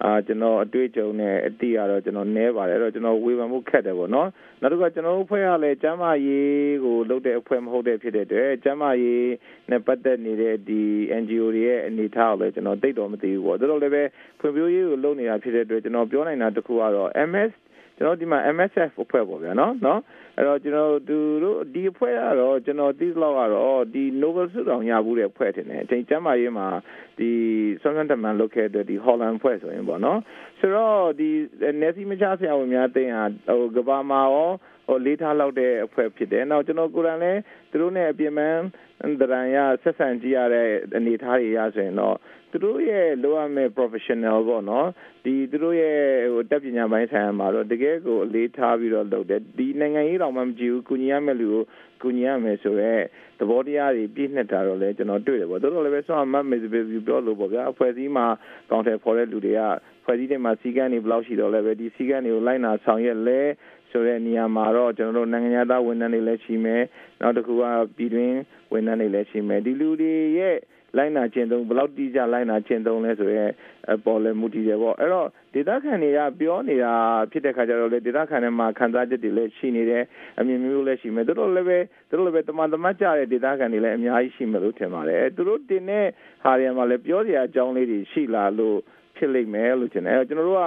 [0.05, 4.29] အာကျွန်တော်အတွေ့အကြုံနဲ့အတိအတော့ကျွန်တော်နဲပါတယ်အဲ့တော့ကျွန်တော်ဝေဖန်မှုခက်တယ်ပေါ့နော်
[4.61, 9.25] နောက်တစ်ခါကျွန်တော်တို့ဖွဲ့ရလဲကျမ်းမာရေးကိုလုပ်တဲ့အဖွဲ့မဟုတ်တဲ့ဖြစ်တဲ့အတွက်ကျမ်းမာရေး
[9.69, 10.81] နဲ့ပတ်သက်နေတဲ့ဒီ
[11.21, 14.03] NGO တွေရဲ့အနေအထားကိုလည်းကျွန်တော်သိတော့မသိဘူးပေါ့ဒါတော့လည်းပဲ
[14.39, 17.51] ဖွံ့ဖြိုးရေးကိုလုပ်နေတာဖြစ်တဲ့အတွက်ကျွန်တော်ပြောနိုင်တာတခုကတော့ MS
[18.01, 19.99] ကျွန်တော်ဒီမှာ MSF အဖွဲ့ပေါ့ဗျာနော်နော်
[20.37, 26.67] အဲ့တော့ကျွန်တော်သူတို့ဒီအဖွဲ့ကတော့ကျွန်တော်သိသလောက်ကတော့ဒီ Nobel ဆုတောင်ရဘူးတဲ့အဖွဲ့ထင်တယ်အချိန်ကျမ်းမာရေးမှာ
[27.19, 27.29] ဒီ
[27.81, 30.19] ဆွမ်းဆွမ်းတမန်လုပ်ခဲ့တဲ့ဒီ Holland ဖွဲ့ဆိုရင်ပေါ့နော်
[30.59, 31.29] ဆိုတော့ဒီ
[31.81, 33.23] Nessie မချဆရာဝန်များတင်ဟာ
[33.59, 37.39] ဟိုကဘာမှာရောဟဟိုလေးထားလောက်တဲ့အဖွဲ့ဖြစ်တယ်နောက်ကျွန်တော်ကိုယ်တိုင်လည်း
[37.71, 38.61] သူတို့နဲ့အပြင်ပန်း
[39.21, 42.15] တရန်ရဆက်ဆံကြည့်ရတဲ့အနေအထားတွေရဆိုရင်တော့
[42.51, 44.87] သူတို့ရဲ့လိုအပ်မဲ့ professional ပေါ့နော်
[45.23, 45.97] ဒီသူတို့ရဲ့
[46.33, 51.63] ဟိုတက်ပညာပိုင်းဆိုင်ရာမှာတော့တကယ်ကိုအလေးထားပြီးတော့လုပ်တယ်ဒီနိုင်ငံရေးတော်မှမကြည့်ဘူးကုညီရမယ့်လူကို
[52.01, 53.03] ကုညီရမယ်ဆိုတော့
[53.39, 58.25] သဘောတရားတွေပြည့်နှက်တာတော့လည်းကျွန်တော်တွေ့တယ်ပေါ့တို့တော့လည်းပဲဆိုတော့မတ်မေစဘေပြောလို့ပေါ့ဗျာအဖွဲ့အစည်းမှာ
[58.69, 59.61] ကောင်တယ်ဖော်တဲ့လူတွေက
[60.05, 63.39] ဖွဲ့စည်းတဲ့မှာစီကံတွေဘယ်လောက်ရှိတော့လဲပဲဒီစီကံတွေကိုလိုက်နာဆောင်ရွက်လဲ
[63.91, 66.83] ဆိုတဲ့နေရာမှာတော့ကျွန်တော်တို့နိုင်ငံသားဝန်ထမ်းတွေလည်းရှိမယ်
[67.21, 67.63] နောက်တစ်ခုက
[67.95, 68.37] ပြည်တွင်း
[68.73, 70.57] ဝန်ထမ်းတွေလည်းရှိမယ်ဒီလူတွေရဲ့
[70.97, 73.45] လိုက်နာခြင်းတုံးဘယ်လောက်တိကျလိုက်နာခြင်းတုံးလဲဆိုရဲ
[74.05, 76.93] ပေါ်လဲမူတည်တယ်ပေါ့အဲ့တော့ဒေတာခန်တွေကပြောနေတာ
[77.31, 80.03] ဖြစ်တဲ့ခါကျတော့လေဒေတာခန်တွေမှာခံစားချက်တွေလည်းရှိနေတယ်
[80.39, 81.77] အမြင်မျိုးလည်းရှိမယ်တို့တို့လည်းပဲ
[82.09, 86.05] တို့လည်းပဲတမန်တမတ်ကြတဲ့ဒေတာခန်တွေလည်းအများကြီးရှိမယ်လို့ထင်ပါတယ်သူတို့တင်တဲ့
[86.43, 88.77] ဟာတွေမှာလည်းပြောစရာအကြောင်းလေးတွေရှိလာလို့
[89.17, 90.65] ဖြစ်လိမ့်မယ်လို့ထင်တယ်အဲ့တော့ကျွန်တော်တို့က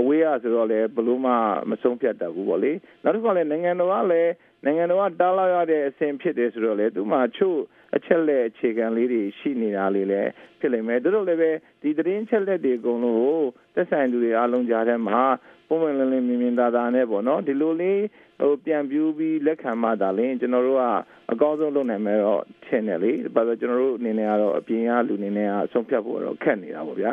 [0.00, 1.32] အဝေးရဆိုတော့လေဘလို့မှ
[1.70, 2.72] မဆုံးဖြတ်တတ်ဘူးပေါ့လေ
[3.02, 4.32] နောက်တစ်ခါလည်းနိုင်ငံတော်ကလည်း
[4.64, 7.58] နိုင်ငံတော်ကတားလာရတဲ့အဆင်ဖြစ်တယ်ဆိုတော့လေသူမှချို့
[7.96, 10.30] အချက်လက်အခြေခံလေးတွေရှိနေတာလေးလည်း
[10.60, 11.50] ဖြစ်လိမ့်မယ်တို့လည်းပဲ
[11.82, 13.40] ဒီသတင်းချက်လက်တွေအကုန်လုံးကို
[13.74, 15.20] သက်ဆိုင်သူတွေအားလုံးကြားထဲမှာ
[15.68, 18.02] ပုံမှန်လင်းလင်းမြင်မြင်သာသာနဲ့ပေါ့နော်ဒီလိုလေး
[18.40, 20.84] ဟိုပြန်ပြူးပြီးလက်ခံမှသာလင်းကျွန်တော်တို့က
[21.32, 27.12] အကောင်းဆုံးလုပ်နိုင်မယ်တော့ထင်တယ်လေဘာလို့ကျွန်တော်တို့အနေနဲ့ကတော့အပြင်ကလူအနေနဲ့အဆုံးဖြတ်ဖို့တော့ခက်နေတာပေါ့ဗျာ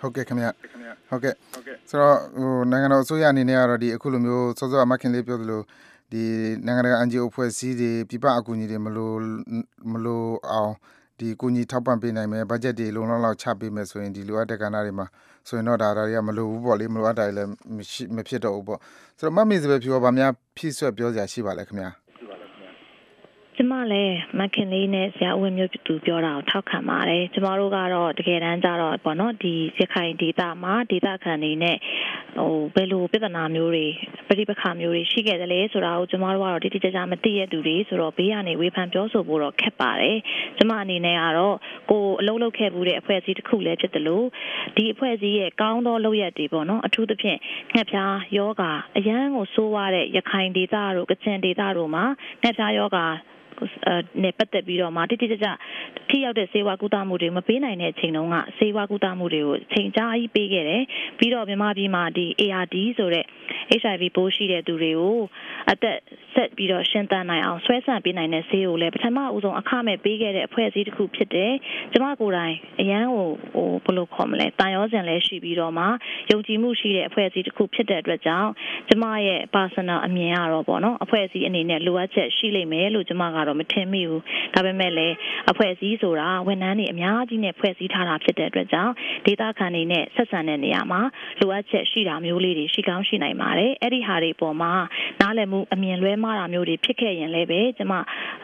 [0.00, 0.46] ဟုတ်ကဲ့ခင်ဗျ
[1.10, 1.34] ဟုတ်ကဲ့
[1.90, 5.60] ဆိုတော့ဟိုနိုင်ငံတော်အစိုးရအနေနဲ့ကတော့ဒီအခုလိုမျိုးစောစောအမခင်လေးပြောသလို
[6.12, 6.24] ဒီ
[6.66, 9.16] နိုင်ငံတကာ NGO အဖွဲ့အစည်းတွေ ပြပအကူအညီတွေ မလို့
[9.92, 10.72] မလို့အောင်
[11.18, 15.06] ဒီကူညီထောက်ပံ့ပေးနိုင်မယ် ဘတ်ဂျက်တွေလုံလောက်လောက် ချပေးမယ်ဆိုရင် ဒီလိုအပ်တဲ့ကဏ္ဍတွေမှာ
[15.48, 18.80] ဆိုရင်တော့ ဒါတွေက မလိုဘူးပေါ့လေ မလိုအပ်တာလည်းမရှိမဖြစ်တော့ဘူးပေါ့
[19.18, 21.90] ဆိုတော့ မမေစပဲဖြေပါဗာများ ဖြည့်ဆွက် ပြောစရာရှိပါလဲခင်ဗျာ
[23.58, 31.76] ကျမလည်းမခင်လေးနဲ့ဆရာဦးဝင်းမျိုးသူပြောတာကိုထောက်ခံပါတယ်ကျမတို့ကတော့တကယ်တမ်းကျတော့ပေါ့နော်ဒီရခိုင်ဒေသမှာဒေသခံတွေနဲ့
[32.38, 33.86] ဟိုဘယ်လိုပြဿနာမျိုးတွေ
[34.28, 40.18] ပဋိပက္ခမျိုးတွေရှိခဲ့တယ်လဲဆိုတာကိုကျမတို့ကတော့တိတိကျကျမသိရတူတွေဆိုတော့ဘေးကနေဝေဖန်ပြောဆိုဖို့တော့ခက်ပါတယ်
[40.58, 41.56] ကျမအနေနဲ့ကတော့
[41.90, 44.26] ကိုအလုံးလုံးခဲ့မှုတဲ့အဖွဲ့အစည်းတစ်ခုလည်းဖြစ်တယ်လို့
[44.76, 47.38] ဒီအဖွဲ့အစည်းရဲ့ကောင်းသောလုပ်ရက်တွေပေါ့နော်အထူးသဖြင့်
[47.74, 48.62] ငှက်ဖျားယောဂ
[48.96, 52.04] အရန်ကိုစိုးရတဲ့ရခိုင်ဒေသတို့ကချင်ဒေသတို့မှာ
[52.42, 53.00] ငှက်ဖျားယောဂ
[54.22, 55.48] နဲ့ပတ်သက်ပြီးတော့မှတိတိကျကျ
[56.08, 60.82] ထိရောက်တဲ့စေဝါကူတာမှုတွေမပေးနိုင်တဲ့အချိန်တုန်းကစေဝါကူတာမှုတွေကိုချိန်ကြာကြီးပေးခဲ့တယ်
[61.18, 63.24] ပြီးတော့မြန်မာပြည်မှာဒီ ARD ဆိုတဲ့
[63.80, 65.18] HIV ပိုးရှိတဲ့သူတွေကို
[65.70, 65.98] အသက်
[66.34, 71.52] ဆက်ပြီးတော့ရှင်းတန်းနိုင်အောင်ဆွဲဆန့်ပေးနိုင်တဲ့ဆေးကိုလည်းပထမအဦးဆုံးအခမဲ့ပေးခဲ့တဲ့အဖွဲ့အစည်းတစ်ခုဖြစ်တယ်
[71.92, 75.84] ကျမကိုယ်တိုင်အရန်ကိုဟိုဘယ်လိုခေါ်မလဲတန်ရောစင်လည်းရှိပြီးတော့မှ
[76.30, 78.50] ယုံကြည်မှုရှိတဲ့အဖွဲ့အစည်းတစ်ခုဖြစ်တဲ့အတွက်ကြောင့်
[78.88, 84.22] ကျမရဲ့ personal အမြင်ကတော့ပေါ့နော်အဖွဲ့အစည်းအနေနဲ့လိုအပ်ချက်ရှိလိမ့်မယ်လို့ကျမကတော့မထင်မိဘူး
[84.54, 85.14] ဒါပေမဲ့လည်း
[85.50, 88.92] အဖွဲ့အစည်းဆိုတာဝန်ထမ်းတွေအများကြီးနဲ့ဖွဲ့စည်းထားတာဖြစ်တဲ့အတွက်ကြောင့်
[89.26, 91.00] ဒေသခံတွေနဲ့ဆက်ဆံတဲ့နေရာမှာ
[91.40, 94.72] လိုအပ်ချက်ရှိတာမျိုးလေးတွေရှိကောင်းရှိနိုင်ပါတယ်အဲ့ဒီဟာတွေပေါ်မှာ
[95.20, 97.92] နားလည်မှုအမြင်လွဲမှားတာမျိုးတွေဖြစ်ခဲ့ရင်လည်းပဲကျမ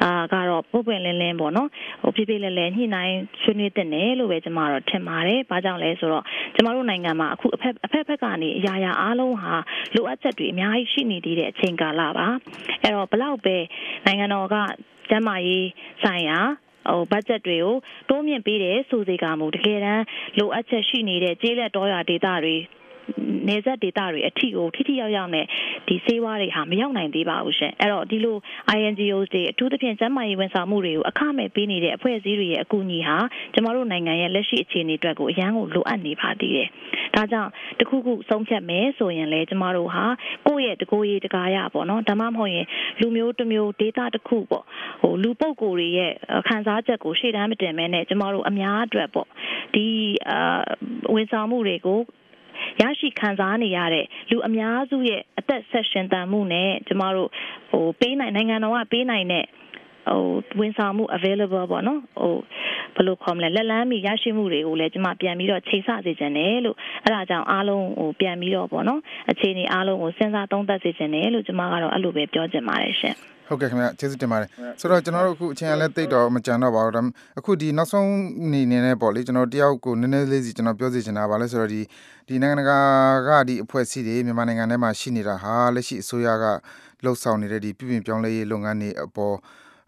[0.03, 1.69] အာကတော့ပုတ်ပွင့်လင်းလင်းပေါ့နော်
[2.03, 6.25] ဟိုဖြည်းဖြည်းလဲလဲညှိနှိုင်းဆွေးနွေးတဲ့နယ်လို့ပဲကျမတော့ထင်ပါတယ်ဘာကြောင့်လဲဆိုတော့
[6.55, 9.55] ကျမတို့နိုင်ငံမှာအခုအဖက်အဖက်ဖက်ကနေအရာရာအားလုံးဟာ
[9.95, 12.27] လိုအပ်ချက်တွေအများကြီးရှိနေသေးတဲ့အချိန်ကာလပါ
[12.83, 13.57] အဲ့တော့ဘလောက်ပဲ
[14.07, 14.57] နိုင်ငံတော်က
[15.11, 15.69] ကျန်းမာရေး
[16.03, 16.39] ဆိုင်ရာ
[16.89, 17.75] ဟိုဘတ်ဂျက်တွေကို
[18.09, 20.05] တိုးမြင့်ပေးတယ်ဆိုစေကမူတကယ်တမ်း
[20.39, 22.57] လိုအပ်ချက်ရှိနေတဲ့ကျေးလက်တော်ရဒေသတွေ
[23.49, 25.47] နေဆက်ဒေတာတွေအထီကိုထိထိရောက်ရောက်နဲ့
[25.91, 28.37] ဒီစေဝါတွေဟာမရောက်နိုင်သေးပါဘူးရှင်အဲ့တော့ဒီလို
[28.77, 33.17] INGOs တွေအထူးသဖြင့်ကျန်းမာရေးဝန်ဆောင်မှုတွေကိုအခမဲ့ပေးနေတဲ့အဖွဲ့အစည်းတွေရဲ့အကူအညီဟာ
[33.55, 36.69] ကျမတို့နိုင်ငံရဲ့လက်ရှိအခြေအနေအတွက်ကိုအရန်ကိုလိုအပ်နေပါသေးတယ်
[37.15, 40.05] ဒါကြောင့်တခုခုဆုံးဖြတ်မယ်ဆိုရင်လည်းကျမတို့ဟာ
[40.49, 42.67] ကိုယ့်ရဲ့တကိုယ်ရေးတကားရပေါ့နော်ဒါမှမဟုတ်ရင်
[43.01, 44.65] လူမျိုးတစ်မျိုးဒေတာတစ်ခုပေါ့
[45.01, 46.13] ဟိုလူပုဂ္ဂိုလ်တွေရဲ့
[46.49, 49.29] ခံစားချက်ကိုရှေ့တန်းမတင်မဲနဲ့ကျမတို့အများအတွက်ပေါ့
[49.75, 49.87] ဒီ
[50.31, 50.61] အာ
[51.15, 52.01] ဝန်ဆောင်မှုတွေကို
[52.81, 57.31] ရရှိခံစားနေရတဲ့လူအများစုရဲ့အသက်ဆက်ရှင်တန်မှုနဲ့ကျမတို့
[57.71, 59.45] ဟိုပေးနိုင်နိုင်ငံတော်ကပေးနိုင်တဲ့
[60.09, 60.23] ဟို
[60.61, 62.37] ဝန်ဆောင်မှု available ပေါ့နော်ဟို
[62.95, 69.01] ဘယ်လိုခေါ်မလဲလက်လန်းမီရရှိမှုတွေကိုလည်းကျွန်မပြန်ပြီးတော့ချိန်ဆစေချင်တယ်လို့အဲ့ဒါကြောင့်အားလုံးဟိုပြန်ပြီးတော့ပေါ့နော်
[69.31, 73.17] အခြေအနေအားလုံးကိုစဉ်းစားသုံးသပ်စေချင်တယ်လို့ကျွန်မကတော့အဲ့လိုပဲပြောချင်ပါတယ်ရှင်
[73.51, 74.49] ဟုတ်ကဲ့ခင်ဗျကျေးဇူးတင်ပါတယ်
[74.81, 77.03] ဆိုတော့ကျွန်တော်တို့အခုအချိန်ကလည်းတိတ်တော့မကြံတော့ပါဘူးဒါ
[77.39, 78.11] အခုဒီနောက်ဆုံး
[78.53, 81.81] နေနေနဲ့ပေါ့လေကျွန်တော်တယောက်ကိုနည်းနည်းလေးစီကျွန်တော်ပြောစီချင်တာပါလဲဆိုတော့ဒီ
[82.29, 82.79] ဒီနိုင်ငံတကာ
[83.29, 86.45] ကဒီအဖွဲ့အစည်းတွေမြန်မာနိုင်ငံထဲမှာရှိနေတာဟာလက်ရှိအစိုးရက
[87.05, 89.37] လှုပ်ဆောင်နေတဲ့ဒီပြည်ပြင်ပြောင်းလဲရေးလုပ်ငန်းတွေအပေါ်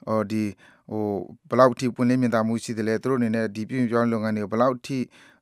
[0.08, 0.44] ဟိုဒီ
[0.90, 1.04] ဟို
[1.48, 4.98] ဘယ်လောက်ထိပွင့်လင်းမြင်သာမှုရှိတယ်လဲသူတို့အနေနဲ့ဒီပြည်ပြင်ပြောင်းလုပ်ငန်းတွေကိုဘယ်လောက်ထိ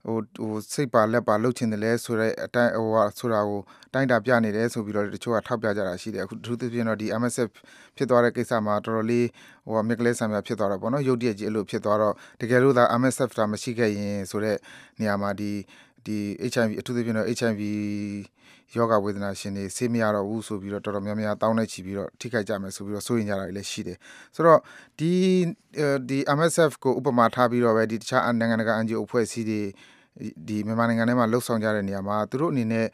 [0.07, 3.61] ဟိုဟိုစိတ်ပါလက်ပါလှုပ်ချင်တယ်လဲဆိုတော့အတိုင်းဟိုဟာဆိုတာကို
[3.95, 7.51] တိုင်းတာပြနေတယ်ဆိုပြီးတော့တချို့ကထောက်ပြကြတာရှိတယ်အခုသူသဖြင့်တော့ဒီ MSF
[7.97, 9.27] ဖြစ်သွားတဲ့ကိစ္စမှာတော်တော်လေး
[9.67, 14.59] ဟိုမြက်ကလေးဆံပြဖြစ်သွားတော့ပေါ့နော်ရုပ်တရက်ကြီးအဲ့လိုဖြစ်သွားတော့တကယ်လို့သာ MSF တာမရှိခဲ့ရင်ဆိုတော့
[15.01, 15.51] နေရာမှာဒီ
[16.07, 16.19] ဒီ
[16.53, 17.61] HIV အထူးသဖြင့်တော့ HIV
[18.77, 23.99] ယောဂဝေဒနာရှင်တွေဆေးမရတော့ဘူးဆိုပြီးတော့တော်တော်များများတောင်းနေချီပြီးတော့ထိခိုက်ကြမယ်ဆိုပြီးတော့စိုးရင်ကြတာလည်းရှိတယ်
[24.35, 24.61] ဆိုတော့
[24.99, 25.13] ဒီ
[26.09, 29.61] ဒီ MSF ကိုဥပမာထားပြီးတော့ပဲဒီတခြားနိုင်ငံတကာ NGO အဖွဲ့အစည်းတွေ
[30.49, 32.87] ဒီမြန်မာနိုင်ငံထဲမှာလှုပ်ဆောင်ကြတဲ့နေရာမှာသူတို့အနေနဲ့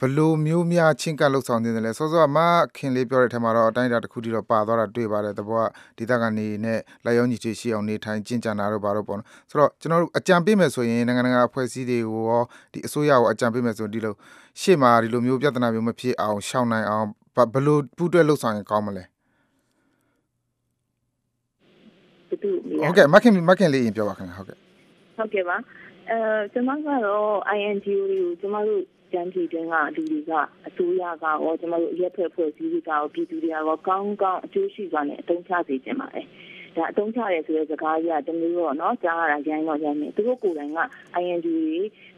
[0.00, 2.38] ဘလို့မျိုးများချင်းကပ်လှုပ်ဆောင်နေတယ်လဲစောစောမ
[2.76, 5.66] ခင်လေးပြောတဲ့အထက်မှာတော့အတိုင်းအတာတစ်ခုတည်းတော့ပါသွားတာတွေ့ပါတယ်တဘောက
[5.98, 12.42] ဒေသကနေနဲ့လက်ရောညီချေရှိအောင်နေထိုင်ကျင့်ကြံတာတော့ဘာလို့ပေါ့နော်ဆိုတော့ကျွန်တော်တို့အကြံပေးမယ်ဆိုရင်နိုင်ငံတကာအဖွဲ့အစည်းတွေကိုရော
[12.72, 14.14] ဒီအစိုးရကိုအကြံပေးမယ်ဆိုရင်ဒီလို
[14.60, 17.06] ရှေ့မှာဒီလိုမျိုးပြဿနာမျိုးမဖြစ်အောင်ရှောင်နိုင်အောင်
[17.54, 19.04] ဘလို့ပူးတွဲလှုပ်ဆောင်ရင်ကောင်းမလဲ
[22.28, 24.56] ဟုတ်ကဲ့မခင်မခင်လေးရင်ပြောပါခင်ဗျဟုတ်ကဲ့
[25.16, 25.56] ဟုတ်ကဲ့ပါ
[26.10, 26.18] အဲ
[26.52, 28.82] ကျွန်မကတော့ INGO တွေကိုကျွန်မတို့
[29.12, 30.32] ကျန်းပြည်တွင်းကလူတွေက
[30.66, 36.26] အစိုးရကရောကျမတို့အရက်ဖွဲ့ဖွဲ့စည်းတွေကရောပြည်သူတွေကရောကောင်းကောင်းအကျိုးရှိစွာနဲ့အသုံးချစေချင်ပါတယ်
[36.76, 40.80] ဒါအသုံးချရဲဆိုတဲ့စကားကြီးကတမျိုးတော့နော်ကြားရတာရိုင်းတော့ရိုင်းနေသူတို့ကိုယ်တိုင်က
[41.22, 41.58] ING တွေ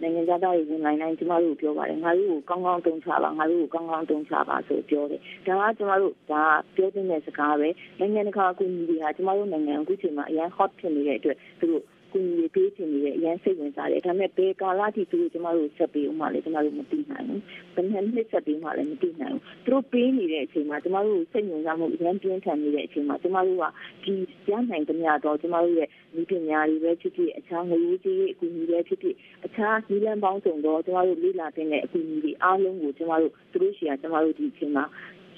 [0.00, 6.44] နိုင်ငံသားတွေဝင်နိုင်နိုင်ကျမတို့ပြောပါတယ်ငါတို့ကိုကောင်းကောင်းတုံးချပါငါတို့ကိုကောင်းကောင်းတုံးချပါဆိုပြောတယ်ဒါကကျမတို့ဒါ
[6.76, 7.68] ပြောတဲ့စကားပဲ
[7.98, 11.82] နိုင်ငံတကာအကူအညီတွေဟာကျမတို့နိုင်ငံအခုချိန်မှာအရင် hot ဖြစ်နေတဲ့အတွက်သူတို့
[12.12, 17.42] ကူညီပေးချင်နေတဲ့အရင်စိတ်ဝင်စားတယ်ဒါပေမဲ့ဘယ်ကာလထိသူတို့ကျမတို့ဆက်ပေးဦးမှလည်းကျမတို့မသိနိုင်ဘူး
[17.74, 23.64] ဘယ်နှစ်နှစ်ဆက်ပေးမှလည်းမသိနိုင်ဘူးသူတို့ပေးနေတဲ့အချိန်မှာကျမတို့စိတ်ဝင်စားမှုအရင်ပြင်းထန်နေတဲ့အချိန်မှာကျမတို့က
[24.04, 24.12] ဒီ
[24.50, 29.14] ရနိုင်သမျှတော့ကျမတို့ရဲ့ဒီပညာတွေပဲဖြစ်ဖြစ်အခြားငွေကြေးအကူအညီပဲဖြစ်ဖြစ်
[29.46, 34.84] အခြားနည်းလမ်းပေါင်းစုံတော့ကျမတို့လေ့လာတဲ့အကူအညီတွေအားလုံးကိုကျမတို့သူတို့ရှိရာကျမတို့ဒီအချိန်မှာ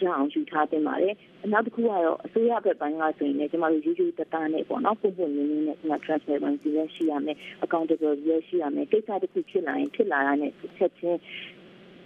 [0.07, 1.15] ရအောင်ယူထားတင်ပါတယ်။
[1.53, 11.21] နောက်တစ်ခုကတော့အစိုးရဘက်ပိုင်းကဆိုရင်လည်းကျမတို့ရိုးရိုးတသားနဲ့ပေါ့နော်ပုံပုံရင်းရင်းနဲ့ကျမ transparency ရရှိရမယ် accountability ရရှိရမယ်ကိစ္စတစ်ခုဖြစ်လာရင်ဖြစ်လာတာနဲ့ချက်ချင်း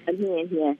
[0.08, 0.72] အမြင်အမြင်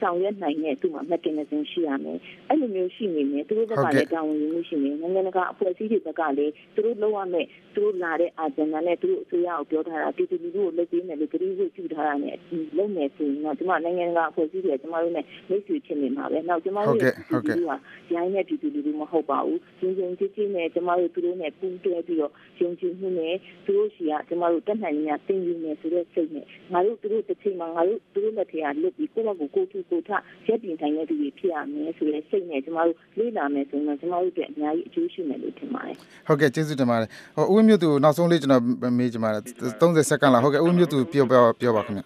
[0.00, 2.18] ဆောင်ရွက်နိုင်တဲ့သူ့မှာ mechanism ရှိရမယ်
[2.48, 12.36] အဲ့လိုမျိုးရှိနေမယ်သူတို့ဘက်ကလည်းတာဝန်ယူမှုရှိနေနိုင်ငံတကာအဖွဲ့အစည်းတွေဘက်ကလည်းသူတို့လုပ်ရမယ်သူတို့လာတဲ့ agenda နဲ့သူတို့အစိုးရကိုပြောထားတာပြည်သူလူထုကိုလုပ်ပေးမယ်လို့ကြေညာပြုထားတာနဲ့
[12.78, 17.64] လုပ်မယ်ဆိုရင်တော့ဒီမှာနိုင်ငံတကာအဖွဲ့အစည်းတွေကျမတို့နဲ့မိတ်ဆွေဖြစ်နေမှာပဲနောက်ကျမတို့ရဲ့ပြည်သူလူထု
[18.10, 23.34] ကရိုင်းတဲ့ပြည်သူလူထုမဟုတ်ပါဘူးကျင်းကျင်းချင်းချင်းနဲ့ကျမတို့သူတို့နဲ့ပူးတွဲပြီးတော့ယုံကြည်မှုနဲ့
[23.66, 30.09] သူတို့ရှိကကျမတို့တက်နိုင်များတင်ယူမယ်ဆိုတဲ့စိတ်နဲ့ငါတို့သူတို့တစ်ချိန်မှာငါတို့သူတို့လက်ထက်ကလွတ်ပြီးကိုယ့်ဘက်ကိုကိုယ်ထူကိုထ
[30.47, 35.95] ရက်တင်ထိုင်တဲ့သူတွေဖြစ်ရမယ်ဆိုတဲ့စိတ်နဲ့ကျမတို့လေ့လာမယ်ဆိုရင်ကျမတို့အတွက်အများကြီးအကျိုးရှိမယ်လို့ထင်ပါတယ်
[36.27, 38.63] ဟုတ်ကဲ့ကျေးဇူးတင်ပါတယ်ဟိုဦးဝင်းမြတ်သူနောက်ဆုံးလေးကျွန်တော်
[38.99, 39.43] မေးချင်ပါတယ်
[39.81, 42.03] 30စက္ကန့်လောက်ဟုတ်ကဲ့ဦးဝင်းမြတ်သူပြောပြောပြောပါခင်ဗျ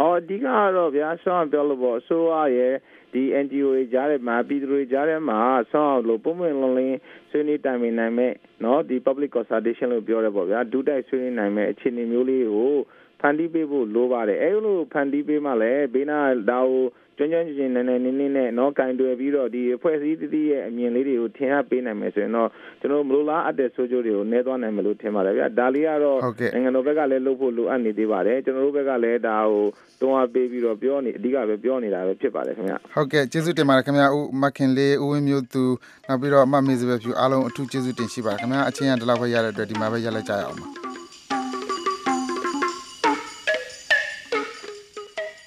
[0.00, 0.46] အော်အဓိကက
[0.76, 2.74] တော့ဗျာဆောင်းပြောလို့ပေါ့အစိုးရရဲ့
[3.12, 5.38] ဒီ NGO တွေကြားထဲမှာပြည်သူတွေကြားထဲမှာ
[5.72, 6.98] ဆောင်းအောင်လို့ပုံမှန်လုံးလင်း
[7.30, 12.72] ဆွေးနွေးတိုင်ပင်နိုင်မဲ့เนาะဒီ public consultation လို့ပြောရဲပေါ့ဗျာဒုတိုက်ဆွေးနွေးနိုင်မဲ့အခြေအနေမျိုးလေးကို
[13.21, 16.85] ဖန်တီးပေးဖို့လိုပါတယ်အဲလိုဖန်တီးပေးမှလည်းဘေးနာဒါကို
[17.19, 22.49] ကျွမ်းကျွမ်းကျင်ကျင်နည်းနည်းနည်းနည်းနဲ့နော်ကင်တွယ်ပြီးတော့ဒီအဖွဲ့အစည်းတည်းရဲ့အမြင်လေးတွေကိုထင်ဟပ်ပေးနိုင်မယ်ဆိုရင်တော့
[22.79, 26.19] ကျွန်တော်မလိုလားအပ်တဲ့ဆိုးကျိုးတွေကိုနှဲသွားနိုင်မယ်လို့ထင်ပါတယ်ဗျာဒါလေးကတော့
[26.53, 29.65] နိုင်ငံတော်ဘက်ကလည်းလုပ်ဖို့လိုအပ်နေသေးပါတယ်ကျွန်တော်တို့ဘက်ကလည်းဒါကို
[30.01, 35.63] တွန်းအားပေးပြီးတော့ပြောနေအဓိကပဲပြောနေတာပဲဖြစ်ပါတယ်ခင်ဗျဟုတ်ကဲ့ကျေးဇူးတင်ပါတယ်ခင်ဗျဦးမခင်လေးဦးဝင်းမျိုးသူ
[36.07, 40.88] နောက်ပြီးတော့အမမေဇဘဖြူအားလုံးအထူးကျေးဇူးတင်ရှိပါတယ်ခင်ဗျအချင်းရဒီလောက်ပဲရတဲ့အတွက်ဒီမှာပဲရက်လိုက်ကြရအောင်ပါ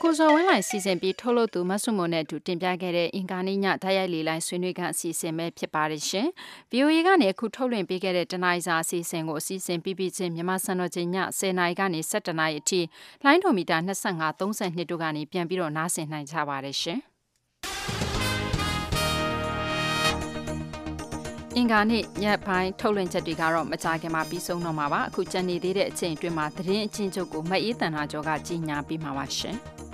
[0.04, 6.26] ကိုစောဝင်းလိုင်စီစဉ်ပြီးထုတ်လုပ်သူမဆုမွန်နဲ့အတူတင်ပြခဲ့တဲ့အင်ကာနိညဓာတ်ရိုက်လေးလိုင်းဆွေးနွေးခန်းအစီအစဉ်ပဲဖြစ်ပါတယ်ရှင်။
[6.72, 12.80] VOA ကနေအခုထုတ်လွှင့်ပေးခဲ့တဲ့တနိုင်းစာအစီအစဉ်ကိုအစီအစဉ်ပြီးပြီးချင်းမြန်မာစံတော်ချိန်ည10:00နာရီကနေ17:00နာရီအထိ
[13.24, 17.00] လိုင်းဒိုမီတာ25 32တို့ကနေပြန်ပြီးတော့နားဆင်နိုင်ကြပါတယ်ရှင်။
[21.56, 29.58] အင်္ဂါနေ့ညပိုင်းထုတ်လွှင့်ချက်တွေကတော့မကြာခင်မှာပြီးဆုံးတော့မှာပါအခုကြံနေသေးတဲ့အချိန်အတွင်းမှာသတင်းအချင်းချုပ်ကိုမအေးတန်တာကျော်ကကြီးညာပြီးမှာပါရှင်။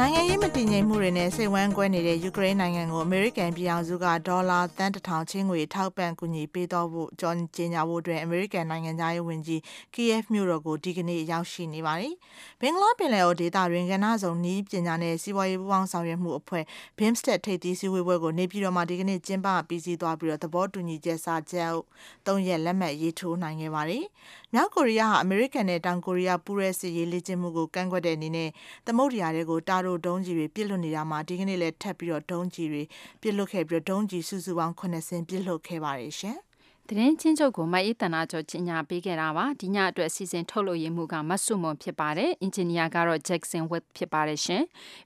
[0.00, 9.60] နိုင်ငံရေးမတည်ငြိမ်မှုတွေနဲ့စိတ်ဝမ်းကွဲနေတဲ့ယူကရိန်းနိုင်ငံကိုအမေရိကန်ပြည်အောင်စုကဒေါ်လာသန်းတစ်ထောင်ချင်းငွေထောက်ပံ့ကူညီပေးတော့ဖို့ကြော်ကြေညာဖို့အတွက်အမေရိကန်နိုင်ငံသားရေးဝန်ကြီး
[9.94, 12.14] KF မြို့တော်ကိုဒီကနေ့ရောက်ရှိနေပါတယ်။
[12.60, 16.64] ဘင်္ဂလားပင်လယ်အော်ဒေသတွင်ကဏ္ဍစုံနီးပညာနဲ့စီးပွားရေးပူးပေါင်းဆောင်ရွက်မှုအဖွဲ့
[16.98, 21.80] BIMSTEC ထိပ်သီးစည်းဝေးပွဲကိုနေပြည်တော်မှာဒီကနေ့ကျင်းပပြီးစီးသွားပြီးတော့သဘောတူညီချက်စာချုပ်
[22.26, 24.04] ၃ရက်လက်မှတ်ရေးထိုးနိုင်ခဲ့ပါတယ်။
[24.54, 28.50] မြောက်ကိုရီးယားဟာအမေရိကန်နဲ့တောင်ကိုရီးယားပူးရဲစစ်ရေးလေ့ကျင့်မှုကိုကန့်ကွက်တဲ့အနေနဲ့
[28.86, 32.82] သမုဒ္ဒရာတွေကိုတာတို့ဒုံးကြီးတွေပြစ်လွတ်နေတာမှာဒီကနေ့လည်းထပ်ပြီးတော့ဒုံးကြီးတွေ
[33.20, 36.38] ပြစ်လွတ်ခဲ့ပြီးတော့ဒုံးကြီးစုစုပေါင်း9ဆင်းပြစ်လွတ်ခဲ့ပါတယ်ရှင်။
[36.90, 44.62] သတင်းချင်းချုပ်ကိုမအေးတနာကျော်ကြီးညာပေးခဲ့တာပါဒီညအတွက်စီစဉ်ထုတ်လို့ရမှုကမတ်ဆုမွန်ဖြစ်ပါတယ်အင်ဂျင်နီယာကတော့ Jackson Webb ဖြစ်ပါတယ်ရှင်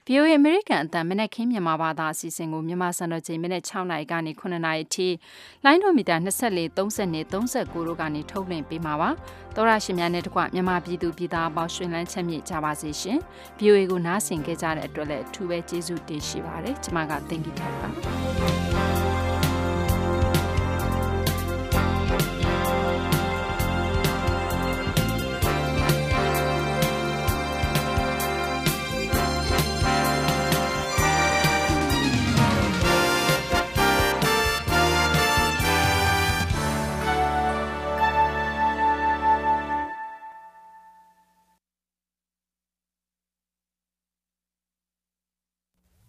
[0.07, 5.07] VOA American အတန်မနေ့ခင်းမြန်မာဘာသာအစီအစဉ်ကိုမြန်မာစံတော်ချိန်မနေ့6နာရီကနေ9နာရီအထိ
[5.65, 9.09] လိုင်းဒိုမီတာ24 30နဲ့39တို့ကနေထုတ်လွှင့်ပေးမှာပါ
[9.55, 13.17] သောရရှင်များနဲ့တကွမြန်မာပြည်သူပြည်သားပေါင်းရှင်လန်းချက်မြင့်ကြပါစေရှင်
[13.59, 18.98] VOA ကိုနားဆင်ကြတဲ့အတွက်လည်းအထူးပဲကျေးဇူးတင်ရှိပါတယ်ကျွန်မကတင်ကြထားပါ